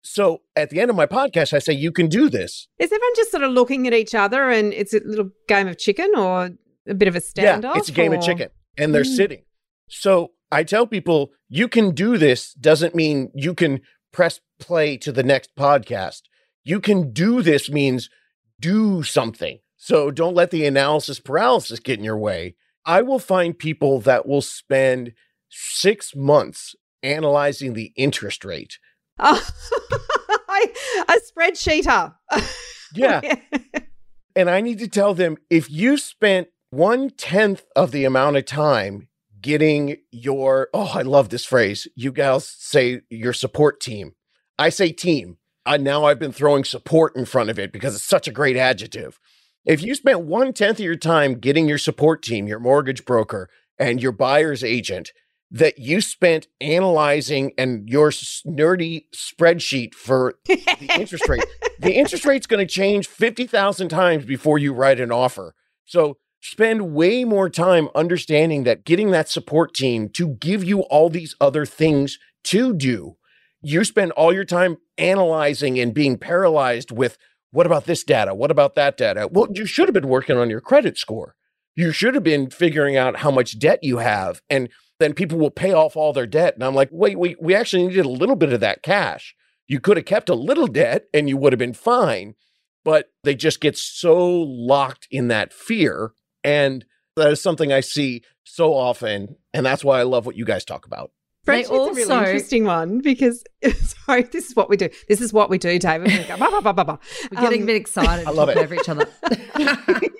So 0.03 0.43
at 0.55 0.71
the 0.71 0.81
end 0.81 0.91
of 0.91 0.97
my 0.97 1.07
podcast, 1.07 1.53
I 1.53 1.59
say, 1.59 1.73
you 1.73 1.91
can 1.91 2.09
do 2.09 2.29
this. 2.29 2.69
Is 2.79 2.93
everyone 2.93 3.13
just 3.17 3.33
sort 3.33 3.43
of 3.43 3.51
looking 3.51 3.89
at 3.89 3.93
each 3.93 4.15
other 4.15 4.51
and 4.51 4.73
it's 4.73 4.95
a 4.95 5.01
little 5.05 5.31
game 5.49 5.67
of 5.67 5.79
chicken 5.79 6.13
or 6.17 6.51
a 6.89 6.95
bit 6.95 7.09
of 7.09 7.17
a 7.17 7.21
standoff? 7.21 7.63
Yeah, 7.63 7.73
it's 7.75 7.89
a 7.89 7.93
game 7.93 8.13
or... 8.13 8.17
of 8.17 8.23
chicken 8.23 8.51
and 8.79 8.95
they're 8.95 9.03
mm. 9.03 9.17
sitting. 9.17 9.43
So 9.89 10.33
I 10.53 10.63
tell 10.63 10.87
people, 10.87 11.33
you 11.49 11.69
can 11.69 11.93
do 11.93 12.19
this 12.19 12.55
doesn't 12.55 12.95
mean 12.95 13.31
you 13.35 13.55
can 13.55 13.81
press 14.13 14.41
play 14.61 14.97
to 14.99 15.13
the 15.13 15.23
next 15.23 15.55
podcast. 15.57 16.23
You 16.65 16.81
can 16.81 17.13
do 17.13 17.43
this 17.43 17.71
means 17.71 18.09
do 18.61 19.03
something. 19.03 19.59
So 19.77 20.11
don't 20.11 20.35
let 20.35 20.51
the 20.51 20.67
analysis 20.67 21.21
paralysis 21.21 21.81
get 21.81 21.99
in 21.99 22.05
your 22.05 22.19
way. 22.19 22.55
I 22.85 23.03
will 23.03 23.19
find 23.19 23.59
people 23.59 24.01
that 24.03 24.27
will 24.27 24.41
spend 24.41 25.13
six 25.57 26.15
months 26.15 26.75
analyzing 27.03 27.75
the 27.75 27.93
interest 27.97 28.45
rate 28.45 28.79
a 31.09 31.17
spreadsheeter. 31.33 32.15
yeah. 32.95 33.37
and 34.35 34.51
I 34.51 34.61
need 34.61 34.79
to 34.81 34.89
tell 34.89 35.15
them 35.15 35.37
if 35.51 35.71
you 35.71 35.97
spent 35.97 36.49
one 36.71 37.11
tenth 37.11 37.65
of 37.75 37.93
the 37.93 38.05
amount 38.05 38.37
of 38.37 38.45
time 38.45 39.09
getting 39.41 39.99
your, 40.11 40.69
oh, 40.75 40.93
I 40.95 41.03
love 41.03 41.29
this 41.29 41.45
phrase. 41.45 41.87
You 41.95 42.13
guys 42.13 42.49
say 42.49 43.03
your 43.11 43.33
support 43.33 43.81
team. 43.81 44.13
I 44.59 44.71
say 44.71 44.93
team. 44.93 45.39
Uh, 45.65 45.77
now 45.77 46.05
I've 46.05 46.19
been 46.19 46.33
throwing 46.33 46.65
support 46.65 47.17
in 47.17 47.25
front 47.25 47.51
of 47.51 47.59
it 47.59 47.73
because 47.73 47.95
it's 47.95 48.05
such 48.05 48.29
a 48.29 48.33
great 48.33 48.57
adjective. 48.57 49.19
If 49.65 49.83
you 49.83 49.95
spent 49.95 50.21
one 50.21 50.53
tenth 50.53 50.79
of 50.79 50.85
your 50.85 50.97
time 50.97 51.39
getting 51.39 51.69
your 51.69 51.79
support 51.79 52.23
team, 52.23 52.47
your 52.47 52.61
mortgage 52.61 53.05
broker, 53.05 53.49
and 53.79 54.01
your 54.01 54.13
buyer's 54.13 54.63
agent 54.63 55.13
that 55.51 55.79
you 55.79 56.01
spent 56.01 56.49
analyzing 56.61 57.53
and 57.57 57.89
your 57.89 58.11
nerdy 58.11 59.05
spreadsheet 59.15 59.95
for 59.95 60.35
the 60.47 60.91
interest 60.99 61.29
rate. 61.29 61.45
The 61.79 61.93
interest 61.97 62.25
rate's 62.25 62.47
going 62.47 62.67
to 62.67 62.73
change 62.73 63.07
50,000 63.07 63.89
times 63.89 64.25
before 64.25 64.59
you 64.59 64.73
write 64.73 64.99
an 65.01 65.13
offer. 65.13 65.55
So 65.85 66.17
spend 66.41 66.93
way 66.95 67.25
more 67.25 67.49
time 67.49 67.89
understanding 67.95 68.65
that 68.65 68.85
getting 68.85 69.11
that 69.13 69.29
support 69.29 69.75
team 69.75 70.09
to 70.11 70.29
give 70.29 70.65
you 70.65 70.81
all 70.83 71.09
these 71.09 71.35
other 71.41 71.65
things 71.65 72.19
to 72.45 72.75
do. 72.75 73.17
You 73.63 73.85
spend 73.85 74.13
all 74.13 74.33
your 74.33 74.45
time 74.45 74.79
analyzing 74.99 75.79
and 75.79 75.95
being 75.95 76.19
paralyzed 76.19 76.91
with 76.91 77.19
what 77.53 77.67
about 77.67 77.87
this 77.87 78.05
data? 78.05 78.35
What 78.35 78.51
about 78.51 78.75
that 78.75 78.97
data? 78.97 79.29
Well, 79.31 79.49
you 79.53 79.65
should 79.65 79.89
have 79.89 79.95
been 79.95 80.09
working 80.09 80.37
on 80.37 80.51
your 80.51 80.61
credit 80.61 80.99
score. 80.99 81.35
You 81.75 81.93
should 81.93 82.15
have 82.15 82.23
been 82.23 82.51
figuring 82.51 82.97
out 82.97 83.19
how 83.19 83.31
much 83.31 83.59
debt 83.59 83.83
you 83.83 83.99
have 83.99 84.43
and 84.51 84.69
then 84.99 85.15
people 85.15 85.39
will 85.39 85.51
pay 85.51 85.73
off 85.73 85.97
all 85.97 86.13
their 86.13 86.27
debt. 86.27 86.55
And 86.55 86.65
I'm 86.65 86.75
like, 86.75 86.89
wait, 86.91 87.19
we, 87.19 87.37
we 87.41 87.55
actually 87.55 87.87
needed 87.87 88.07
a 88.07 88.11
little 88.11 88.37
bit 88.37 88.53
of 88.53 88.61
that 88.61 88.83
cash. 88.83 89.35
You 89.67 89.81
could 89.81 89.97
have 89.97 90.07
kept 90.07 90.29
a 90.29 90.35
little 90.35 90.67
debt 90.67 91.07
and 91.13 91.29
you 91.29 91.37
would 91.37 91.53
have 91.53 91.59
been 91.59 91.75
fine. 91.75 92.35
But 92.85 93.07
they 93.25 93.35
just 93.35 93.61
get 93.61 93.77
so 93.77 94.27
locked 94.27 95.09
in 95.11 95.29
that 95.29 95.53
fear. 95.53 96.13
And 96.45 96.85
that 97.17 97.33
is 97.33 97.43
something 97.43 97.73
I 97.73 97.81
see 97.81 98.23
so 98.45 98.73
often. 98.75 99.37
And 99.53 99.67
that's 99.67 99.85
why 99.85 99.99
I 99.99 100.05
love 100.05 100.25
what 100.25 100.37
you 100.37 100.45
guys 100.45 100.65
talk 100.65 100.87
about. 100.87 101.11
Spreadsheet's 101.47 101.71
also, 101.71 101.93
a 101.93 101.95
really 101.95 102.15
interesting 102.15 102.65
one 102.65 103.01
because 103.01 103.45
sorry, 104.05 104.23
this 104.25 104.47
is 104.47 104.57
what 104.57 104.69
we 104.69 104.77
do. 104.77 104.89
This 105.09 105.21
is 105.21 105.33
what 105.33 105.49
we 105.49 105.59
do, 105.59 105.79
David. 105.79 106.09
We 106.09 106.25
go, 106.25 106.37
bah, 106.37 106.61
bah, 106.61 106.73
bah, 106.73 106.97
We're 107.31 107.41
getting 107.41 107.63
um, 107.63 107.65
a 107.65 107.67
bit 107.67 107.77
excited. 107.77 108.27
I 108.29 108.31
love 108.31 108.49
it. 108.49 108.57
Over 108.57 108.75
each 108.75 108.89
other. 108.89 109.07
I 109.25 110.11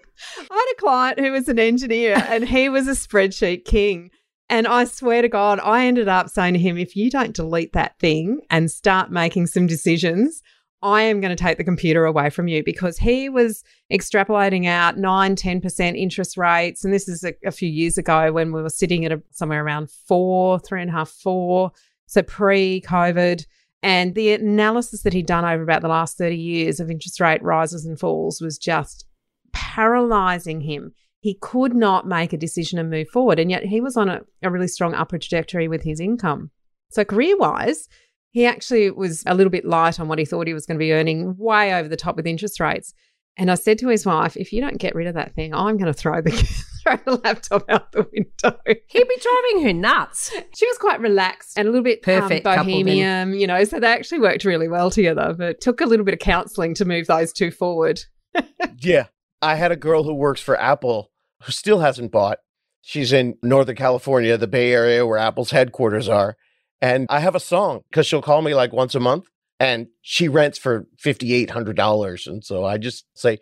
had 0.51 0.73
a 0.73 0.81
client 0.81 1.19
who 1.19 1.33
was 1.33 1.49
an 1.49 1.59
engineer 1.59 2.15
and 2.29 2.49
he 2.49 2.69
was 2.69 2.87
a 2.89 2.93
spreadsheet 2.93 3.65
king. 3.65 4.11
And 4.49 4.67
I 4.67 4.85
swear 4.85 5.23
to 5.23 5.29
God, 5.29 5.59
I 5.61 5.87
ended 5.87 6.09
up 6.09 6.29
saying 6.29 6.55
to 6.55 6.61
him, 6.61 6.79
if 6.79 6.95
you 6.95 7.11
don't 7.11 7.35
delete 7.35 7.73
that 7.73 7.99
thing 7.99 8.41
and 8.49 8.71
start 8.71 9.11
making 9.11 9.49
some 9.49 9.67
decisions, 9.67 10.43
I 10.83 11.03
am 11.03 11.21
going 11.21 11.35
to 11.35 11.43
take 11.43 11.59
the 11.59 11.65
computer 11.65 12.05
away 12.05 12.31
from 12.31 12.47
you 12.47 12.63
because 12.63 12.99
he 12.99 13.29
was 13.29 13.65
extrapolating 13.93 14.67
out 14.67 14.99
9, 14.99 15.35
10% 15.35 15.99
interest 15.99 16.37
rates. 16.37 16.85
And 16.85 16.95
this 16.95 17.09
is 17.09 17.25
a, 17.25 17.35
a 17.45 17.51
few 17.51 17.69
years 17.69 17.99
ago 17.99 18.31
when 18.31 18.53
we 18.53 18.63
were 18.63 18.71
sitting 18.71 19.05
at 19.05 19.11
a, 19.11 19.21
somewhere 19.33 19.65
around 19.65 19.91
four, 19.91 20.61
three 20.61 20.81
and 20.81 20.91
a 20.91 20.93
half, 20.93 21.09
four. 21.09 21.73
So 22.07 22.23
pre 22.23 22.83
COVID. 22.83 23.47
And 23.83 24.15
the 24.15 24.33
analysis 24.33 25.03
that 25.03 25.13
he'd 25.13 25.27
done 25.27 25.45
over 25.45 25.63
about 25.63 25.83
the 25.83 25.89
last 25.89 26.19
30 26.19 26.37
years 26.37 26.79
of 26.79 26.91
interest 26.91 27.21
rate 27.21 27.43
rises 27.43 27.85
and 27.85 27.99
falls 27.99 28.41
was 28.41 28.59
just 28.59 29.07
paralyzing 29.53 30.61
him. 30.61 30.93
He 31.27 31.35
could 31.35 31.75
not 31.75 32.07
make 32.07 32.33
a 32.33 32.37
decision 32.37 32.79
and 32.79 32.89
move 32.89 33.09
forward. 33.09 33.41
And 33.41 33.51
yet 33.51 33.65
he 33.65 33.81
was 33.81 33.97
on 33.97 34.09
a, 34.09 34.21
a 34.45 34.49
really 34.49 34.69
strong 34.69 34.95
upward 34.95 35.23
trajectory 35.23 35.67
with 35.67 35.83
his 35.83 35.99
income. 35.99 36.53
So, 36.93 37.05
career 37.05 37.37
wise, 37.37 37.89
he 38.31 38.47
actually 38.47 38.93
was 38.93 39.25
a 39.27 39.35
little 39.35 39.51
bit 39.51 39.65
light 39.65 39.99
on 39.99 40.07
what 40.07 40.21
he 40.21 40.25
thought 40.25 40.47
he 40.47 40.55
was 40.55 40.67
going 40.67 40.79
to 40.79 40.85
be 40.85 40.93
earning, 40.93 41.37
way 41.37 41.75
over 41.75 41.89
the 41.89 41.97
top 41.97 42.15
with 42.15 42.29
interest 42.29 42.61
rates. 42.61 42.95
And 43.37 43.51
I 43.51 43.57
said 43.57 43.77
to 43.81 43.89
his 43.89 44.07
wife, 44.07 44.37
if 44.37 44.53
you 44.53 44.61
don't 44.61 44.79
get 44.79 44.95
rid 44.95 45.09
of 45.09 45.15
that 45.15 45.35
thing, 45.35 45.53
I'm 45.53 45.77
going 45.79 45.93
to 45.93 45.99
throw 45.99 46.21
the, 46.21 46.31
throw 46.85 46.97
the 47.05 47.21
laptop 47.25 47.65
out 47.69 47.91
the 47.91 48.07
window. 48.13 48.57
He'd 48.87 49.09
be 49.09 49.19
driving 49.21 49.65
her 49.65 49.73
nuts. 49.73 50.33
She 50.55 50.69
was 50.69 50.79
quite 50.79 51.01
relaxed 51.01 51.59
and 51.59 51.67
a 51.67 51.73
little 51.73 51.83
bit 51.83 52.07
um, 52.07 52.23
Perfect 52.23 52.47
um, 52.47 52.59
bohemian, 52.59 53.35
you 53.35 53.49
know, 53.49 53.65
so 53.65 53.81
they 53.81 53.89
actually 53.89 54.21
worked 54.21 54.45
really 54.45 54.69
well 54.69 54.93
together, 54.93 55.35
but 55.37 55.61
took 55.61 55.81
a 55.81 55.87
little 55.87 56.05
bit 56.05 56.15
of 56.15 56.21
counseling 56.21 56.73
to 56.75 56.85
move 56.85 57.09
those 57.09 57.33
two 57.33 57.51
forward. 57.51 58.01
Yeah. 58.79 59.07
I 59.43 59.55
had 59.55 59.73
a 59.73 59.77
girl 59.77 60.03
who 60.03 60.15
works 60.15 60.41
for 60.41 60.59
Apple 60.59 61.11
who 61.43 61.53
still 61.53 61.81
hasn't 61.81 62.13
bought. 62.13 62.39
She's 62.83 63.13
in 63.13 63.37
Northern 63.43 63.77
California, 63.77 64.37
the 64.37 64.47
Bay 64.47 64.73
Area 64.73 65.07
where 65.07 65.19
Apple's 65.19 65.51
headquarters 65.51 66.09
are. 66.09 66.37
And 66.81 67.07
I 67.11 67.21
have 67.21 67.35
a 67.35 67.41
song 67.41 67.81
because 67.91 68.07
she'll 68.07 68.23
call 68.23 68.43
me 68.43 68.55
like 68.55 68.73
once 68.73 68.95
a 68.95 69.01
month 69.01 69.27
and 69.59 69.89
she 70.03 70.29
rents 70.29 70.59
for 70.59 70.87
$5,800. 71.05 72.27
And 72.27 72.45
so 72.45 72.65
I 72.65 72.79
just 72.79 73.07
say, 73.15 73.39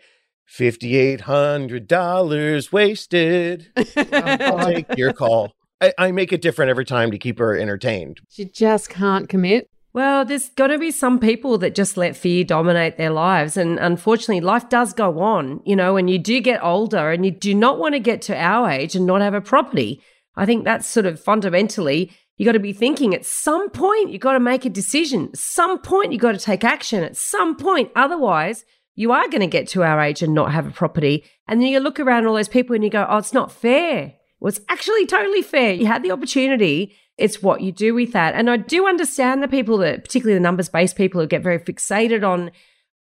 $5,800 0.51 2.73
wasted. 2.73 3.71
I'll 4.13 4.67
take 4.67 4.97
your 4.97 5.13
call. 5.13 5.53
I, 5.81 5.93
I 5.99 6.13
make 6.13 6.33
it 6.33 6.43
different 6.43 6.71
every 6.71 6.85
time 6.85 7.11
to 7.11 7.19
keep 7.19 7.39
her 7.39 7.59
entertained. 7.59 8.21
She 8.29 8.45
just 8.45 8.89
can't 8.89 9.29
commit. 9.29 9.69
Well, 9.95 10.25
there's 10.25 10.49
got 10.51 10.67
to 10.67 10.79
be 10.79 10.91
some 10.91 11.21
people 11.21 11.57
that 11.59 11.77
just 11.77 11.97
let 11.97 12.17
fear 12.17 12.43
dominate 12.43 12.97
their 12.97 13.13
lives. 13.13 13.57
And 13.57 13.79
unfortunately, 13.79 14.41
life 14.41 14.69
does 14.69 14.93
go 14.93 15.21
on, 15.21 15.61
you 15.65 15.77
know, 15.77 15.97
and 15.97 16.11
you 16.11 16.19
do 16.19 16.41
get 16.41 16.65
older 16.65 17.13
and 17.13 17.25
you 17.25 17.31
do 17.31 17.55
not 17.55 17.79
want 17.79 17.95
to 17.95 18.01
get 18.01 18.21
to 18.23 18.37
our 18.37 18.69
age 18.69 18.97
and 18.97 19.07
not 19.07 19.21
have 19.21 19.35
a 19.35 19.41
property. 19.41 20.03
I 20.35 20.47
think 20.47 20.65
that's 20.65 20.89
sort 20.89 21.07
of 21.07 21.21
fundamentally, 21.21 22.11
you 22.37 22.45
got 22.45 22.53
to 22.53 22.59
be 22.59 22.73
thinking 22.73 23.15
at 23.15 23.25
some 23.25 23.71
point, 23.71 24.11
you 24.11 24.19
got 24.19 24.33
to 24.33 24.41
make 24.41 24.65
a 24.65 24.71
decision. 24.71 25.29
At 25.33 25.39
some 25.39 25.79
point, 25.79 26.13
you 26.13 26.19
got 26.19 26.33
to 26.33 26.39
take 26.39 26.65
action. 26.65 27.05
At 27.05 27.17
some 27.17 27.55
point, 27.55 27.93
otherwise, 27.95 28.65
you 28.97 29.13
are 29.13 29.29
going 29.29 29.43
to 29.43 29.47
get 29.47 29.69
to 29.69 29.85
our 29.85 30.01
age 30.01 30.23
and 30.23 30.35
not 30.35 30.51
have 30.51 30.67
a 30.67 30.73
property. 30.73 31.23
And 31.47 31.61
then 31.61 31.69
you 31.69 31.79
look 31.79 32.01
around 32.01 32.27
all 32.27 32.35
those 32.35 32.49
people 32.49 32.75
and 32.75 32.83
you 32.83 32.91
go, 32.91 33.07
oh, 33.09 33.19
it's 33.19 33.33
not 33.33 33.53
fair. 33.53 34.15
Well, 34.41 34.49
it's 34.49 34.61
actually 34.69 35.07
totally 35.07 35.43
fair. 35.43 35.73
You 35.73 35.87
had 35.87 36.03
the 36.03 36.11
opportunity. 36.11 36.97
It's 37.17 37.43
what 37.43 37.61
you 37.61 37.71
do 37.73 37.95
with 37.95 38.13
that. 38.13 38.35
And 38.35 38.51
I 38.51 38.57
do 38.57 38.89
understand 38.89 39.43
the 39.43 39.49
people 39.49 39.79
that, 39.79 40.05
particularly 40.05 40.35
the 40.35 40.43
numbers 40.43 40.69
based 40.69 40.97
people 40.97 41.21
who 41.21 41.27
get 41.27 41.43
very 41.43 41.59
fixated 41.59 42.27
on 42.29 42.51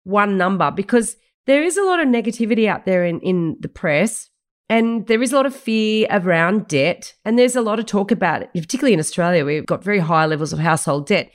one 0.05 0.39
number 0.39 0.71
because 0.71 1.17
there 1.47 1.63
is 1.63 1.77
a 1.77 1.83
lot 1.83 2.01
of 2.01 2.07
negativity 2.07 2.69
out 2.69 2.85
there 2.85 3.05
in, 3.05 3.21
in 3.21 3.57
the 3.61 3.69
press. 3.69 4.31
And 4.71 5.07
there 5.09 5.23
is 5.23 5.33
a 5.33 5.37
lot 5.37 5.47
of 5.47 5.55
fear 5.55 6.07
around 6.11 6.69
debt. 6.69 7.15
And 7.25 7.39
there's 7.39 7.57
a 7.57 7.61
lot 7.61 7.79
of 7.79 7.87
talk 7.87 8.11
about 8.11 8.43
it, 8.43 8.51
particularly 8.55 8.95
in 8.95 9.01
Australia. 9.01 9.45
We've 9.45 9.67
got 9.67 9.85
very 9.85 9.99
high 9.99 10.27
levels 10.27 10.53
of 10.53 10.59
household 10.59 11.07
debt. 11.07 11.31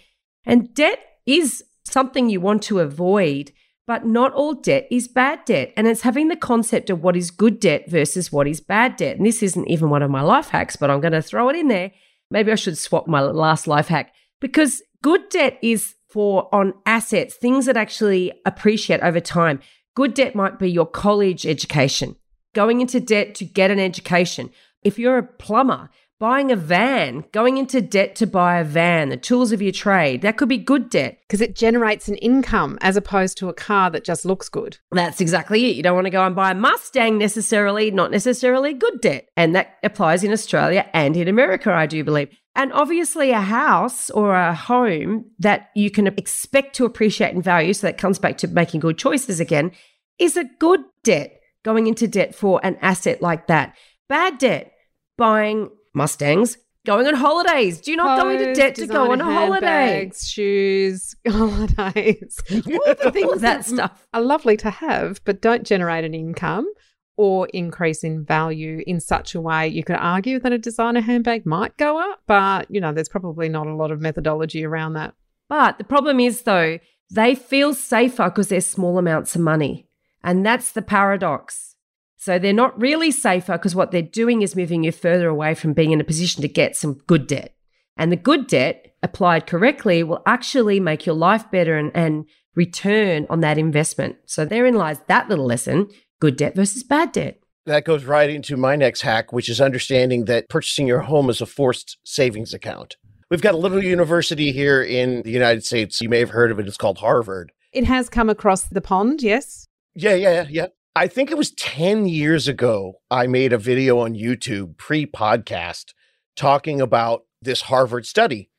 And 0.45 0.73
debt 0.73 0.99
is 1.25 1.63
something 1.85 2.29
you 2.29 2.41
want 2.41 2.63
to 2.63 2.79
avoid. 2.79 3.51
But 3.85 4.05
not 4.05 4.33
all 4.33 4.53
debt 4.53 4.87
is 4.89 5.07
bad 5.07 5.45
debt. 5.45 5.73
And 5.75 5.87
it's 5.87 6.01
having 6.01 6.27
the 6.27 6.35
concept 6.35 6.89
of 6.89 7.03
what 7.03 7.15
is 7.15 7.31
good 7.31 7.59
debt 7.59 7.89
versus 7.89 8.31
what 8.31 8.47
is 8.47 8.61
bad 8.61 8.95
debt. 8.95 9.17
And 9.17 9.25
this 9.25 9.43
isn't 9.43 9.67
even 9.67 9.89
one 9.89 10.03
of 10.03 10.11
my 10.11 10.21
life 10.21 10.49
hacks, 10.49 10.75
but 10.75 10.89
I'm 10.89 11.01
going 11.01 11.13
to 11.13 11.21
throw 11.21 11.49
it 11.49 11.55
in 11.55 11.67
there. 11.67 11.91
Maybe 12.31 12.51
I 12.51 12.55
should 12.55 12.77
swap 12.77 13.07
my 13.07 13.21
last 13.21 13.67
life 13.67 13.87
hack 13.87 14.13
because 14.39 14.81
good 15.01 15.29
debt 15.29 15.57
is 15.61 15.95
for 16.09 16.53
on 16.53 16.73
assets, 16.85 17.35
things 17.35 17.65
that 17.65 17.77
actually 17.77 18.31
appreciate 18.45 19.01
over 19.01 19.19
time. 19.19 19.59
Good 19.95 20.13
debt 20.13 20.35
might 20.35 20.59
be 20.59 20.69
your 20.69 20.85
college 20.85 21.45
education, 21.45 22.15
going 22.53 22.81
into 22.81 22.99
debt 22.99 23.35
to 23.35 23.45
get 23.45 23.71
an 23.71 23.79
education. 23.79 24.49
If 24.83 24.97
you're 24.97 25.17
a 25.17 25.23
plumber, 25.23 25.89
buying 26.19 26.51
a 26.51 26.55
van, 26.55 27.23
going 27.31 27.57
into 27.57 27.81
debt 27.81 28.13
to 28.17 28.27
buy 28.27 28.59
a 28.59 28.63
van, 28.63 29.07
the 29.07 29.17
tools 29.17 29.53
of 29.53 29.61
your 29.61 29.71
trade, 29.71 30.21
that 30.21 30.35
could 30.35 30.49
be 30.49 30.57
good 30.57 30.89
debt. 30.89 31.17
Because 31.21 31.41
it 31.41 31.55
generates 31.55 32.07
an 32.07 32.15
income 32.17 32.77
as 32.81 32.97
opposed 32.97 33.37
to 33.37 33.47
a 33.47 33.53
car 33.53 33.89
that 33.91 34.03
just 34.03 34.25
looks 34.25 34.49
good. 34.49 34.77
That's 34.91 35.21
exactly 35.21 35.65
it. 35.69 35.75
You 35.75 35.83
don't 35.83 35.95
want 35.95 36.05
to 36.05 36.11
go 36.11 36.25
and 36.25 36.35
buy 36.35 36.51
a 36.51 36.55
Mustang 36.55 37.17
necessarily, 37.17 37.89
not 37.89 38.11
necessarily 38.11 38.73
good 38.73 38.99
debt. 38.99 39.29
And 39.37 39.55
that 39.55 39.77
applies 39.83 40.23
in 40.23 40.31
Australia 40.31 40.89
and 40.93 41.15
in 41.15 41.27
America, 41.27 41.71
I 41.71 41.85
do 41.85 42.03
believe. 42.03 42.29
And 42.55 42.73
obviously, 42.73 43.31
a 43.31 43.39
house 43.39 44.09
or 44.09 44.35
a 44.35 44.53
home 44.53 45.25
that 45.39 45.69
you 45.75 45.89
can 45.89 46.07
expect 46.07 46.75
to 46.75 46.85
appreciate 46.85 47.33
in 47.33 47.41
value, 47.41 47.73
so 47.73 47.87
that 47.87 47.97
comes 47.97 48.19
back 48.19 48.37
to 48.39 48.47
making 48.47 48.81
good 48.81 48.97
choices 48.97 49.39
again, 49.39 49.71
is 50.17 50.35
a 50.35 50.43
good 50.43 50.81
debt 51.03 51.39
going 51.63 51.87
into 51.87 52.07
debt 52.07 52.35
for 52.35 52.59
an 52.63 52.77
asset 52.81 53.21
like 53.21 53.47
that. 53.47 53.75
Bad 54.09 54.39
debt, 54.39 54.73
buying 55.17 55.69
Mustangs, 55.93 56.57
going 56.85 57.07
on 57.07 57.13
holidays. 57.15 57.81
Do 57.81 57.91
you 57.91 57.97
not 57.97 58.21
go 58.21 58.29
into 58.29 58.53
debt 58.53 58.75
to 58.75 58.87
go 58.87 59.11
on 59.11 59.21
a 59.21 59.23
holiday? 59.23 60.11
shoes, 60.15 61.15
holidays. 61.27 62.39
All 62.51 62.95
the 63.03 63.11
things 63.13 63.41
that 63.41 63.65
stuff. 63.65 64.07
are 64.13 64.21
lovely 64.21 64.57
to 64.57 64.69
have, 64.69 65.21
but 65.25 65.41
don't 65.41 65.65
generate 65.65 66.05
an 66.05 66.13
income 66.13 66.71
or 67.17 67.47
increase 67.53 68.03
in 68.03 68.23
value 68.23 68.81
in 68.87 68.99
such 68.99 69.35
a 69.35 69.41
way 69.41 69.67
you 69.67 69.83
could 69.83 69.97
argue 69.97 70.39
that 70.39 70.53
a 70.53 70.57
designer 70.57 71.01
handbag 71.01 71.45
might 71.45 71.75
go 71.75 71.99
up, 71.99 72.21
but 72.27 72.65
you 72.71 72.79
know, 72.79 72.93
there's 72.93 73.09
probably 73.09 73.49
not 73.49 73.67
a 73.67 73.75
lot 73.75 73.91
of 73.91 73.99
methodology 73.99 74.63
around 74.63 74.93
that. 74.93 75.13
But 75.49 75.77
the 75.79 75.83
problem 75.83 76.19
is, 76.19 76.43
though, 76.43 76.79
they 77.11 77.35
feel 77.35 77.73
safer 77.73 78.29
because 78.29 78.47
they're 78.47 78.61
small 78.61 78.97
amounts 78.97 79.35
of 79.35 79.41
money. 79.41 79.87
And 80.23 80.45
that's 80.45 80.71
the 80.71 80.81
paradox. 80.81 81.75
So 82.19 82.37
they're 82.37 82.51
not 82.51 82.79
really 82.79 83.11
safer 83.11 83.53
because 83.53 83.75
what 83.75 83.91
they're 83.91 84.01
doing 84.01 84.41
is 84.41 84.55
moving 84.55 84.83
you 84.83 84.91
further 84.91 85.29
away 85.29 85.55
from 85.55 85.71
being 85.73 85.91
in 85.91 86.01
a 86.01 86.03
position 86.03 86.41
to 86.41 86.49
get 86.49 86.75
some 86.75 86.95
good 87.07 87.27
debt. 87.27 87.55
And 87.95 88.11
the 88.11 88.17
good 88.17 88.47
debt, 88.47 88.93
applied 89.01 89.47
correctly, 89.47 90.03
will 90.03 90.21
actually 90.25 90.81
make 90.81 91.05
your 91.05 91.15
life 91.15 91.49
better 91.49 91.77
and, 91.77 91.91
and 91.95 92.25
return 92.55 93.25
on 93.29 93.39
that 93.39 93.57
investment. 93.57 94.17
So 94.25 94.43
therein 94.43 94.75
lies 94.75 94.99
that 95.07 95.29
little 95.29 95.45
lesson 95.45 95.89
good 96.19 96.35
debt 96.35 96.55
versus 96.55 96.83
bad 96.83 97.13
debt. 97.13 97.39
That 97.65 97.85
goes 97.85 98.03
right 98.03 98.29
into 98.29 98.57
my 98.57 98.75
next 98.75 99.01
hack, 99.01 99.31
which 99.31 99.47
is 99.47 99.61
understanding 99.61 100.25
that 100.25 100.49
purchasing 100.49 100.87
your 100.87 100.99
home 100.99 101.29
is 101.29 101.39
a 101.39 101.45
forced 101.45 101.97
savings 102.03 102.53
account. 102.53 102.97
We've 103.29 103.41
got 103.41 103.53
a 103.53 103.57
little 103.57 103.81
university 103.81 104.51
here 104.51 104.83
in 104.83 105.21
the 105.21 105.31
United 105.31 105.63
States. 105.63 106.01
You 106.01 106.09
may 106.09 106.19
have 106.19 106.31
heard 106.31 106.51
of 106.51 106.59
it. 106.59 106.67
It's 106.67 106.77
called 106.77 106.97
Harvard. 106.97 107.53
It 107.71 107.85
has 107.85 108.09
come 108.09 108.29
across 108.29 108.63
the 108.63 108.81
pond, 108.81 109.21
yes. 109.21 109.67
Yeah, 109.93 110.15
yeah, 110.15 110.45
yeah. 110.49 110.67
I 110.99 111.07
think 111.07 111.31
it 111.31 111.37
was 111.37 111.51
10 111.51 112.09
years 112.09 112.49
ago, 112.49 112.95
I 113.09 113.25
made 113.25 113.53
a 113.53 113.57
video 113.57 113.99
on 113.99 114.15
YouTube 114.15 114.75
pre 114.75 115.05
podcast 115.05 115.93
talking 116.35 116.81
about 116.81 117.23
this 117.41 117.61
Harvard 117.61 118.05
study. 118.05 118.49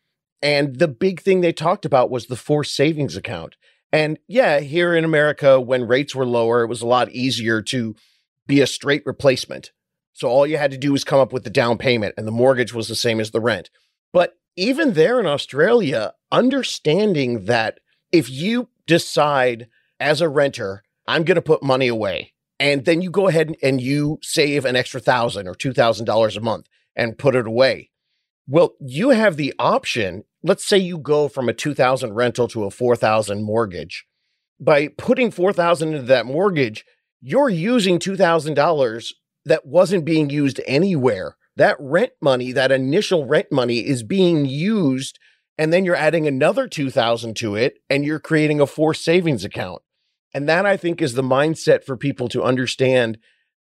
And 0.40 0.79
the 0.79 0.88
big 0.88 1.20
thing 1.20 1.42
they 1.42 1.53
talked 1.53 1.85
about 1.85 2.11
was 2.11 2.29
the 2.29 2.37
forced 2.37 2.74
savings 2.74 3.14
account. 3.14 3.57
And 3.92 4.18
yeah, 4.26 4.61
here 4.61 4.94
in 4.94 5.05
America, 5.05 5.61
when 5.61 5.87
rates 5.87 6.14
were 6.14 6.24
lower, 6.24 6.62
it 6.62 6.68
was 6.68 6.81
a 6.81 6.87
lot 6.87 7.11
easier 7.11 7.61
to 7.61 7.94
be 8.46 8.62
a 8.62 8.66
straight 8.66 9.05
replacement. 9.05 9.72
So 10.14 10.26
all 10.26 10.46
you 10.46 10.57
had 10.57 10.70
to 10.70 10.79
do 10.79 10.92
was 10.92 11.05
come 11.05 11.20
up 11.20 11.35
with 11.35 11.44
the 11.44 11.50
down 11.50 11.76
payment, 11.76 12.14
and 12.16 12.26
the 12.26 12.33
mortgage 12.33 12.72
was 12.72 12.88
the 12.88 12.94
same 12.94 13.20
as 13.20 13.33
the 13.33 13.40
rent. 13.42 13.68
But 14.14 14.38
even 14.57 14.94
there 14.94 15.20
in 15.20 15.26
Australia, 15.26 16.14
understanding 16.33 17.44
that 17.44 17.81
if 18.11 18.31
you 18.31 18.70
decide 18.87 19.68
as 20.01 20.22
a 20.22 20.28
renter, 20.30 20.84
I'm 21.11 21.24
going 21.24 21.34
to 21.34 21.42
put 21.42 21.62
money 21.62 21.88
away, 21.88 22.34
and 22.61 22.84
then 22.84 23.02
you 23.02 23.11
go 23.11 23.26
ahead 23.26 23.56
and 23.64 23.80
you 23.80 24.20
save 24.22 24.64
an 24.64 24.76
extra 24.76 25.00
thousand 25.00 25.48
or 25.48 25.56
two 25.56 25.72
thousand 25.72 26.06
dollars 26.06 26.36
a 26.36 26.40
month 26.40 26.66
and 26.94 27.18
put 27.18 27.34
it 27.34 27.48
away. 27.48 27.90
Well, 28.46 28.74
you 28.80 29.11
have 29.11 29.36
the 29.36 29.52
option. 29.58 30.22
Let's 30.44 30.64
say 30.64 30.78
you 30.78 30.98
go 30.98 31.28
from 31.28 31.48
a 31.48 31.52
2000 31.52 32.14
rental 32.14 32.46
to 32.48 32.64
a 32.64 32.70
4000 32.70 33.42
mortgage. 33.44 34.06
By 34.61 34.88
putting 34.88 35.30
4000 35.30 35.94
into 35.94 36.02
that 36.06 36.26
mortgage, 36.26 36.84
you're 37.20 37.48
using 37.48 37.98
$2000 37.98 39.12
that 39.46 39.66
wasn't 39.66 40.04
being 40.04 40.30
used 40.30 40.61
anywhere. 40.66 41.36
That 41.56 41.76
rent 41.80 42.12
money, 42.22 42.52
that 42.52 42.72
initial 42.72 43.26
rent 43.26 43.50
money 43.50 43.80
is 43.80 44.02
being 44.02 44.46
used 44.46 45.18
and 45.58 45.72
then 45.72 45.84
you're 45.84 45.96
adding 45.96 46.26
another 46.26 46.66
2000 46.68 47.34
to 47.36 47.54
it 47.56 47.78
and 47.90 48.04
you're 48.04 48.20
creating 48.20 48.61
a 48.61 48.66
forced 48.66 49.04
savings 49.04 49.44
account. 49.44 49.82
And 50.33 50.49
that 50.49 50.66
I 50.66 50.76
think 50.76 51.03
is 51.03 51.14
the 51.14 51.22
mindset 51.22 51.85
for 51.85 51.97
people 51.97 52.28
to 52.28 52.43
understand 52.43 53.18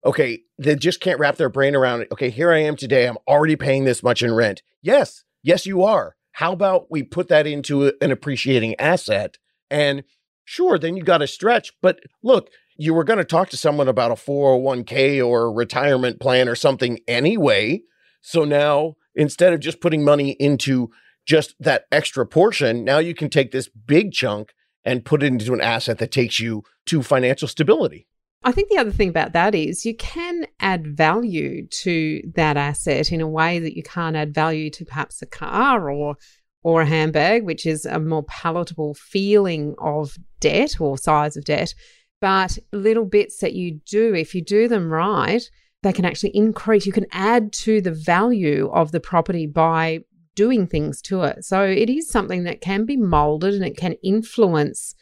okay, 0.04 0.42
they 0.56 0.76
just 0.76 1.00
can't 1.00 1.18
wrap 1.18 1.34
their 1.36 1.48
brain 1.48 1.74
around 1.74 2.00
it. 2.00 2.08
Okay, 2.12 2.30
here 2.30 2.52
I 2.52 2.58
am 2.58 2.76
today. 2.76 3.08
I'm 3.08 3.18
already 3.26 3.56
paying 3.56 3.84
this 3.84 4.04
much 4.04 4.22
in 4.22 4.32
rent. 4.32 4.62
Yes, 4.80 5.24
yes, 5.42 5.66
you 5.66 5.82
are. 5.82 6.14
How 6.32 6.52
about 6.52 6.90
we 6.90 7.02
put 7.02 7.28
that 7.28 7.46
into 7.46 7.92
an 8.00 8.12
appreciating 8.12 8.76
asset? 8.78 9.36
And 9.68 10.04
sure, 10.44 10.78
then 10.78 10.96
you 10.96 11.02
got 11.02 11.18
to 11.18 11.26
stretch. 11.26 11.72
But 11.82 11.98
look, 12.22 12.50
you 12.76 12.94
were 12.94 13.04
going 13.04 13.18
to 13.18 13.24
talk 13.24 13.48
to 13.50 13.56
someone 13.56 13.88
about 13.88 14.12
a 14.12 14.14
401k 14.14 15.26
or 15.26 15.46
a 15.46 15.50
retirement 15.50 16.20
plan 16.20 16.48
or 16.48 16.54
something 16.54 17.00
anyway. 17.08 17.82
So 18.20 18.44
now 18.44 18.94
instead 19.14 19.52
of 19.52 19.60
just 19.60 19.80
putting 19.80 20.04
money 20.04 20.32
into 20.32 20.90
just 21.24 21.56
that 21.58 21.86
extra 21.90 22.24
portion, 22.26 22.84
now 22.84 22.98
you 22.98 23.14
can 23.14 23.30
take 23.30 23.50
this 23.50 23.68
big 23.68 24.12
chunk 24.12 24.52
and 24.86 25.04
put 25.04 25.22
it 25.22 25.26
into 25.26 25.52
an 25.52 25.60
asset 25.60 25.98
that 25.98 26.12
takes 26.12 26.40
you 26.40 26.62
to 26.86 27.02
financial 27.02 27.48
stability. 27.48 28.06
I 28.44 28.52
think 28.52 28.68
the 28.68 28.78
other 28.78 28.92
thing 28.92 29.08
about 29.08 29.32
that 29.32 29.56
is 29.56 29.84
you 29.84 29.96
can 29.96 30.46
add 30.60 30.96
value 30.96 31.66
to 31.66 32.22
that 32.36 32.56
asset 32.56 33.10
in 33.10 33.20
a 33.20 33.28
way 33.28 33.58
that 33.58 33.76
you 33.76 33.82
can't 33.82 34.14
add 34.14 34.32
value 34.32 34.70
to 34.70 34.84
perhaps 34.84 35.20
a 35.20 35.26
car 35.26 35.90
or 35.90 36.16
or 36.62 36.82
a 36.82 36.86
handbag, 36.86 37.44
which 37.44 37.64
is 37.64 37.84
a 37.84 38.00
more 38.00 38.24
palatable 38.24 38.94
feeling 38.94 39.74
of 39.78 40.16
debt 40.40 40.80
or 40.80 40.98
size 40.98 41.36
of 41.36 41.44
debt. 41.44 41.74
But 42.20 42.58
little 42.72 43.04
bits 43.04 43.38
that 43.38 43.52
you 43.52 43.80
do, 43.88 44.14
if 44.14 44.34
you 44.34 44.42
do 44.42 44.66
them 44.66 44.92
right, 44.92 45.42
they 45.82 45.92
can 45.92 46.04
actually 46.04 46.34
increase. 46.34 46.86
You 46.86 46.92
can 46.92 47.06
add 47.12 47.52
to 47.64 47.80
the 47.80 47.92
value 47.92 48.68
of 48.72 48.90
the 48.90 48.98
property 48.98 49.46
by 49.46 50.00
doing 50.36 50.68
things 50.68 51.02
to 51.02 51.22
it. 51.22 51.44
So 51.44 51.64
it 51.64 51.90
is 51.90 52.08
something 52.08 52.44
that 52.44 52.60
can 52.60 52.84
be 52.84 52.96
molded 52.96 53.54
and 53.54 53.64
it 53.64 53.76
can 53.76 53.94
influence 54.04 54.94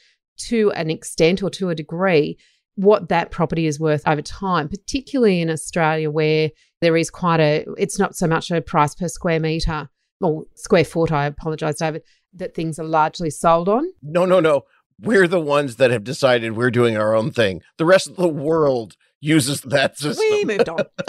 to 0.46 0.70
an 0.72 0.90
extent 0.90 1.42
or 1.42 1.50
to 1.50 1.68
a 1.68 1.74
degree 1.74 2.38
what 2.76 3.08
that 3.08 3.30
property 3.30 3.66
is 3.66 3.78
worth 3.78 4.02
over 4.06 4.22
time, 4.22 4.68
particularly 4.68 5.40
in 5.40 5.50
Australia 5.50 6.10
where 6.10 6.50
there 6.80 6.96
is 6.96 7.10
quite 7.10 7.40
a, 7.40 7.66
it's 7.76 7.98
not 7.98 8.16
so 8.16 8.26
much 8.26 8.50
a 8.50 8.60
price 8.60 8.94
per 8.94 9.08
square 9.08 9.38
meter 9.38 9.88
or 10.20 10.44
square 10.54 10.84
foot, 10.84 11.12
I 11.12 11.26
apologize, 11.26 11.76
David, 11.76 12.02
that 12.34 12.54
things 12.54 12.78
are 12.78 12.84
largely 12.84 13.30
sold 13.30 13.68
on. 13.68 13.84
No, 14.02 14.24
no, 14.24 14.40
no. 14.40 14.62
We're 15.00 15.28
the 15.28 15.40
ones 15.40 15.76
that 15.76 15.90
have 15.90 16.04
decided 16.04 16.56
we're 16.56 16.70
doing 16.70 16.96
our 16.96 17.14
own 17.14 17.30
thing. 17.32 17.62
The 17.78 17.84
rest 17.84 18.08
of 18.08 18.16
the 18.16 18.28
world 18.28 18.96
uses 19.20 19.60
that 19.62 19.98
system. 19.98 20.24
We 20.30 20.44
moved 20.44 20.68
on. 20.68 20.84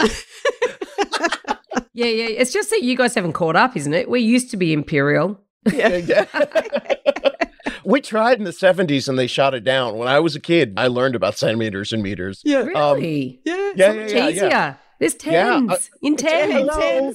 yeah, 1.96 2.06
yeah. 2.06 2.26
It's 2.26 2.52
just 2.52 2.70
that 2.70 2.82
you 2.82 2.96
guys 2.96 3.14
haven't 3.14 3.32
caught 3.32 3.56
up, 3.56 3.76
isn't 3.76 3.94
it? 3.94 4.10
We 4.10 4.20
used 4.20 4.50
to 4.50 4.56
be 4.56 4.72
imperial. 4.72 5.40
Yeah. 5.72 6.26
we 7.84 8.00
tried 8.00 8.38
in 8.38 8.44
the 8.44 8.50
70s 8.50 9.08
and 9.08 9.18
they 9.18 9.26
shot 9.26 9.54
it 9.54 9.64
down. 9.64 9.96
When 9.96 10.06
I 10.06 10.20
was 10.20 10.36
a 10.36 10.40
kid, 10.40 10.74
I 10.76 10.88
learned 10.88 11.14
about 11.14 11.38
centimeters 11.38 11.92
and 11.92 12.02
meters. 12.02 12.42
Yeah. 12.44 12.58
Really? 12.62 13.40
yeah. 13.44 13.72
Yeah, 13.74 13.86
so 13.88 13.92
yeah, 13.94 14.02
much 14.02 14.12
yeah, 14.12 14.28
easier. 14.28 14.48
yeah. 14.48 14.74
There's 14.98 15.16
Yeah, 15.24 15.54
tens 15.54 15.70
uh, 15.70 15.78
in 16.02 16.16
tens. 16.16 16.52
hello. 16.52 17.12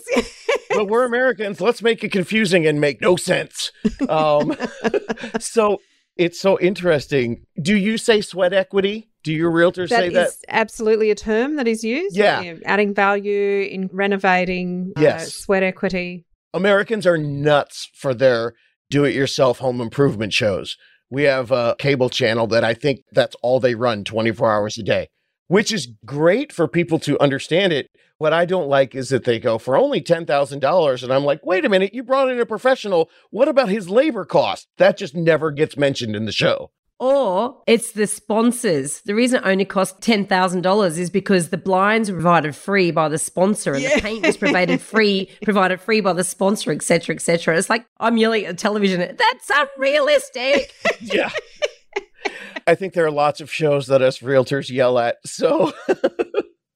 but 0.69 0.87
we're 0.87 1.03
Americans. 1.05 1.61
Let's 1.61 1.81
make 1.81 2.03
it 2.03 2.11
confusing 2.11 2.65
and 2.67 2.81
make 2.81 3.01
no 3.01 3.15
sense. 3.15 3.71
Um, 4.09 4.55
so 5.39 5.79
it's 6.17 6.39
so 6.39 6.59
interesting. 6.59 7.45
Do 7.61 7.75
you 7.75 7.97
say 7.97 8.21
sweat 8.21 8.53
equity? 8.53 9.10
Do 9.23 9.31
your 9.33 9.51
realtors 9.51 9.89
That 9.89 9.99
say 9.99 10.07
is 10.07 10.13
that? 10.13 10.31
absolutely 10.49 11.11
a 11.11 11.15
term 11.15 11.55
that 11.57 11.67
is 11.67 11.83
used. 11.83 12.15
Yeah. 12.15 12.41
You 12.41 12.53
know, 12.55 12.59
adding 12.65 12.93
value 12.93 13.61
in 13.69 13.89
renovating, 13.93 14.93
uh, 14.97 15.01
Yes. 15.01 15.33
sweat 15.33 15.63
equity. 15.63 16.25
Americans 16.53 17.05
are 17.07 17.17
nuts 17.17 17.89
for 17.93 18.13
their 18.13 18.53
do 18.89 19.05
it 19.05 19.13
yourself 19.15 19.59
home 19.59 19.79
improvement 19.79 20.33
shows. 20.33 20.75
We 21.09 21.23
have 21.23 21.51
a 21.51 21.75
cable 21.77 22.09
channel 22.09 22.47
that 22.47 22.63
I 22.63 22.73
think 22.73 23.01
that's 23.11 23.35
all 23.41 23.59
they 23.59 23.75
run 23.75 24.03
24 24.03 24.51
hours 24.51 24.77
a 24.77 24.83
day, 24.83 25.07
which 25.47 25.71
is 25.71 25.87
great 26.05 26.51
for 26.51 26.67
people 26.67 26.99
to 26.99 27.19
understand 27.21 27.71
it. 27.73 27.87
What 28.17 28.33
I 28.33 28.45
don't 28.45 28.67
like 28.67 28.93
is 28.95 29.09
that 29.09 29.23
they 29.23 29.39
go 29.39 29.57
for 29.57 29.75
only 29.77 30.01
$10,000. 30.01 31.03
And 31.03 31.11
I'm 31.13 31.23
like, 31.25 31.39
wait 31.45 31.65
a 31.65 31.69
minute, 31.69 31.93
you 31.93 32.03
brought 32.03 32.29
in 32.29 32.39
a 32.39 32.45
professional. 32.45 33.09
What 33.29 33.47
about 33.47 33.69
his 33.69 33.89
labor 33.89 34.25
cost? 34.25 34.67
That 34.77 34.97
just 34.97 35.15
never 35.15 35.51
gets 35.51 35.75
mentioned 35.77 36.15
in 36.15 36.25
the 36.25 36.31
show. 36.31 36.71
Or 37.03 37.63
it's 37.65 37.93
the 37.93 38.05
sponsors. 38.05 39.01
The 39.01 39.15
reason 39.15 39.39
it 39.39 39.47
only 39.47 39.65
costs 39.65 39.97
$10,000 40.07 40.97
is 40.99 41.09
because 41.09 41.49
the 41.49 41.57
blinds 41.57 42.11
were 42.11 42.17
provided 42.17 42.55
free 42.55 42.91
by 42.91 43.09
the 43.09 43.17
sponsor 43.17 43.73
and 43.73 43.81
Yeah. 43.81 43.95
the 43.95 44.01
paint 44.03 44.23
was 44.23 44.37
provided 44.37 44.79
free, 44.93 45.31
provided 45.43 45.81
free 45.81 45.99
by 46.01 46.13
the 46.13 46.23
sponsor, 46.23 46.71
et 46.71 46.83
cetera, 46.83 47.15
et 47.15 47.21
cetera. 47.21 47.57
It's 47.57 47.71
like 47.71 47.87
I'm 47.99 48.17
yelling 48.17 48.45
at 48.45 48.55
the 48.55 48.61
television, 48.61 48.99
that's 48.99 49.49
unrealistic. 49.49 50.73
Yeah. 51.01 51.31
I 52.67 52.75
think 52.75 52.93
there 52.93 53.05
are 53.05 53.11
lots 53.11 53.41
of 53.41 53.51
shows 53.51 53.87
that 53.87 54.03
us 54.03 54.19
realtors 54.19 54.69
yell 54.69 54.99
at. 54.99 55.17
So, 55.25 55.73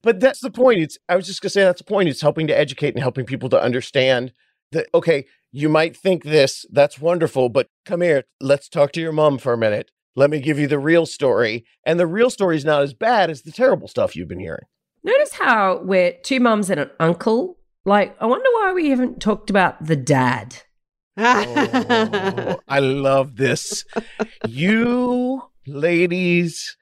but 0.02 0.20
that's 0.20 0.40
the 0.40 0.50
point. 0.50 0.80
It's, 0.80 0.98
I 1.08 1.16
was 1.16 1.28
just 1.28 1.42
going 1.42 1.50
to 1.50 1.54
say 1.54 1.64
that's 1.64 1.82
the 1.82 1.86
point. 1.86 2.10
It's 2.10 2.22
helping 2.22 2.48
to 2.48 2.58
educate 2.58 2.96
and 2.96 3.00
helping 3.04 3.26
people 3.28 3.50
to 3.50 3.62
understand 3.62 4.34
that, 4.72 4.88
okay, 4.96 5.26
you 5.52 5.70
might 5.70 5.96
think 5.96 6.24
this, 6.24 6.66
that's 6.72 7.00
wonderful, 7.00 7.50
but 7.50 7.68
come 7.86 8.02
here, 8.02 8.24
let's 8.42 8.68
talk 8.68 8.92
to 8.94 9.02
your 9.02 9.12
mom 9.12 9.38
for 9.38 9.54
a 9.54 9.58
minute. 9.58 9.92
Let 10.16 10.30
me 10.30 10.40
give 10.40 10.58
you 10.58 10.68
the 10.68 10.80
real 10.80 11.06
story. 11.06 11.66
And 11.86 12.00
the 12.00 12.08
real 12.08 12.30
story 12.30 12.56
is 12.56 12.66
not 12.66 12.82
as 12.82 12.94
bad 12.94 13.30
as 13.30 13.42
the 13.42 13.52
terrible 13.52 13.88
stuff 13.88 14.16
you've 14.16 14.30
been 14.30 14.40
hearing. 14.40 14.66
Notice 15.04 15.34
how 15.34 15.82
we're 15.84 16.14
two 16.24 16.40
mums 16.40 16.70
and 16.70 16.80
an 16.80 16.90
uncle. 17.00 17.58
Like, 17.84 18.16
I 18.20 18.26
wonder 18.26 18.50
why 18.54 18.74
we 18.74 18.90
haven't 18.90 19.22
talked 19.22 19.50
about 19.50 19.86
the 19.86 19.96
dad. 19.96 20.64
Oh, 21.18 22.60
I 22.68 22.80
love 22.80 23.36
this. 23.36 23.86
You 24.48 25.44
ladies, 25.68 26.76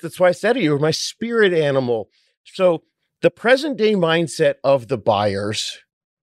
that's 0.00 0.20
why 0.20 0.28
I 0.28 0.32
said 0.32 0.54
to 0.54 0.60
you, 0.60 0.70
you're 0.70 0.78
my 0.78 0.90
spirit 0.90 1.52
animal. 1.52 2.08
So, 2.44 2.84
the 3.22 3.30
present 3.30 3.78
day 3.78 3.94
mindset 3.94 4.56
of 4.62 4.88
the 4.88 4.98
buyers, 4.98 5.78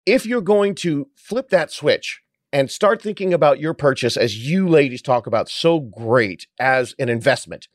if 0.05 0.25
you're 0.25 0.41
going 0.41 0.75
to 0.75 1.07
flip 1.15 1.49
that 1.49 1.71
switch 1.71 2.21
and 2.51 2.71
start 2.71 3.01
thinking 3.01 3.33
about 3.33 3.59
your 3.59 3.73
purchase, 3.73 4.17
as 4.17 4.37
you 4.37 4.67
ladies 4.67 5.01
talk 5.01 5.27
about 5.27 5.49
so 5.49 5.79
great 5.79 6.47
as 6.59 6.95
an 6.97 7.09
investment 7.09 7.67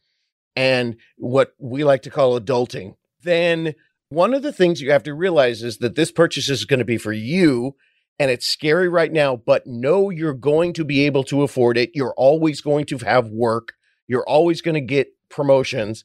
and 0.56 0.96
what 1.16 1.54
we 1.58 1.84
like 1.84 2.02
to 2.02 2.10
call 2.10 2.38
adulting, 2.38 2.94
then 3.22 3.74
one 4.08 4.34
of 4.34 4.42
the 4.42 4.52
things 4.52 4.80
you 4.80 4.90
have 4.90 5.02
to 5.04 5.14
realize 5.14 5.62
is 5.62 5.78
that 5.78 5.94
this 5.94 6.12
purchase 6.12 6.48
is 6.48 6.64
going 6.64 6.78
to 6.78 6.84
be 6.84 6.98
for 6.98 7.12
you 7.12 7.74
and 8.18 8.30
it's 8.30 8.46
scary 8.46 8.88
right 8.88 9.12
now, 9.12 9.36
but 9.36 9.66
know 9.66 10.10
you're 10.10 10.34
going 10.34 10.72
to 10.74 10.84
be 10.84 11.04
able 11.04 11.24
to 11.24 11.42
afford 11.42 11.76
it. 11.76 11.90
You're 11.94 12.14
always 12.16 12.60
going 12.60 12.86
to 12.86 12.98
have 12.98 13.28
work. 13.28 13.72
You're 14.06 14.28
always 14.28 14.60
going 14.60 14.76
to 14.76 14.80
get 14.80 15.08
promotions, 15.28 16.04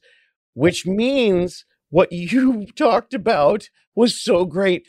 which 0.54 0.86
means 0.86 1.64
what 1.90 2.10
you 2.12 2.66
talked 2.74 3.14
about 3.14 3.68
was 3.94 4.20
so 4.20 4.44
great 4.44 4.86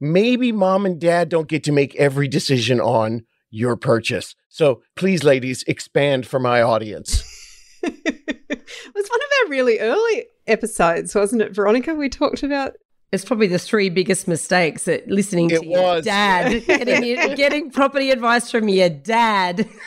maybe 0.00 0.52
mom 0.52 0.86
and 0.86 1.00
dad 1.00 1.28
don't 1.28 1.48
get 1.48 1.64
to 1.64 1.72
make 1.72 1.94
every 1.96 2.28
decision 2.28 2.80
on 2.80 3.24
your 3.50 3.76
purchase. 3.76 4.34
So 4.48 4.82
please, 4.96 5.24
ladies, 5.24 5.62
expand 5.66 6.26
for 6.26 6.38
my 6.38 6.62
audience. 6.62 7.22
it 7.82 8.62
was 8.94 9.08
one 9.08 9.20
of 9.20 9.28
our 9.44 9.50
really 9.50 9.78
early 9.80 10.26
episodes, 10.46 11.14
wasn't 11.14 11.42
it, 11.42 11.54
Veronica? 11.54 11.94
We 11.94 12.08
talked 12.08 12.42
about 12.42 12.76
It's 13.12 13.24
probably 13.24 13.48
the 13.48 13.58
three 13.58 13.88
biggest 13.90 14.28
mistakes 14.28 14.84
that 14.84 15.08
listening 15.08 15.48
to 15.50 15.56
It 15.56 15.64
your 15.64 16.00
dad, 16.02 16.64
getting, 16.66 17.04
your- 17.04 17.34
getting 17.34 17.70
property 17.70 18.10
advice 18.10 18.50
from 18.50 18.68
your 18.68 18.88
dad. 18.88 19.68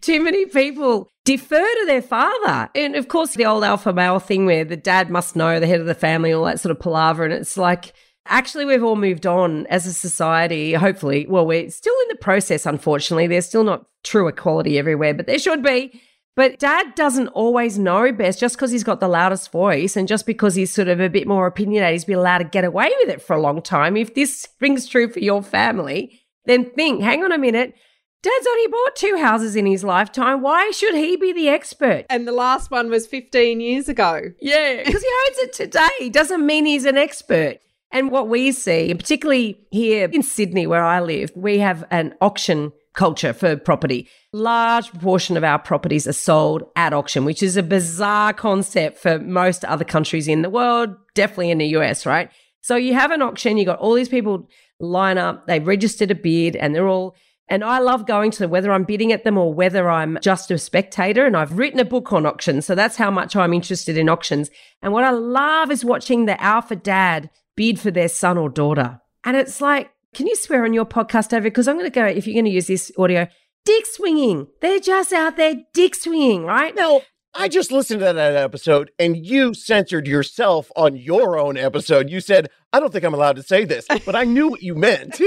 Too 0.00 0.22
many 0.22 0.46
people 0.46 1.08
defer 1.24 1.60
to 1.62 1.84
their 1.86 2.02
father. 2.02 2.68
And 2.74 2.96
of 2.96 3.08
course, 3.08 3.34
the 3.34 3.46
old 3.46 3.64
alpha 3.64 3.92
male 3.92 4.18
thing 4.18 4.44
where 4.44 4.64
the 4.64 4.76
dad 4.76 5.08
must 5.10 5.36
know 5.36 5.58
the 5.58 5.66
head 5.66 5.80
of 5.80 5.86
the 5.86 5.94
family, 5.94 6.32
all 6.32 6.44
that 6.44 6.60
sort 6.60 6.70
of 6.70 6.80
palaver. 6.80 7.24
And 7.24 7.32
it's 7.32 7.56
like, 7.56 7.94
actually, 8.26 8.64
we've 8.64 8.84
all 8.84 8.96
moved 8.96 9.26
on 9.26 9.66
as 9.68 9.86
a 9.86 9.92
society, 9.92 10.74
hopefully. 10.74 11.26
Well, 11.28 11.46
we're 11.46 11.70
still 11.70 11.94
in 12.02 12.08
the 12.08 12.16
process, 12.16 12.66
unfortunately. 12.66 13.26
There's 13.26 13.46
still 13.46 13.64
not 13.64 13.86
true 14.02 14.28
equality 14.28 14.78
everywhere, 14.78 15.14
but 15.14 15.26
there 15.26 15.38
should 15.38 15.62
be. 15.62 16.00
But 16.36 16.58
dad 16.58 16.96
doesn't 16.96 17.28
always 17.28 17.78
know 17.78 18.10
best 18.12 18.40
just 18.40 18.56
because 18.56 18.72
he's 18.72 18.82
got 18.82 18.98
the 18.98 19.06
loudest 19.06 19.52
voice 19.52 19.96
and 19.96 20.08
just 20.08 20.26
because 20.26 20.56
he's 20.56 20.74
sort 20.74 20.88
of 20.88 20.98
a 20.98 21.08
bit 21.08 21.28
more 21.28 21.46
opinionated, 21.46 21.94
he's 21.94 22.04
been 22.04 22.18
allowed 22.18 22.38
to 22.38 22.44
get 22.44 22.64
away 22.64 22.90
with 23.00 23.08
it 23.08 23.22
for 23.22 23.36
a 23.36 23.40
long 23.40 23.62
time. 23.62 23.96
If 23.96 24.14
this 24.14 24.48
rings 24.60 24.88
true 24.88 25.08
for 25.08 25.20
your 25.20 25.42
family, 25.42 26.20
then 26.44 26.70
think, 26.70 27.02
hang 27.02 27.22
on 27.22 27.30
a 27.30 27.38
minute. 27.38 27.74
Dad's 28.22 28.46
only 28.46 28.66
bought 28.68 28.96
two 28.96 29.16
houses 29.18 29.54
in 29.54 29.66
his 29.66 29.84
lifetime. 29.84 30.40
Why 30.40 30.70
should 30.70 30.94
he 30.94 31.14
be 31.16 31.32
the 31.32 31.50
expert? 31.50 32.06
and 32.08 32.26
the 32.26 32.32
last 32.32 32.70
one 32.70 32.88
was 32.88 33.06
15 33.06 33.60
years 33.60 33.88
ago. 33.88 34.22
Yeah, 34.40 34.82
because 34.82 35.02
he 35.02 35.08
owns 35.26 35.38
it 35.38 35.52
today 35.52 36.08
doesn't 36.08 36.44
mean 36.44 36.64
he's 36.64 36.86
an 36.86 36.96
expert. 36.96 37.58
And 37.94 38.10
what 38.10 38.28
we 38.28 38.50
see, 38.50 38.92
particularly 38.92 39.56
here 39.70 40.08
in 40.12 40.24
Sydney, 40.24 40.66
where 40.66 40.84
I 40.84 41.00
live, 41.00 41.30
we 41.36 41.58
have 41.58 41.84
an 41.92 42.12
auction 42.20 42.72
culture 42.92 43.32
for 43.32 43.56
property. 43.56 44.08
Large 44.32 44.90
proportion 44.90 45.36
of 45.36 45.44
our 45.44 45.60
properties 45.60 46.08
are 46.08 46.12
sold 46.12 46.64
at 46.74 46.92
auction, 46.92 47.24
which 47.24 47.40
is 47.40 47.56
a 47.56 47.62
bizarre 47.62 48.32
concept 48.32 48.98
for 48.98 49.20
most 49.20 49.64
other 49.64 49.84
countries 49.84 50.26
in 50.26 50.42
the 50.42 50.50
world, 50.50 50.90
definitely 51.14 51.52
in 51.52 51.58
the 51.58 51.68
US, 51.76 52.04
right? 52.04 52.30
So 52.62 52.74
you 52.74 52.94
have 52.94 53.12
an 53.12 53.22
auction, 53.22 53.58
you 53.58 53.64
got 53.64 53.78
all 53.78 53.94
these 53.94 54.08
people 54.08 54.48
line 54.80 55.16
up, 55.16 55.46
they've 55.46 55.64
registered 55.64 56.10
a 56.10 56.16
bid, 56.16 56.56
and 56.56 56.74
they're 56.74 56.88
all 56.88 57.14
And 57.46 57.62
I 57.62 57.78
love 57.78 58.06
going 58.06 58.30
to 58.32 58.48
whether 58.48 58.72
I'm 58.72 58.84
bidding 58.84 59.12
at 59.12 59.22
them 59.22 59.38
or 59.38 59.52
whether 59.52 59.88
I'm 59.88 60.18
just 60.20 60.50
a 60.50 60.58
spectator. 60.58 61.26
And 61.26 61.36
I've 61.36 61.58
written 61.58 61.78
a 61.78 61.84
book 61.84 62.12
on 62.12 62.26
auctions. 62.26 62.66
So 62.66 62.74
that's 62.74 62.96
how 62.96 63.10
much 63.10 63.36
I'm 63.36 63.52
interested 63.52 63.96
in 63.96 64.08
auctions. 64.08 64.50
And 64.82 64.92
what 64.92 65.04
I 65.04 65.10
love 65.10 65.70
is 65.70 65.84
watching 65.84 66.24
the 66.24 66.42
alpha 66.42 66.74
dad 66.74 67.30
bid 67.56 67.78
for 67.80 67.90
their 67.90 68.08
son 68.08 68.38
or 68.38 68.48
daughter. 68.48 69.00
And 69.24 69.36
it's 69.36 69.60
like, 69.60 69.90
can 70.14 70.26
you 70.26 70.36
swear 70.36 70.64
on 70.64 70.72
your 70.74 70.84
podcast, 70.86 71.28
David? 71.30 71.44
Because 71.52 71.66
I'm 71.68 71.76
going 71.76 71.86
to 71.86 71.90
go, 71.90 72.04
if 72.06 72.26
you're 72.26 72.34
going 72.34 72.44
to 72.44 72.50
use 72.50 72.66
this 72.66 72.92
audio, 72.98 73.26
dick 73.64 73.86
swinging. 73.86 74.46
They're 74.60 74.78
just 74.80 75.12
out 75.12 75.36
there 75.36 75.54
dick 75.72 75.94
swinging, 75.94 76.44
right? 76.44 76.74
No, 76.74 77.02
I 77.34 77.48
just 77.48 77.72
listened 77.72 78.00
to 78.00 78.12
that 78.12 78.36
episode 78.36 78.90
and 78.98 79.16
you 79.26 79.54
censored 79.54 80.06
yourself 80.06 80.70
on 80.76 80.96
your 80.96 81.36
own 81.38 81.56
episode. 81.56 82.08
You 82.10 82.20
said, 82.20 82.48
I 82.72 82.78
don't 82.80 82.92
think 82.92 83.04
I'm 83.04 83.14
allowed 83.14 83.36
to 83.36 83.42
say 83.42 83.64
this, 83.64 83.86
but 84.06 84.14
I 84.14 84.22
knew 84.24 84.48
what 84.48 84.62
you 84.62 84.74
meant. 84.76 85.20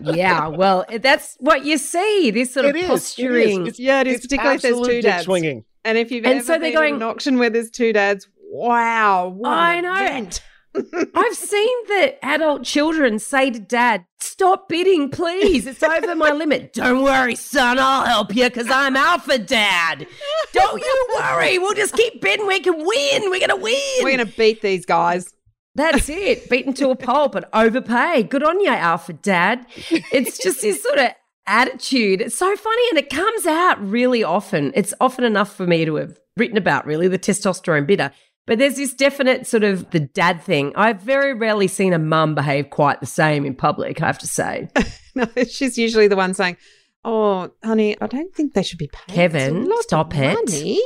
yeah, 0.00 0.46
well, 0.48 0.84
eh, 0.88 0.98
that's 0.98 1.36
what 1.40 1.64
you 1.64 1.78
see. 1.78 2.30
This 2.30 2.54
sort 2.54 2.66
of 2.66 2.76
It 2.76 2.78
is, 2.78 2.82
it 2.82 2.84
is. 2.84 2.90
posturing. 2.90 3.60
It's- 3.62 3.78
Yeah, 3.78 4.00
it 4.02 4.06
is, 4.06 4.14
it's 4.16 4.26
particularly 4.26 4.56
if 4.56 4.62
there's 4.62 4.72
absolute 4.74 4.86
two 4.88 4.92
dick 5.02 5.02
dads. 5.04 5.24
swinging. 5.24 5.64
And 5.84 5.98
if 5.98 6.10
you've 6.12 6.24
And 6.24 6.34
ever 6.34 6.44
so 6.44 6.52
they're 6.52 6.60
been 6.60 6.74
going- 6.74 6.94
at 6.94 7.02
an 7.02 7.08
auction 7.08 7.38
where 7.38 7.50
there's 7.50 7.70
two 7.70 7.92
dads, 7.92 8.28
wow, 8.50 9.28
what 9.28 9.50
I 9.52 9.80
know. 9.80 9.94
event. 9.94 10.42
I've 10.74 11.36
seen 11.36 11.86
the 11.88 12.16
adult 12.24 12.64
children 12.64 13.18
say 13.18 13.50
to 13.50 13.60
dad, 13.60 14.06
Stop 14.20 14.68
bidding, 14.68 15.10
please. 15.10 15.66
It's 15.66 15.82
over 15.82 16.14
my 16.14 16.30
limit. 16.30 16.72
Don't 16.74 17.02
worry, 17.02 17.34
son. 17.34 17.78
I'll 17.78 18.06
help 18.06 18.34
you 18.34 18.44
because 18.44 18.70
I'm 18.70 18.96
alpha 18.96 19.38
dad. 19.38 20.06
Don't 20.52 20.80
you 20.80 21.08
worry. 21.16 21.58
We'll 21.58 21.74
just 21.74 21.94
keep 21.94 22.20
bidding. 22.20 22.46
We 22.46 22.60
can 22.60 22.78
win. 22.78 23.30
We're 23.30 23.46
going 23.46 23.48
to 23.48 23.56
win. 23.56 23.80
We're 24.02 24.16
going 24.16 24.26
to 24.26 24.36
beat 24.36 24.62
these 24.62 24.86
guys. 24.86 25.34
That's 25.74 26.08
it. 26.08 26.48
Beaten 26.50 26.72
to 26.74 26.90
a 26.90 26.96
pulp 26.96 27.34
and 27.34 27.46
overpay. 27.52 28.24
Good 28.24 28.42
on 28.42 28.60
you, 28.60 28.70
Alpha 28.70 29.12
Dad. 29.12 29.66
It's 29.90 30.38
just 30.38 30.62
this 30.62 30.82
sort 30.82 30.98
of 30.98 31.10
attitude. 31.46 32.20
It's 32.20 32.36
so 32.36 32.54
funny 32.56 32.82
and 32.90 32.98
it 32.98 33.10
comes 33.10 33.46
out 33.46 33.84
really 33.84 34.22
often. 34.22 34.72
It's 34.74 34.94
often 35.00 35.24
enough 35.24 35.54
for 35.54 35.66
me 35.66 35.84
to 35.84 35.96
have 35.96 36.18
written 36.36 36.56
about, 36.56 36.86
really, 36.86 37.08
the 37.08 37.18
testosterone 37.18 37.86
bidder. 37.86 38.12
But 38.46 38.58
there's 38.58 38.76
this 38.76 38.92
definite 38.92 39.46
sort 39.46 39.62
of 39.62 39.90
the 39.92 40.00
dad 40.00 40.42
thing. 40.42 40.72
I've 40.74 41.00
very 41.00 41.32
rarely 41.32 41.68
seen 41.68 41.92
a 41.92 41.98
mum 41.98 42.34
behave 42.34 42.70
quite 42.70 42.98
the 43.00 43.06
same 43.06 43.44
in 43.46 43.54
public, 43.54 44.02
I 44.02 44.06
have 44.06 44.18
to 44.18 44.26
say. 44.26 44.68
No, 45.14 45.26
she's 45.46 45.76
usually 45.76 46.08
the 46.08 46.16
one 46.16 46.32
saying, 46.32 46.56
Oh, 47.04 47.50
honey, 47.62 48.00
I 48.00 48.06
don't 48.06 48.34
think 48.34 48.54
they 48.54 48.62
should 48.62 48.78
be 48.78 48.88
paying. 48.90 49.14
Kevin, 49.14 49.56
us 49.58 49.66
a 49.66 49.68
lot 49.68 49.82
stop 49.82 50.14
it. 50.16 50.34
money." 50.34 50.80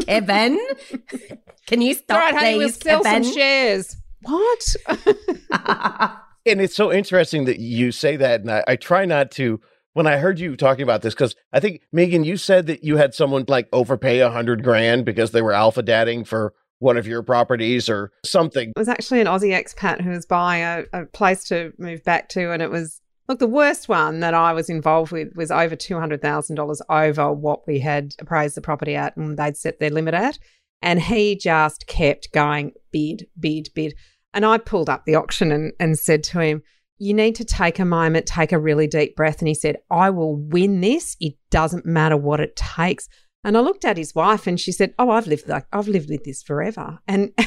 Kevin, 0.04 0.64
can 1.66 1.80
you 1.82 1.94
stop, 1.94 2.20
right, 2.20 2.32
honey, 2.32 2.56
we'll 2.58 2.68
sell 2.68 3.02
Kevin? 3.02 3.24
some 3.24 3.34
shares. 3.34 3.96
What? 4.22 4.76
And 6.46 6.60
it's 6.60 6.76
so 6.76 6.92
interesting 6.92 7.46
that 7.46 7.58
you 7.58 7.90
say 7.90 8.16
that. 8.16 8.42
And 8.42 8.50
I, 8.52 8.62
I 8.68 8.76
try 8.76 9.04
not 9.04 9.32
to, 9.32 9.60
when 9.96 10.06
I 10.06 10.18
heard 10.18 10.38
you 10.38 10.56
talking 10.56 10.82
about 10.82 11.00
this, 11.00 11.14
because 11.14 11.34
I 11.54 11.60
think, 11.60 11.80
Megan, 11.90 12.22
you 12.22 12.36
said 12.36 12.66
that 12.66 12.84
you 12.84 12.98
had 12.98 13.14
someone 13.14 13.46
like 13.48 13.66
overpay 13.72 14.18
a 14.18 14.28
hundred 14.28 14.62
grand 14.62 15.06
because 15.06 15.30
they 15.30 15.40
were 15.40 15.54
alpha 15.54 15.82
dadding 15.82 16.22
for 16.22 16.52
one 16.80 16.98
of 16.98 17.06
your 17.06 17.22
properties 17.22 17.88
or 17.88 18.12
something. 18.22 18.68
It 18.76 18.78
was 18.78 18.90
actually 18.90 19.22
an 19.22 19.26
Aussie 19.26 19.58
expat 19.58 20.02
who 20.02 20.10
was 20.10 20.26
buying 20.26 20.62
a, 20.62 20.84
a 20.92 21.06
place 21.06 21.44
to 21.44 21.72
move 21.78 22.04
back 22.04 22.28
to, 22.30 22.52
and 22.52 22.60
it 22.60 22.70
was 22.70 23.00
look 23.26 23.38
the 23.38 23.46
worst 23.46 23.88
one 23.88 24.20
that 24.20 24.34
I 24.34 24.52
was 24.52 24.68
involved 24.68 25.12
with 25.12 25.34
was 25.34 25.50
over 25.50 25.74
two 25.74 25.98
hundred 25.98 26.20
thousand 26.20 26.56
dollars 26.56 26.82
over 26.90 27.32
what 27.32 27.66
we 27.66 27.78
had 27.78 28.14
appraised 28.20 28.54
the 28.54 28.60
property 28.60 28.96
at, 28.96 29.16
and 29.16 29.38
they'd 29.38 29.56
set 29.56 29.80
their 29.80 29.88
limit 29.88 30.12
at, 30.12 30.38
and 30.82 31.00
he 31.00 31.36
just 31.36 31.86
kept 31.86 32.32
going 32.32 32.72
bid, 32.92 33.28
bid, 33.40 33.70
bid, 33.74 33.94
and 34.34 34.44
I 34.44 34.58
pulled 34.58 34.90
up 34.90 35.06
the 35.06 35.14
auction 35.14 35.52
and 35.52 35.72
and 35.80 35.98
said 35.98 36.22
to 36.24 36.40
him. 36.40 36.62
You 36.98 37.14
need 37.14 37.34
to 37.36 37.44
take 37.44 37.78
a 37.78 37.84
moment, 37.84 38.26
take 38.26 38.52
a 38.52 38.58
really 38.58 38.86
deep 38.86 39.16
breath. 39.16 39.40
And 39.40 39.48
he 39.48 39.54
said, 39.54 39.76
I 39.90 40.10
will 40.10 40.36
win 40.36 40.80
this. 40.80 41.16
It 41.20 41.34
doesn't 41.50 41.84
matter 41.86 42.16
what 42.16 42.40
it 42.40 42.56
takes. 42.56 43.08
And 43.44 43.56
I 43.56 43.60
looked 43.60 43.84
at 43.84 43.96
his 43.96 44.14
wife 44.14 44.46
and 44.46 44.58
she 44.58 44.72
said, 44.72 44.94
Oh, 44.98 45.10
I've 45.10 45.26
lived 45.26 45.48
like 45.48 45.66
I've 45.72 45.88
lived 45.88 46.10
with 46.10 46.24
this 46.24 46.42
forever. 46.42 46.98
And. 47.06 47.32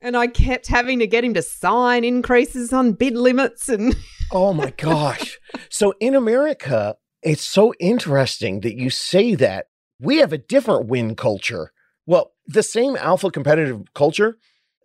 And 0.00 0.16
I 0.16 0.28
kept 0.28 0.68
having 0.68 1.00
to 1.00 1.06
get 1.06 1.24
him 1.24 1.34
to 1.34 1.42
sign 1.42 2.04
increases 2.04 2.72
on 2.72 2.92
bid 2.92 3.16
limits 3.16 3.68
and 3.68 3.96
Oh 4.32 4.52
my 4.52 4.70
gosh. 4.70 5.38
so 5.70 5.94
in 6.00 6.14
America, 6.14 6.96
it's 7.22 7.44
so 7.46 7.74
interesting 7.80 8.60
that 8.60 8.76
you 8.76 8.90
say 8.90 9.34
that. 9.36 9.66
We 10.00 10.18
have 10.18 10.32
a 10.32 10.38
different 10.38 10.86
win 10.86 11.16
culture. 11.16 11.72
Well, 12.06 12.32
the 12.46 12.62
same 12.62 12.96
alpha 12.96 13.30
competitive 13.30 13.82
culture. 13.94 14.38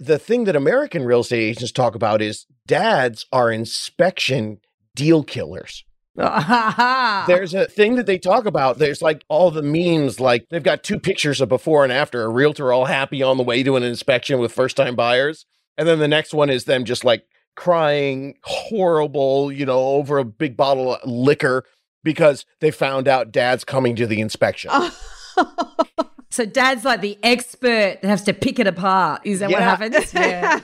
The 0.03 0.19
thing 0.19 0.43
that 0.45 0.55
American 0.55 1.05
real 1.05 1.21
estate 1.21 1.43
agents 1.43 1.71
talk 1.71 1.95
about 1.95 2.21
is 2.21 2.45
dads 2.67 3.25
are 3.31 3.49
inspection 3.49 4.59
deal 4.95 5.23
killers. 5.23 5.85
There's 6.15 7.53
a 7.53 7.65
thing 7.65 7.95
that 7.95 8.05
they 8.05 8.17
talk 8.17 8.45
about. 8.45 8.79
There's 8.79 9.01
like 9.01 9.23
all 9.29 9.49
the 9.49 9.61
memes, 9.61 10.19
like 10.19 10.45
they've 10.49 10.61
got 10.61 10.83
two 10.83 10.99
pictures 10.99 11.39
of 11.39 11.47
before 11.47 11.85
and 11.85 11.93
after, 11.93 12.23
a 12.23 12.29
realtor 12.29 12.73
all 12.73 12.85
happy 12.85 13.23
on 13.23 13.37
the 13.37 13.43
way 13.43 13.63
to 13.63 13.77
an 13.77 13.83
inspection 13.83 14.39
with 14.39 14.51
first 14.51 14.75
time 14.75 14.95
buyers. 14.95 15.45
And 15.77 15.87
then 15.87 15.99
the 15.99 16.07
next 16.09 16.33
one 16.33 16.49
is 16.49 16.65
them 16.65 16.83
just 16.83 17.05
like 17.05 17.23
crying 17.55 18.35
horrible, 18.43 19.53
you 19.53 19.65
know, 19.65 19.79
over 19.79 20.17
a 20.17 20.25
big 20.25 20.57
bottle 20.57 20.95
of 20.95 21.09
liquor 21.09 21.63
because 22.03 22.45
they 22.59 22.71
found 22.71 23.07
out 23.07 23.31
dad's 23.31 23.63
coming 23.63 23.95
to 23.95 24.05
the 24.05 24.19
inspection. 24.19 24.69
So 26.33 26.47
dad's 26.47 26.83
like 26.83 27.01
the 27.01 27.19
expert 27.21 27.99
that 28.01 28.05
has 28.05 28.23
to 28.23 28.33
pick 28.33 28.57
it 28.57 28.65
apart. 28.65 29.21
Is 29.23 29.41
that 29.41 29.51
what 29.51 29.61
happens? 29.61 30.11
Yeah. 30.15 30.61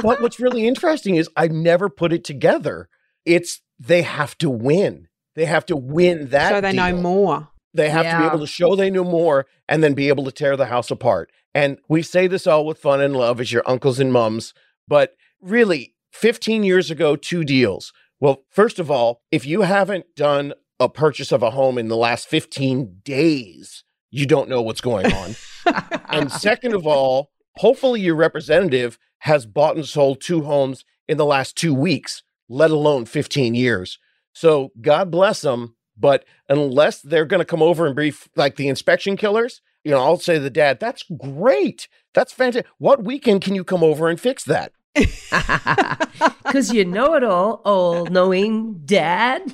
but 0.00 0.22
what's 0.22 0.38
really 0.38 0.64
interesting 0.64 1.16
is 1.16 1.28
I've 1.34 1.50
never 1.50 1.88
put 1.88 2.12
it 2.12 2.22
together. 2.22 2.88
It's 3.24 3.60
they 3.80 4.02
have 4.02 4.38
to 4.38 4.48
win. 4.48 5.08
They 5.34 5.44
have 5.46 5.66
to 5.66 5.76
win 5.76 6.28
that. 6.28 6.50
so 6.50 6.60
they 6.60 6.72
know 6.72 6.96
more. 6.96 7.48
They 7.74 7.90
have 7.90 8.06
to 8.06 8.16
be 8.16 8.26
able 8.26 8.38
to 8.38 8.46
show 8.46 8.76
they 8.76 8.90
knew 8.90 9.02
more 9.02 9.46
and 9.68 9.82
then 9.82 9.94
be 9.94 10.06
able 10.06 10.24
to 10.24 10.30
tear 10.30 10.56
the 10.56 10.66
house 10.66 10.88
apart. 10.88 11.32
And 11.52 11.78
we 11.88 12.02
say 12.02 12.28
this 12.28 12.46
all 12.46 12.64
with 12.64 12.78
fun 12.78 13.00
and 13.00 13.16
love 13.16 13.40
as 13.40 13.50
your 13.50 13.64
uncles 13.66 13.98
and 13.98 14.12
mums, 14.12 14.54
but 14.86 15.14
really, 15.42 15.96
15 16.12 16.62
years 16.62 16.92
ago, 16.92 17.16
two 17.16 17.42
deals. 17.42 17.92
Well, 18.20 18.44
first 18.50 18.78
of 18.78 18.88
all, 18.88 19.22
if 19.32 19.44
you 19.44 19.62
haven't 19.62 20.14
done 20.14 20.54
a 20.78 20.88
purchase 20.88 21.32
of 21.32 21.42
a 21.42 21.50
home 21.50 21.76
in 21.76 21.88
the 21.88 21.96
last 21.96 22.28
15 22.28 23.00
days, 23.02 23.82
you 24.10 24.26
don't 24.26 24.48
know 24.48 24.62
what's 24.62 24.80
going 24.80 25.12
on. 25.12 25.36
and 26.08 26.30
second 26.32 26.74
of 26.74 26.86
all, 26.86 27.30
hopefully 27.56 28.00
your 28.00 28.14
representative 28.14 28.98
has 29.20 29.46
bought 29.46 29.76
and 29.76 29.86
sold 29.86 30.20
two 30.20 30.42
homes 30.42 30.84
in 31.08 31.16
the 31.16 31.24
last 31.24 31.56
two 31.56 31.74
weeks, 31.74 32.22
let 32.48 32.70
alone 32.70 33.04
15 33.04 33.54
years. 33.54 33.98
So 34.32 34.70
God 34.80 35.10
bless 35.10 35.40
them. 35.40 35.74
But 36.00 36.24
unless 36.48 37.00
they're 37.00 37.24
going 37.24 37.40
to 37.40 37.44
come 37.44 37.62
over 37.62 37.84
and 37.84 37.94
brief 37.94 38.28
like 38.36 38.54
the 38.54 38.68
inspection 38.68 39.16
killers, 39.16 39.60
you 39.82 39.90
know, 39.90 39.98
I'll 39.98 40.16
say 40.18 40.34
to 40.34 40.40
the 40.40 40.50
dad, 40.50 40.78
that's 40.78 41.04
great. 41.16 41.88
That's 42.14 42.32
fantastic. 42.32 42.70
What 42.78 43.02
weekend 43.02 43.40
can 43.42 43.56
you 43.56 43.64
come 43.64 43.82
over 43.82 44.08
and 44.08 44.20
fix 44.20 44.44
that? 44.44 44.72
Because 46.48 46.72
you 46.72 46.86
know 46.86 47.14
it 47.14 47.22
all, 47.22 47.60
all 47.66 48.06
knowing 48.06 48.80
dad. 48.86 49.52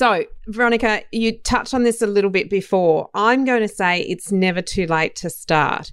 So, 0.00 0.24
Veronica, 0.46 1.02
you 1.12 1.38
touched 1.40 1.74
on 1.74 1.82
this 1.82 2.00
a 2.00 2.06
little 2.06 2.30
bit 2.30 2.48
before. 2.48 3.10
I'm 3.12 3.44
going 3.44 3.60
to 3.60 3.68
say 3.68 4.00
it's 4.00 4.32
never 4.32 4.62
too 4.62 4.86
late 4.86 5.14
to 5.16 5.28
start. 5.28 5.92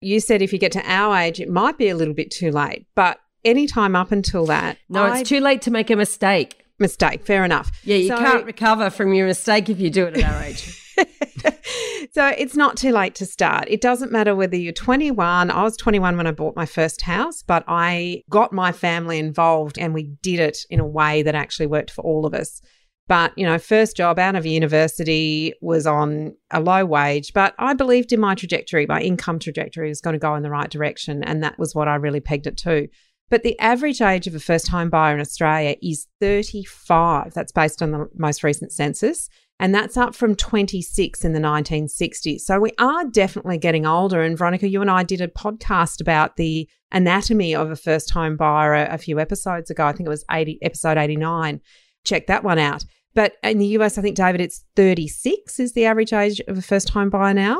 You 0.00 0.20
said 0.20 0.42
if 0.42 0.52
you 0.52 0.60
get 0.60 0.70
to 0.72 0.82
our 0.88 1.16
age, 1.16 1.40
it 1.40 1.48
might 1.48 1.76
be 1.76 1.88
a 1.88 1.96
little 1.96 2.14
bit 2.14 2.30
too 2.30 2.52
late, 2.52 2.86
but 2.94 3.18
any 3.44 3.66
time 3.66 3.96
up 3.96 4.12
until 4.12 4.46
that, 4.46 4.78
no, 4.88 5.02
I- 5.02 5.18
it's 5.18 5.28
too 5.28 5.40
late 5.40 5.60
to 5.62 5.72
make 5.72 5.90
a 5.90 5.96
mistake. 5.96 6.62
mistake. 6.78 7.26
Fair 7.26 7.44
enough. 7.44 7.72
Yeah, 7.82 7.96
you 7.96 8.06
So- 8.06 8.18
can't 8.18 8.44
recover 8.46 8.90
from 8.90 9.12
your 9.12 9.26
mistake 9.26 9.68
if 9.68 9.80
you 9.80 9.90
do 9.90 10.06
it 10.06 10.16
at 10.18 10.32
our 10.32 10.40
age. 10.40 10.62
so 12.12 12.28
it's 12.28 12.54
not 12.54 12.76
too 12.76 12.92
late 12.92 13.16
to 13.16 13.26
start. 13.26 13.64
It 13.68 13.80
doesn't 13.80 14.12
matter 14.12 14.36
whether 14.36 14.54
you're 14.56 14.72
21. 14.72 15.50
I 15.50 15.62
was 15.64 15.76
21 15.76 16.16
when 16.16 16.28
I 16.28 16.30
bought 16.30 16.54
my 16.54 16.64
first 16.66 17.02
house, 17.02 17.42
but 17.42 17.64
I 17.66 18.22
got 18.30 18.52
my 18.52 18.70
family 18.70 19.18
involved 19.18 19.78
and 19.80 19.94
we 19.94 20.04
did 20.22 20.38
it 20.38 20.58
in 20.70 20.78
a 20.78 20.86
way 20.86 21.22
that 21.24 21.34
actually 21.34 21.66
worked 21.66 21.90
for 21.90 22.02
all 22.04 22.24
of 22.24 22.34
us. 22.34 22.62
But, 23.08 23.32
you 23.36 23.46
know, 23.46 23.58
first 23.58 23.96
job 23.96 24.18
out 24.18 24.36
of 24.36 24.44
university 24.44 25.54
was 25.62 25.86
on 25.86 26.36
a 26.50 26.60
low 26.60 26.84
wage, 26.84 27.32
but 27.32 27.54
I 27.58 27.72
believed 27.72 28.12
in 28.12 28.20
my 28.20 28.34
trajectory, 28.34 28.86
my 28.86 29.00
income 29.00 29.38
trajectory 29.38 29.88
was 29.88 30.02
going 30.02 30.12
to 30.12 30.20
go 30.20 30.34
in 30.34 30.42
the 30.42 30.50
right 30.50 30.70
direction. 30.70 31.24
And 31.24 31.42
that 31.42 31.58
was 31.58 31.74
what 31.74 31.88
I 31.88 31.94
really 31.94 32.20
pegged 32.20 32.46
it 32.46 32.58
to. 32.58 32.86
But 33.30 33.42
the 33.42 33.58
average 33.58 34.02
age 34.02 34.26
of 34.26 34.34
a 34.34 34.40
first 34.40 34.66
time 34.66 34.90
buyer 34.90 35.14
in 35.14 35.20
Australia 35.20 35.76
is 35.82 36.06
35. 36.20 37.32
That's 37.32 37.52
based 37.52 37.82
on 37.82 37.92
the 37.92 38.08
most 38.14 38.44
recent 38.44 38.72
census. 38.72 39.28
And 39.60 39.74
that's 39.74 39.96
up 39.96 40.14
from 40.14 40.36
26 40.36 41.24
in 41.24 41.32
the 41.32 41.40
1960s. 41.40 42.40
So 42.40 42.60
we 42.60 42.72
are 42.78 43.04
definitely 43.06 43.58
getting 43.58 43.86
older. 43.86 44.22
And 44.22 44.38
Veronica, 44.38 44.68
you 44.68 44.80
and 44.80 44.90
I 44.90 45.02
did 45.02 45.20
a 45.20 45.28
podcast 45.28 46.00
about 46.00 46.36
the 46.36 46.68
anatomy 46.92 47.54
of 47.54 47.70
a 47.70 47.76
first 47.76 48.08
time 48.08 48.36
buyer 48.36 48.74
a, 48.74 48.94
a 48.94 48.98
few 48.98 49.18
episodes 49.18 49.70
ago. 49.70 49.84
I 49.86 49.92
think 49.92 50.06
it 50.06 50.10
was 50.10 50.24
80, 50.30 50.58
episode 50.62 50.96
89. 50.96 51.60
Check 52.04 52.28
that 52.28 52.44
one 52.44 52.58
out. 52.58 52.84
But 53.14 53.34
in 53.42 53.58
the 53.58 53.66
US, 53.78 53.98
I 53.98 54.02
think, 54.02 54.16
David, 54.16 54.40
it's 54.40 54.64
36 54.76 55.58
is 55.58 55.72
the 55.72 55.84
average 55.84 56.12
age 56.12 56.40
of 56.48 56.58
a 56.58 56.62
first 56.62 56.88
time 56.88 57.10
buyer 57.10 57.34
now. 57.34 57.58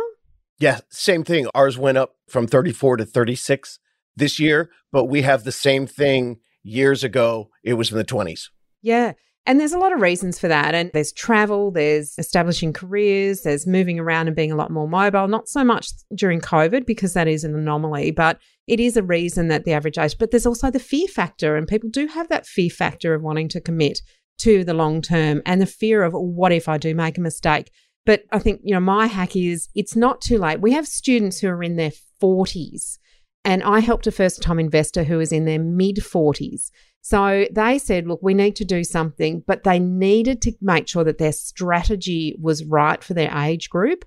Yeah, 0.59 0.81
same 0.91 1.25
thing. 1.25 1.49
Ours 1.55 1.79
went 1.79 1.99
up 1.99 2.17
from 2.29 2.47
34 2.47 2.99
to 2.99 3.05
36 3.05 3.79
this 4.17 4.39
year, 4.39 4.71
but 4.93 5.05
we 5.05 5.23
have 5.23 5.45
the 5.45 5.53
same 5.53 5.87
thing 5.87 6.39
years 6.63 7.05
ago. 7.05 7.51
It 7.63 7.75
was 7.75 7.91
in 7.93 7.99
the 7.99 8.05
20s. 8.05 8.49
Yeah. 8.83 9.13
And 9.47 9.59
there's 9.59 9.73
a 9.73 9.79
lot 9.79 9.95
of 9.95 10.03
reasons 10.03 10.39
for 10.39 10.47
that. 10.49 10.75
And 10.75 10.91
there's 10.93 11.11
travel, 11.11 11.71
there's 11.71 12.15
establishing 12.19 12.75
careers, 12.75 13.43
there's 13.43 13.67
moving 13.67 13.99
around 13.99 14.27
and 14.27 14.37
being 14.37 14.53
a 14.53 14.57
lot 14.57 14.71
more 14.71 14.87
mobile, 14.87 15.27
not 15.27 15.49
so 15.49 15.65
much 15.65 15.89
during 16.15 16.41
COVID 16.41 16.85
because 16.85 17.15
that 17.15 17.29
is 17.29 17.45
an 17.45 17.55
anomaly, 17.55 18.11
but 18.11 18.39
it 18.67 18.79
is 18.79 18.99
a 18.99 19.03
reason 19.03 19.49
that 19.49 19.65
the 19.65 19.73
average 19.73 19.97
age, 19.97 20.19
but 20.19 20.31
there's 20.31 20.45
also 20.45 20.71
the 20.71 20.79
fear 20.79 21.09
factor. 21.09 21.57
And 21.57 21.67
people 21.67 21.89
do 21.89 22.09
have 22.09 22.29
that 22.29 22.47
fear 22.47 22.69
factor 22.69 23.15
of 23.15 23.23
wanting 23.23 23.49
to 23.49 23.61
commit 23.61 24.03
to 24.39 24.65
the 24.65 24.75
long 24.75 25.03
term 25.03 25.43
and 25.47 25.61
the 25.61 25.67
fear 25.67 26.03
of 26.03 26.13
what 26.13 26.53
if 26.53 26.69
I 26.69 26.79
do 26.79 26.95
make 26.95 27.19
a 27.19 27.23
mistake. 27.23 27.71
But 28.07 28.25
I 28.33 28.39
think, 28.39 28.61
you 28.65 28.75
know, 28.75 28.81
my 28.81 29.07
hack 29.07 29.37
is 29.37 29.69
it's 29.75 29.95
not 29.95 30.21
too 30.21 30.39
late. 30.39 30.61
We 30.61 30.73
have 30.73 30.89
students 30.89 31.41
who 31.41 31.49
are 31.49 31.63
in 31.63 31.77
their 31.77 31.93
40s, 32.23 32.99
and 33.45 33.63
I 33.63 33.81
helped 33.81 34.07
a 34.07 34.13
first 34.13 34.43
time 34.43 34.59
investor 34.59 35.05
who 35.05 35.19
was 35.19 35.33
in 35.33 35.45
their 35.45 35.59
mid 35.59 35.97
40s. 35.97 36.71
So 37.01 37.47
they 37.51 37.79
said, 37.79 38.07
look, 38.07 38.21
we 38.23 38.35
need 38.35 38.57
to 38.57 38.65
do 38.65 38.85
something, 38.85 39.43
but 39.47 39.65
they 39.65 39.79
needed 39.79 40.43
to 40.43 40.53
make 40.61 40.89
sure 40.89 41.05
that 41.05 41.19
their 41.19 41.33
strategy 41.33 42.37
was 42.41 42.65
right 42.65 43.03
for 43.03 43.15
their 43.15 43.35
age 43.35 43.71
group. 43.71 44.05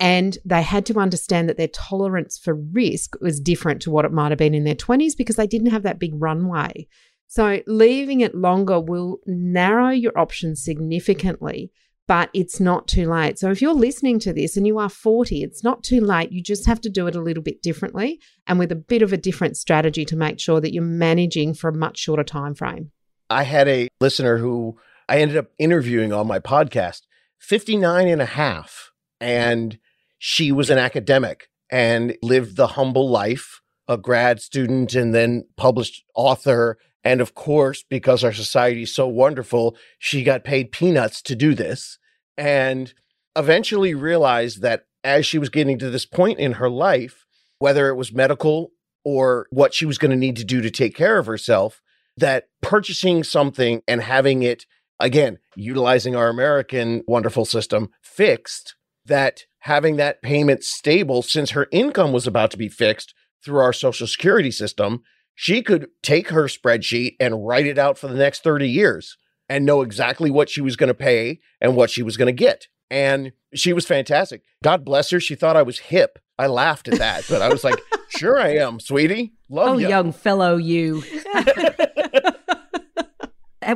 And 0.00 0.36
they 0.44 0.62
had 0.62 0.84
to 0.86 0.98
understand 0.98 1.48
that 1.48 1.56
their 1.56 1.68
tolerance 1.68 2.36
for 2.36 2.54
risk 2.54 3.14
was 3.20 3.40
different 3.40 3.80
to 3.82 3.90
what 3.90 4.04
it 4.04 4.12
might 4.12 4.32
have 4.32 4.38
been 4.38 4.54
in 4.54 4.64
their 4.64 4.74
20s 4.74 5.16
because 5.16 5.36
they 5.36 5.46
didn't 5.46 5.70
have 5.70 5.84
that 5.84 6.00
big 6.00 6.12
runway. 6.16 6.88
So 7.34 7.62
leaving 7.66 8.20
it 8.20 8.32
longer 8.32 8.78
will 8.78 9.18
narrow 9.26 9.88
your 9.88 10.16
options 10.16 10.62
significantly 10.62 11.72
but 12.06 12.28
it's 12.34 12.60
not 12.60 12.86
too 12.86 13.10
late. 13.10 13.38
So 13.38 13.50
if 13.50 13.62
you're 13.62 13.72
listening 13.72 14.18
to 14.20 14.32
this 14.32 14.56
and 14.56 14.66
you 14.66 14.78
are 14.78 14.88
40, 14.88 15.42
it's 15.42 15.64
not 15.64 15.82
too 15.82 16.00
late. 16.00 16.30
You 16.32 16.42
just 16.42 16.66
have 16.66 16.80
to 16.82 16.90
do 16.90 17.06
it 17.06 17.16
a 17.16 17.20
little 17.20 17.42
bit 17.42 17.60
differently 17.60 18.20
and 18.46 18.58
with 18.58 18.70
a 18.70 18.76
bit 18.76 19.02
of 19.02 19.12
a 19.12 19.16
different 19.16 19.56
strategy 19.56 20.04
to 20.04 20.16
make 20.16 20.38
sure 20.38 20.60
that 20.60 20.72
you're 20.72 20.82
managing 20.84 21.54
for 21.54 21.70
a 21.70 21.74
much 21.74 21.98
shorter 21.98 22.22
time 22.22 22.54
frame. 22.54 22.90
I 23.30 23.44
had 23.44 23.68
a 23.68 23.88
listener 24.00 24.36
who 24.36 24.78
I 25.08 25.18
ended 25.18 25.38
up 25.38 25.46
interviewing 25.58 26.12
on 26.12 26.26
my 26.26 26.38
podcast, 26.38 27.00
59 27.38 28.06
and 28.06 28.20
a 28.20 28.26
half, 28.26 28.92
and 29.18 29.78
she 30.18 30.52
was 30.52 30.68
an 30.68 30.78
academic 30.78 31.48
and 31.70 32.16
lived 32.22 32.56
the 32.56 32.68
humble 32.68 33.08
life, 33.08 33.62
a 33.88 33.96
grad 33.96 34.42
student 34.42 34.94
and 34.94 35.14
then 35.14 35.48
published 35.56 36.04
author 36.14 36.76
and 37.04 37.20
of 37.20 37.34
course, 37.34 37.84
because 37.88 38.24
our 38.24 38.32
society 38.32 38.82
is 38.82 38.94
so 38.94 39.06
wonderful, 39.06 39.76
she 39.98 40.22
got 40.22 40.42
paid 40.42 40.72
peanuts 40.72 41.20
to 41.22 41.36
do 41.36 41.54
this. 41.54 41.98
And 42.36 42.94
eventually 43.36 43.94
realized 43.94 44.62
that 44.62 44.86
as 45.02 45.26
she 45.26 45.38
was 45.38 45.50
getting 45.50 45.78
to 45.78 45.90
this 45.90 46.06
point 46.06 46.38
in 46.38 46.52
her 46.52 46.70
life, 46.70 47.26
whether 47.58 47.88
it 47.88 47.96
was 47.96 48.12
medical 48.12 48.72
or 49.04 49.46
what 49.50 49.74
she 49.74 49.84
was 49.84 49.98
going 49.98 50.10
to 50.10 50.16
need 50.16 50.36
to 50.36 50.44
do 50.44 50.62
to 50.62 50.70
take 50.70 50.96
care 50.96 51.18
of 51.18 51.26
herself, 51.26 51.82
that 52.16 52.48
purchasing 52.62 53.22
something 53.22 53.82
and 53.86 54.00
having 54.00 54.42
it, 54.42 54.64
again, 54.98 55.38
utilizing 55.56 56.16
our 56.16 56.28
American 56.28 57.02
wonderful 57.06 57.44
system, 57.44 57.90
fixed, 58.02 58.76
that 59.04 59.44
having 59.60 59.96
that 59.96 60.22
payment 60.22 60.64
stable 60.64 61.22
since 61.22 61.50
her 61.50 61.68
income 61.70 62.12
was 62.12 62.26
about 62.26 62.50
to 62.50 62.56
be 62.56 62.68
fixed 62.68 63.14
through 63.44 63.58
our 63.58 63.72
social 63.72 64.06
security 64.06 64.50
system 64.50 65.02
she 65.34 65.62
could 65.62 65.88
take 66.02 66.28
her 66.30 66.44
spreadsheet 66.44 67.16
and 67.18 67.46
write 67.46 67.66
it 67.66 67.78
out 67.78 67.98
for 67.98 68.08
the 68.08 68.14
next 68.14 68.42
30 68.42 68.68
years 68.68 69.16
and 69.48 69.66
know 69.66 69.82
exactly 69.82 70.30
what 70.30 70.48
she 70.48 70.60
was 70.60 70.76
going 70.76 70.88
to 70.88 70.94
pay 70.94 71.40
and 71.60 71.76
what 71.76 71.90
she 71.90 72.02
was 72.02 72.16
going 72.16 72.26
to 72.26 72.32
get. 72.32 72.68
And 72.90 73.32
she 73.54 73.72
was 73.72 73.86
fantastic. 73.86 74.42
God 74.62 74.84
bless 74.84 75.10
her. 75.10 75.20
She 75.20 75.34
thought 75.34 75.56
I 75.56 75.62
was 75.62 75.78
hip. 75.78 76.18
I 76.38 76.46
laughed 76.46 76.88
at 76.88 76.98
that, 76.98 77.24
but 77.28 77.42
I 77.42 77.48
was 77.48 77.64
like, 77.64 77.80
sure 78.08 78.38
I 78.38 78.56
am, 78.56 78.80
sweetie. 78.80 79.32
Love 79.48 79.66
you. 79.66 79.72
oh, 79.74 79.78
you. 79.78 79.88
young 79.88 80.12
fellow, 80.12 80.56
you. 80.56 81.02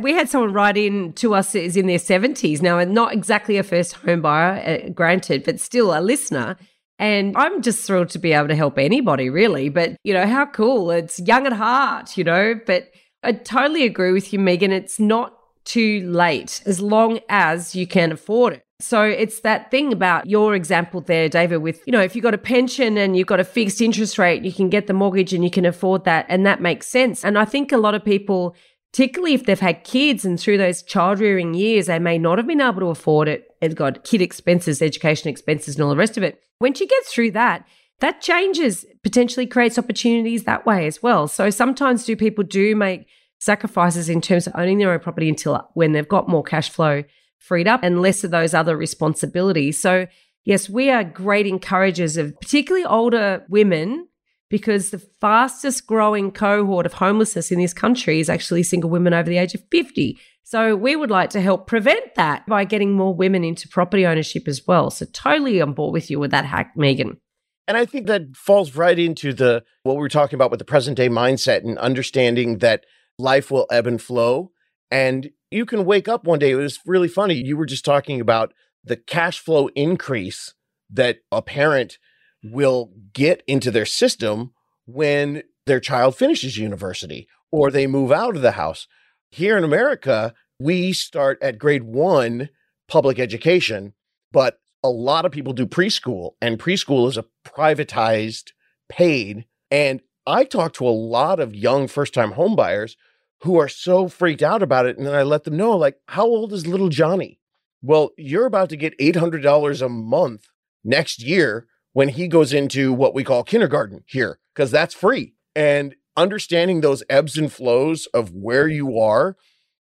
we 0.01 0.13
had 0.13 0.29
someone 0.29 0.53
write 0.53 0.77
in 0.77 1.13
to 1.15 1.35
us 1.35 1.55
is 1.55 1.77
in 1.77 1.87
their 1.87 1.99
70s 1.99 2.61
now, 2.61 2.79
and 2.79 2.93
not 2.93 3.13
exactly 3.13 3.57
a 3.59 3.63
first 3.63 3.95
home 3.95 4.23
buyer, 4.23 4.61
uh, 4.61 4.89
granted, 4.91 5.45
but 5.45 5.61
still 5.61 5.97
a 5.97 6.01
listener. 6.01 6.57
And 6.99 7.37
I'm 7.37 7.63
just 7.63 7.87
thrilled 7.87 8.09
to 8.11 8.19
be 8.19 8.33
able 8.33 8.49
to 8.49 8.57
help 8.57 8.79
anybody, 8.79 9.31
really. 9.31 9.69
But, 9.69 9.97
you 10.03 10.13
know, 10.13 10.27
how 10.27 10.47
cool. 10.47 10.91
It's 10.91 11.21
young 11.21 11.47
at 11.47 11.53
heart, 11.53 12.17
you 12.17 12.25
know. 12.25 12.61
But 12.67 12.91
I 13.23 13.33
totally 13.33 13.85
agree 13.85 14.13
with 14.13 14.33
you, 14.33 14.39
Megan. 14.39 14.73
It's 14.73 14.99
not 14.99 15.35
too 15.65 16.11
late 16.11 16.63
as 16.67 16.81
long 16.81 17.21
as 17.29 17.77
you 17.77 17.87
can 17.87 18.11
afford 18.11 18.55
it. 18.55 18.63
So 18.81 19.03
it's 19.03 19.41
that 19.41 19.73
thing 19.73 19.93
about 19.93 20.27
your 20.27 20.55
example 20.55 21.01
there, 21.01 21.29
David, 21.29 21.59
with, 21.59 21.83
you 21.85 21.93
know, 21.93 22.01
if 22.01 22.15
you've 22.15 22.23
got 22.23 22.35
a 22.35 22.39
pension 22.39 22.97
and 22.97 23.17
you've 23.17 23.27
got 23.27 23.41
a 23.41 23.45
fixed 23.45 23.81
interest 23.81 24.19
rate, 24.19 24.45
you 24.45 24.53
can 24.53 24.69
get 24.69 24.87
the 24.87 24.93
mortgage 24.93 25.33
and 25.33 25.43
you 25.43 25.51
can 25.51 25.67
afford 25.67 26.05
that. 26.05 26.27
And 26.29 26.47
that 26.47 26.61
makes 26.61 26.87
sense. 26.87 27.25
And 27.25 27.37
I 27.37 27.45
think 27.45 27.73
a 27.73 27.77
lot 27.77 27.97
of 27.97 28.05
people 28.05 28.55
particularly 28.93 29.35
if 29.35 29.45
they've 29.45 29.61
had 29.61 29.85
kids 29.85 30.25
and 30.25 30.39
through 30.39 30.59
those 30.59 30.83
child 30.83 31.21
rearing 31.21 31.55
years, 31.55 31.87
they 31.87 31.99
may 31.99 32.19
not 32.19 32.39
have 32.39 32.47
been 32.47 32.61
able 32.61 32.81
to 32.81 32.87
afford 32.87 33.29
it. 33.29 33.49
They've 33.61 33.75
got 33.75 34.05
kid 34.05 34.23
expenses, 34.23 34.81
education 34.81 35.29
expenses, 35.29 35.75
and 35.75 35.85
all 35.85 35.91
the 35.91 35.97
rest 35.97 36.17
of 36.17 36.23
it. 36.23 36.41
Once 36.61 36.81
you 36.81 36.87
get 36.87 37.05
through 37.05 37.33
that, 37.33 37.67
that 38.01 38.21
changes, 38.21 38.87
potentially 39.03 39.47
creates 39.47 39.79
opportunities 39.79 40.45
that 40.45 40.65
way 40.65 40.87
as 40.87 41.03
well. 41.03 41.29
So 41.29 41.51
sometimes 41.51 42.05
do 42.05 42.17
people 42.17 42.45
do 42.45 42.77
make 42.77 43.07
sacrifices 43.41 44.09
in 44.09 44.21
terms 44.21 44.47
of 44.47 44.55
owning 44.57 44.79
their 44.79 44.93
own 44.93 45.01
property 45.01 45.29
until 45.29 45.55
uh, 45.55 45.63
when 45.75 45.93
they've 45.93 46.09
got 46.09 46.29
more 46.29 46.43
cash 46.43 46.71
flow 46.71 47.05
freed 47.37 47.69
up 47.69 47.83
and 47.83 48.03
less 48.03 48.25
of 48.25 48.31
those 48.31 48.55
other 48.55 48.77
responsibilities. 48.77 49.81
So 49.81 50.07
yes, 50.45 50.69
we 50.69 50.91
are 50.91 51.05
great 51.05 51.47
encouragers 51.47 52.17
of 52.17 52.39
particularly 52.41 52.85
older 52.85 53.45
women 53.49 54.08
because 54.51 54.91
the 54.91 54.99
fastest 55.21 55.87
growing 55.87 56.31
cohort 56.31 56.87
of 56.87 56.95
homelessness 56.95 57.51
in 57.51 57.59
this 57.59 57.75
country 57.75 58.21
is 58.21 58.31
actually 58.31 58.63
single 58.63 58.91
women 58.91 59.13
over 59.13 59.29
the 59.29 59.39
age 59.39 59.55
of 59.55 59.63
50. 59.71 60.19
So 60.43 60.75
we 60.75 60.97
would 60.97 61.11
like 61.11 61.31
to 61.31 61.41
help 61.41 61.67
prevent 61.67 62.15
that 62.15 62.47
by 62.47 62.65
getting 62.65 62.93
more 62.93 63.15
women 63.15 63.45
into 63.45 63.69
property 63.69 64.07
ownership 64.07 64.49
as 64.49 64.67
well. 64.67 64.91
So 64.91 65.05
totally 65.13 65.61
on 65.61 65.75
board 65.75 65.93
with 65.93 66.11
you 66.11 66.19
with 66.19 66.31
that 66.31 66.47
hack, 66.47 66.73
Megan. 66.75 67.19
And 67.67 67.77
I 67.77 67.85
think 67.85 68.07
that 68.07 68.35
falls 68.35 68.75
right 68.75 68.99
into 68.99 69.35
the 69.35 69.63
what 69.83 69.97
we 69.97 70.01
were 70.01 70.09
talking 70.09 70.37
about 70.37 70.51
with 70.51 70.59
the 70.59 70.65
present 70.65 70.97
day 70.97 71.11
mindset 71.11 71.65
and 71.65 71.79
understanding 71.79 72.59
that 72.59 72.85
life 73.19 73.51
will 73.51 73.67
ebb 73.71 73.87
and 73.87 74.01
flow. 74.01 74.53
And 74.91 75.29
you 75.51 75.67
can 75.67 75.85
wake 75.85 76.09
up 76.09 76.25
one 76.25 76.39
day. 76.39 76.53
It 76.53 76.57
was 76.57 76.79
really 76.87 77.09
funny. 77.09 77.35
You 77.35 77.59
were 77.59 77.67
just 77.67 77.85
talking 77.85 78.23
about 78.23 78.55
the 78.83 78.97
cash 78.97 79.39
flow 79.39 79.69
increase 79.75 80.55
that 80.91 81.19
a 81.31 81.43
parent 81.43 81.99
will 82.43 82.93
get 83.13 83.43
into 83.47 83.71
their 83.71 83.87
system 83.87 84.53
when 84.87 85.43
their 85.67 85.81
child 85.81 86.17
finishes 86.17 86.57
university 86.57 87.29
or 87.51 87.71
they 87.71 87.87
move 87.87 88.13
out 88.13 88.37
of 88.37 88.43
the 88.43 88.53
house. 88.53 88.87
Here 89.31 89.57
in 89.57 89.65
America, 89.65 90.35
we 90.59 90.93
start 90.93 91.39
at 91.43 91.59
grade 91.59 91.85
one 91.85 92.49
public 92.89 93.19
education, 93.19 93.95
but 94.33 94.59
a 94.83 94.91
lot 94.91 95.25
of 95.25 95.33
people 95.33 95.53
do 95.53 95.67
preschool, 95.67 96.33
and 96.41 96.59
preschool 96.59 97.09
is 97.09 97.17
a 97.17 97.25
privatized, 97.45 98.53
paid. 98.89 99.45
And 99.71 100.01
I 100.27 100.45
talk 100.45 100.73
to 100.75 100.87
a 100.87 100.91
lot 100.91 101.41
of 101.41 101.55
young 101.55 101.89
first 101.89 102.15
time 102.15 102.33
homebuyers 102.33 102.97
who 103.43 103.59
are 103.59 103.69
so 103.69 104.09
freaked 104.09 104.43
out 104.43 104.63
about 104.63 104.87
it. 104.87 104.97
And 104.97 105.07
then 105.07 105.15
I 105.15 105.23
let 105.23 105.45
them 105.45 105.57
know, 105.57 105.77
like, 105.77 105.97
how 106.09 106.25
old 106.25 106.53
is 106.53 106.67
little 106.67 106.89
Johnny? 106.89 107.41
Well, 107.83 108.11
you're 108.17 108.47
about 108.47 108.71
to 108.71 108.77
get 108.77 108.99
$800 108.99 109.83
a 109.83 109.89
month 109.89 110.49
next 110.85 111.23
year 111.23 111.67
when 111.93 112.11
he 112.11 112.29
goes 112.29 112.53
into 112.53 112.93
what 112.93 113.15
we 113.15 113.25
call 113.25 113.43
kindergarten 113.43 114.05
here, 114.07 114.39
because 114.55 114.71
that's 114.71 114.95
free. 114.95 115.35
And 115.55 115.95
understanding 116.17 116.81
those 116.81 117.03
ebbs 117.09 117.37
and 117.37 117.53
flows 117.53 118.07
of 118.15 118.33
where 118.33 118.69
you 118.69 118.99
are, 118.99 119.37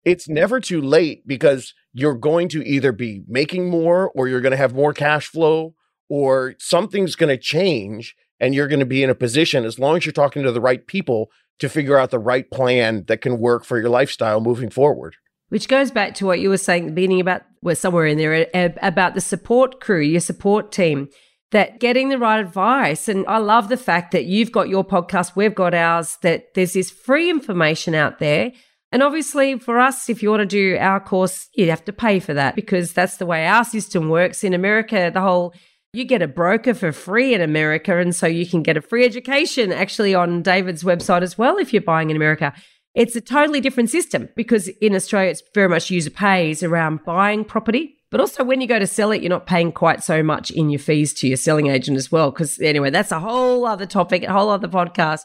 it's 0.05 0.29
never 0.29 0.61
too 0.61 0.81
late 0.81 1.27
because 1.27 1.75
you're 1.93 2.15
going 2.15 2.49
to 2.49 2.67
either 2.67 2.93
be 2.93 3.23
making 3.27 3.69
more 3.69 4.11
or 4.15 4.29
you're 4.29 4.41
going 4.41 4.53
to 4.53 4.57
have 4.57 4.75
more 4.75 4.93
cash 4.93 5.27
flow 5.27 5.75
or 6.09 6.55
something's 6.59 7.15
going 7.15 7.29
to 7.29 7.37
change 7.37 8.15
and 8.41 8.55
you're 8.55 8.69
going 8.69 8.81
to 8.81 8.87
be 8.87 9.03
in 9.03 9.11
a 9.11 9.15
position 9.15 9.65
as 9.65 9.79
long 9.79 9.97
as 9.97 10.07
you're 10.07 10.13
talking 10.13 10.43
to 10.43 10.53
the 10.53 10.61
right 10.61 10.87
people 10.87 11.31
to 11.59 11.69
figure 11.69 11.99
out 11.99 12.11
the 12.11 12.19
right 12.19 12.51
plan 12.51 13.05
that 13.09 13.21
can 13.21 13.39
work 13.39 13.65
for 13.65 13.79
your 13.79 13.89
lifestyle 13.89 14.41
moving 14.41 14.71
forward. 14.71 15.17
Which 15.49 15.67
goes 15.67 15.91
back 15.91 16.15
to 16.17 16.27
what 16.27 16.41
you 16.41 16.51
were 16.51 16.57
saying 16.59 16.85
at 16.85 16.87
the 16.89 16.95
beginning 16.95 17.21
about, 17.21 17.43
well, 17.63 17.75
somewhere 17.75 18.07
in 18.07 18.19
there, 18.19 18.47
eh, 18.55 18.69
about 18.83 19.15
the 19.15 19.21
support 19.21 19.81
crew, 19.81 20.01
your 20.01 20.21
support 20.21 20.71
team 20.71 21.09
that 21.51 21.81
getting 21.81 22.09
the 22.09 22.19
right 22.19 22.41
advice. 22.41 23.09
And 23.09 23.27
I 23.27 23.39
love 23.39 23.69
the 23.69 23.77
fact 23.77 24.13
that 24.13 24.27
you've 24.27 24.53
got 24.53 24.69
your 24.69 24.85
podcast, 24.85 25.37
we've 25.37 25.55
got 25.55 25.75
ours, 25.75 26.19
that 26.23 26.55
there's 26.55 26.75
this 26.75 26.91
free 26.91 27.31
information 27.31 27.95
out 27.95 28.19
there. 28.19 28.53
And 28.91 29.03
obviously, 29.03 29.59
for 29.59 29.79
us, 29.79 30.09
if 30.09 30.23
you 30.23 30.31
want 30.31 30.41
to 30.41 30.47
do 30.47 30.77
our 30.79 31.01
course, 31.01 31.49
you'd 31.55 31.69
have 31.69 31.85
to 31.85 31.93
pay 31.93 32.21
for 32.21 32.35
that 32.35 32.55
because 32.55 32.93
that's 32.93 33.19
the 33.19 33.27
way 33.27 33.47
our 33.47 33.65
system 33.65 34.09
works. 34.09 34.45
In 34.45 34.55
America, 34.55 35.11
the 35.13 35.21
whole 35.21 35.55
you 35.93 36.05
get 36.05 36.23
a 36.23 36.29
broker 36.29 36.75
for 36.75 36.93
free 36.93 37.35
in 37.35 37.41
America. 37.41 37.99
And 37.99 38.15
so 38.15 38.27
you 38.27 38.47
can 38.47 38.63
get 38.63 38.77
a 38.77 38.83
free 38.83 39.05
education 39.05 39.73
actually 39.73 40.15
on 40.15 40.43
David's 40.43 40.85
website 40.85 41.23
as 41.23 41.39
well 41.39 41.57
if 41.57 41.73
you're 41.73 41.83
buying 41.83 42.11
in 42.11 42.17
America. 42.17 42.53
It's 42.95 43.17
a 43.17 43.21
totally 43.21 43.61
different 43.61 43.91
system 43.91 44.29
because 44.37 44.69
in 44.69 44.95
Australia, 44.95 45.31
it's 45.31 45.43
very 45.55 45.69
much 45.69 45.91
user 45.91 46.11
pays 46.11 46.63
around 46.63 47.05
buying 47.05 47.45
property. 47.45 47.98
But 48.11 48.21
also, 48.21 48.43
when 48.43 48.61
you 48.61 48.67
go 48.67 48.79
to 48.79 48.87
sell 48.87 49.13
it, 49.13 49.23
you're 49.23 49.29
not 49.29 49.47
paying 49.47 49.73
quite 49.73 50.03
so 50.03 50.23
much 50.23 50.51
in 50.51 50.71
your 50.71 50.79
fees 50.79 51.13
to 51.15 51.29
your 51.29 51.37
selling 51.37 51.67
agent 51.67 51.97
as 51.97 52.11
well. 52.11 52.31
Because 52.31 52.59
anyway, 52.61 52.91
that's 52.91 53.13
a 53.13 53.21
whole 53.21 53.67
other 53.67 53.87
topic, 53.87 54.23
a 54.23 54.33
whole 54.33 54.49
other 54.49 54.69
podcast. 54.69 55.23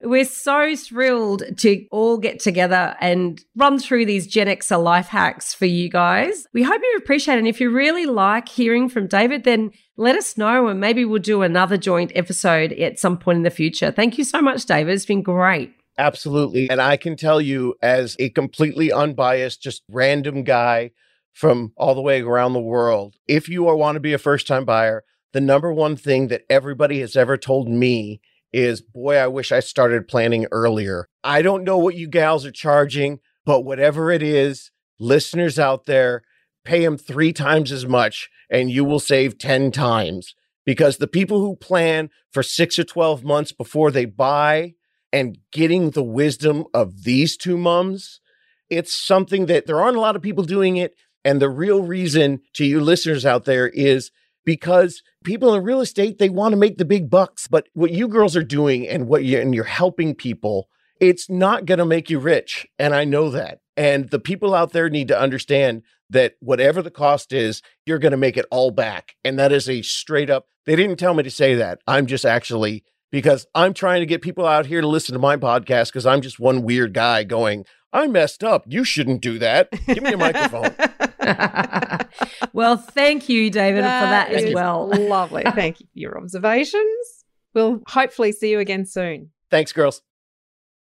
We're 0.00 0.26
so 0.26 0.76
thrilled 0.76 1.42
to 1.58 1.84
all 1.90 2.18
get 2.18 2.38
together 2.38 2.94
and 3.00 3.42
run 3.56 3.80
through 3.80 4.06
these 4.06 4.28
Gen 4.28 4.46
Xer 4.46 4.80
life 4.80 5.08
hacks 5.08 5.52
for 5.54 5.66
you 5.66 5.88
guys. 5.88 6.46
We 6.54 6.62
hope 6.62 6.80
you 6.80 6.96
appreciate 6.98 7.34
it. 7.34 7.38
And 7.38 7.48
if 7.48 7.60
you 7.60 7.70
really 7.70 8.06
like 8.06 8.48
hearing 8.48 8.88
from 8.88 9.08
David, 9.08 9.42
then 9.42 9.72
let 9.96 10.14
us 10.14 10.38
know 10.38 10.68
and 10.68 10.78
maybe 10.78 11.04
we'll 11.04 11.20
do 11.20 11.42
another 11.42 11.76
joint 11.76 12.12
episode 12.14 12.72
at 12.74 13.00
some 13.00 13.18
point 13.18 13.38
in 13.38 13.42
the 13.42 13.50
future. 13.50 13.90
Thank 13.90 14.18
you 14.18 14.24
so 14.24 14.40
much, 14.40 14.66
David. 14.66 14.94
It's 14.94 15.04
been 15.04 15.22
great. 15.22 15.74
Absolutely. 15.98 16.70
And 16.70 16.80
I 16.80 16.96
can 16.96 17.16
tell 17.16 17.40
you, 17.40 17.74
as 17.82 18.14
a 18.20 18.30
completely 18.30 18.92
unbiased, 18.92 19.60
just 19.60 19.82
random 19.90 20.44
guy 20.44 20.92
from 21.38 21.72
all 21.76 21.94
the 21.94 22.00
way 22.00 22.20
around 22.20 22.52
the 22.52 22.58
world, 22.58 23.14
if 23.28 23.48
you 23.48 23.62
want 23.62 23.94
to 23.94 24.00
be 24.00 24.12
a 24.12 24.18
first 24.18 24.48
time 24.48 24.64
buyer, 24.64 25.04
the 25.32 25.40
number 25.40 25.72
one 25.72 25.94
thing 25.94 26.26
that 26.26 26.42
everybody 26.50 26.98
has 26.98 27.14
ever 27.14 27.36
told 27.36 27.68
me 27.68 28.20
is 28.52 28.80
boy, 28.80 29.14
I 29.14 29.28
wish 29.28 29.52
I 29.52 29.60
started 29.60 30.08
planning 30.08 30.48
earlier. 30.50 31.08
I 31.22 31.42
don't 31.42 31.62
know 31.62 31.78
what 31.78 31.94
you 31.94 32.08
gals 32.08 32.44
are 32.44 32.50
charging, 32.50 33.20
but 33.44 33.60
whatever 33.60 34.10
it 34.10 34.20
is, 34.20 34.72
listeners 34.98 35.60
out 35.60 35.86
there, 35.86 36.22
pay 36.64 36.84
them 36.84 36.98
three 36.98 37.32
times 37.32 37.70
as 37.70 37.86
much 37.86 38.28
and 38.50 38.68
you 38.68 38.84
will 38.84 38.98
save 38.98 39.38
10 39.38 39.70
times 39.70 40.34
because 40.66 40.96
the 40.96 41.06
people 41.06 41.38
who 41.38 41.54
plan 41.54 42.10
for 42.32 42.42
six 42.42 42.80
or 42.80 42.84
12 42.84 43.22
months 43.22 43.52
before 43.52 43.92
they 43.92 44.06
buy 44.06 44.74
and 45.12 45.38
getting 45.52 45.90
the 45.90 46.02
wisdom 46.02 46.64
of 46.74 47.04
these 47.04 47.36
two 47.36 47.56
mums, 47.56 48.20
it's 48.68 48.92
something 48.92 49.46
that 49.46 49.66
there 49.66 49.80
aren't 49.80 49.96
a 49.96 50.00
lot 50.00 50.16
of 50.16 50.22
people 50.22 50.42
doing 50.42 50.76
it. 50.76 50.96
And 51.24 51.42
the 51.42 51.50
real 51.50 51.82
reason 51.82 52.40
to 52.54 52.64
you 52.64 52.80
listeners 52.80 53.26
out 53.26 53.44
there 53.44 53.68
is 53.68 54.10
because 54.48 55.02
people 55.24 55.54
in 55.54 55.62
real 55.62 55.82
estate 55.82 56.18
they 56.18 56.30
want 56.30 56.52
to 56.52 56.56
make 56.56 56.78
the 56.78 56.84
big 56.86 57.10
bucks 57.10 57.46
but 57.46 57.68
what 57.74 57.90
you 57.90 58.08
girls 58.08 58.34
are 58.34 58.42
doing 58.42 58.88
and 58.88 59.06
what 59.06 59.22
you 59.22 59.38
and 59.38 59.54
you're 59.54 59.64
helping 59.64 60.14
people 60.14 60.70
it's 61.02 61.28
not 61.28 61.66
going 61.66 61.78
to 61.78 61.84
make 61.84 62.08
you 62.08 62.18
rich 62.18 62.66
and 62.78 62.94
i 62.94 63.04
know 63.04 63.28
that. 63.28 63.58
And 63.76 64.08
the 64.08 64.18
people 64.18 64.54
out 64.54 64.72
there 64.72 64.88
need 64.88 65.08
to 65.08 65.20
understand 65.20 65.82
that 66.08 66.34
whatever 66.40 66.80
the 66.80 66.90
cost 66.90 67.34
is 67.34 67.60
you're 67.84 67.98
going 67.98 68.12
to 68.12 68.16
make 68.16 68.38
it 68.38 68.46
all 68.50 68.70
back 68.70 69.16
and 69.22 69.38
that 69.38 69.52
is 69.52 69.68
a 69.68 69.82
straight 69.82 70.30
up 70.30 70.46
they 70.64 70.76
didn't 70.76 70.98
tell 70.98 71.12
me 71.12 71.22
to 71.22 71.30
say 71.30 71.54
that. 71.56 71.80
I'm 71.86 72.06
just 72.06 72.24
actually 72.24 72.84
because 73.10 73.46
i'm 73.54 73.74
trying 73.74 74.00
to 74.00 74.06
get 74.06 74.22
people 74.22 74.46
out 74.46 74.64
here 74.64 74.80
to 74.80 74.88
listen 74.88 75.12
to 75.12 75.18
my 75.18 75.36
podcast 75.36 75.86
because 75.86 76.06
i'm 76.06 76.22
just 76.22 76.40
one 76.40 76.62
weird 76.62 76.94
guy 76.94 77.22
going 77.22 77.66
i 77.92 78.06
messed 78.06 78.42
up. 78.42 78.64
You 78.66 78.84
shouldn't 78.84 79.20
do 79.20 79.38
that. 79.40 79.68
Give 79.86 80.02
me 80.02 80.12
a 80.12 80.16
microphone 80.16 80.74
well, 82.52 82.76
thank 82.76 83.28
you, 83.28 83.50
David, 83.50 83.84
That 83.84 84.00
for 84.00 84.06
that 84.06 84.44
as 84.44 84.54
well. 84.54 84.88
Lovely. 84.88 85.42
Thank 85.54 85.80
you 85.80 85.86
for 85.86 85.98
your 85.98 86.18
observations. 86.18 87.24
We'll 87.54 87.82
hopefully 87.86 88.32
see 88.32 88.50
you 88.50 88.58
again 88.58 88.86
soon. 88.86 89.30
Thanks, 89.50 89.72
girls. 89.72 90.02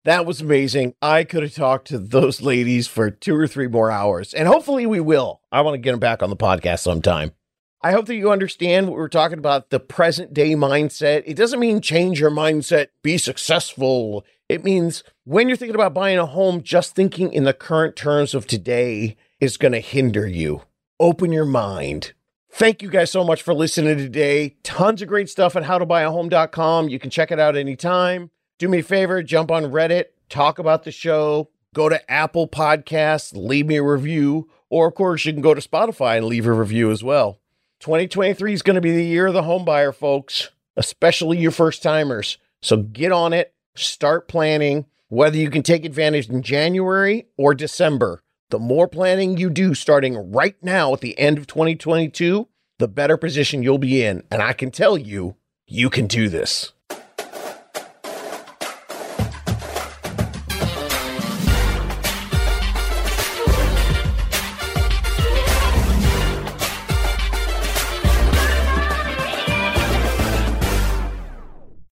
That 0.06 0.26
was 0.26 0.40
amazing. 0.40 0.94
I 1.02 1.24
could 1.26 1.44
have 1.44 1.54
talked 1.54 1.88
to 1.88 2.00
those 2.00 2.42
ladies 2.42 2.88
for 2.88 3.12
two 3.12 3.36
or 3.36 3.46
three 3.48 3.68
more 3.68 3.92
hours, 3.92 4.34
and 4.34 4.48
hopefully 4.48 4.86
we 4.86 5.00
will. 5.00 5.42
I 5.52 5.62
want 5.62 5.74
to 5.76 5.80
get 5.80 5.92
them 5.92 6.00
back 6.00 6.24
on 6.24 6.30
the 6.30 6.38
podcast 6.38 6.80
sometime. 6.80 7.34
I 7.82 7.92
hope 7.92 8.06
that 8.08 8.16
you 8.16 8.32
understand 8.32 8.88
what 8.88 8.98
we're 8.98 9.10
talking 9.10 9.38
about 9.38 9.70
the 9.70 9.80
present 9.80 10.34
day 10.34 10.56
mindset. 10.56 11.24
It 11.26 11.36
doesn't 11.36 11.60
mean 11.60 11.82
change 11.82 12.20
your 12.20 12.32
mindset, 12.32 12.88
be 13.04 13.18
successful. 13.18 14.26
It 14.50 14.64
means 14.64 15.04
when 15.26 15.48
you're 15.48 15.58
thinking 15.58 15.76
about 15.76 15.94
buying 15.94 16.18
a 16.18 16.26
home, 16.26 16.64
just 16.64 16.96
thinking 16.96 17.32
in 17.32 17.44
the 17.44 17.54
current 17.54 17.96
terms 17.96 18.34
of 18.34 18.48
today 18.48 19.18
is 19.40 19.58
going 19.58 19.74
to 19.74 19.80
hinder 19.80 20.28
you. 20.28 20.64
Open 21.00 21.32
your 21.32 21.46
mind. 21.46 22.14
Thank 22.50 22.82
you 22.82 22.90
guys 22.90 23.12
so 23.12 23.24
much 23.24 23.44
for 23.44 23.54
listening 23.54 23.98
today. 23.98 24.56
Tons 24.64 25.02
of 25.02 25.08
great 25.08 25.30
stuff 25.30 25.56
at 25.56 25.64
howtobuyahome.com. 25.64 26.90
You 26.90 26.98
can 26.98 27.10
check 27.10 27.32
it 27.32 27.40
out 27.40 27.56
anytime. 27.56 28.32
Do 28.58 28.68
me 28.68 28.80
a 28.80 28.84
favor, 28.84 29.22
jump 29.22 29.52
on 29.52 29.66
Reddit, 29.66 30.06
talk 30.30 30.58
about 30.58 30.84
the 30.84 30.92
show, 30.92 31.50
go 31.76 31.90
to 31.90 32.12
Apple 32.12 32.48
Podcasts, 32.48 33.32
leave 33.36 33.68
me 33.68 33.76
a 33.76 33.84
review, 33.84 34.50
or 34.72 34.88
of 34.88 34.96
course, 34.96 35.26
you 35.26 35.34
can 35.34 35.44
go 35.44 35.54
to 35.54 35.62
Spotify 35.62 36.18
and 36.18 36.26
leave 36.26 36.48
a 36.48 36.54
review 36.54 36.90
as 36.90 37.04
well. 37.04 37.40
2023 37.82 38.54
is 38.54 38.64
going 38.64 38.76
to 38.76 38.82
be 38.82 38.92
the 38.92 39.06
year 39.06 39.28
of 39.28 39.36
the 39.36 39.44
homebuyer, 39.44 39.94
folks, 39.94 40.50
especially 40.76 41.38
your 41.38 41.52
first 41.52 41.84
timers. 41.84 42.40
So 42.64 42.78
get 42.78 43.12
on 43.12 43.34
it, 43.34 43.54
start 43.76 44.28
planning, 44.28 44.88
whether 45.10 45.38
you 45.38 45.52
can 45.52 45.62
take 45.62 45.86
advantage 45.86 46.28
in 46.28 46.42
January 46.42 47.28
or 47.38 47.54
December. 47.54 48.24
The 48.50 48.60
more 48.60 48.88
planning 48.88 49.36
you 49.36 49.50
do 49.50 49.74
starting 49.74 50.32
right 50.32 50.56
now 50.62 50.94
at 50.94 51.02
the 51.02 51.20
end 51.20 51.38
of 51.38 51.48
2022, 51.48 52.48
the 52.80 52.88
better 52.88 53.18
position 53.18 53.62
you'll 53.62 53.78
be 53.78 54.02
in. 54.04 54.24
And 54.32 54.42
I 54.42 54.54
can 54.54 54.72
tell 54.72 54.98
you, 54.98 55.36
you 55.68 55.90
can 55.90 56.08
do 56.08 56.30
this. 56.30 56.72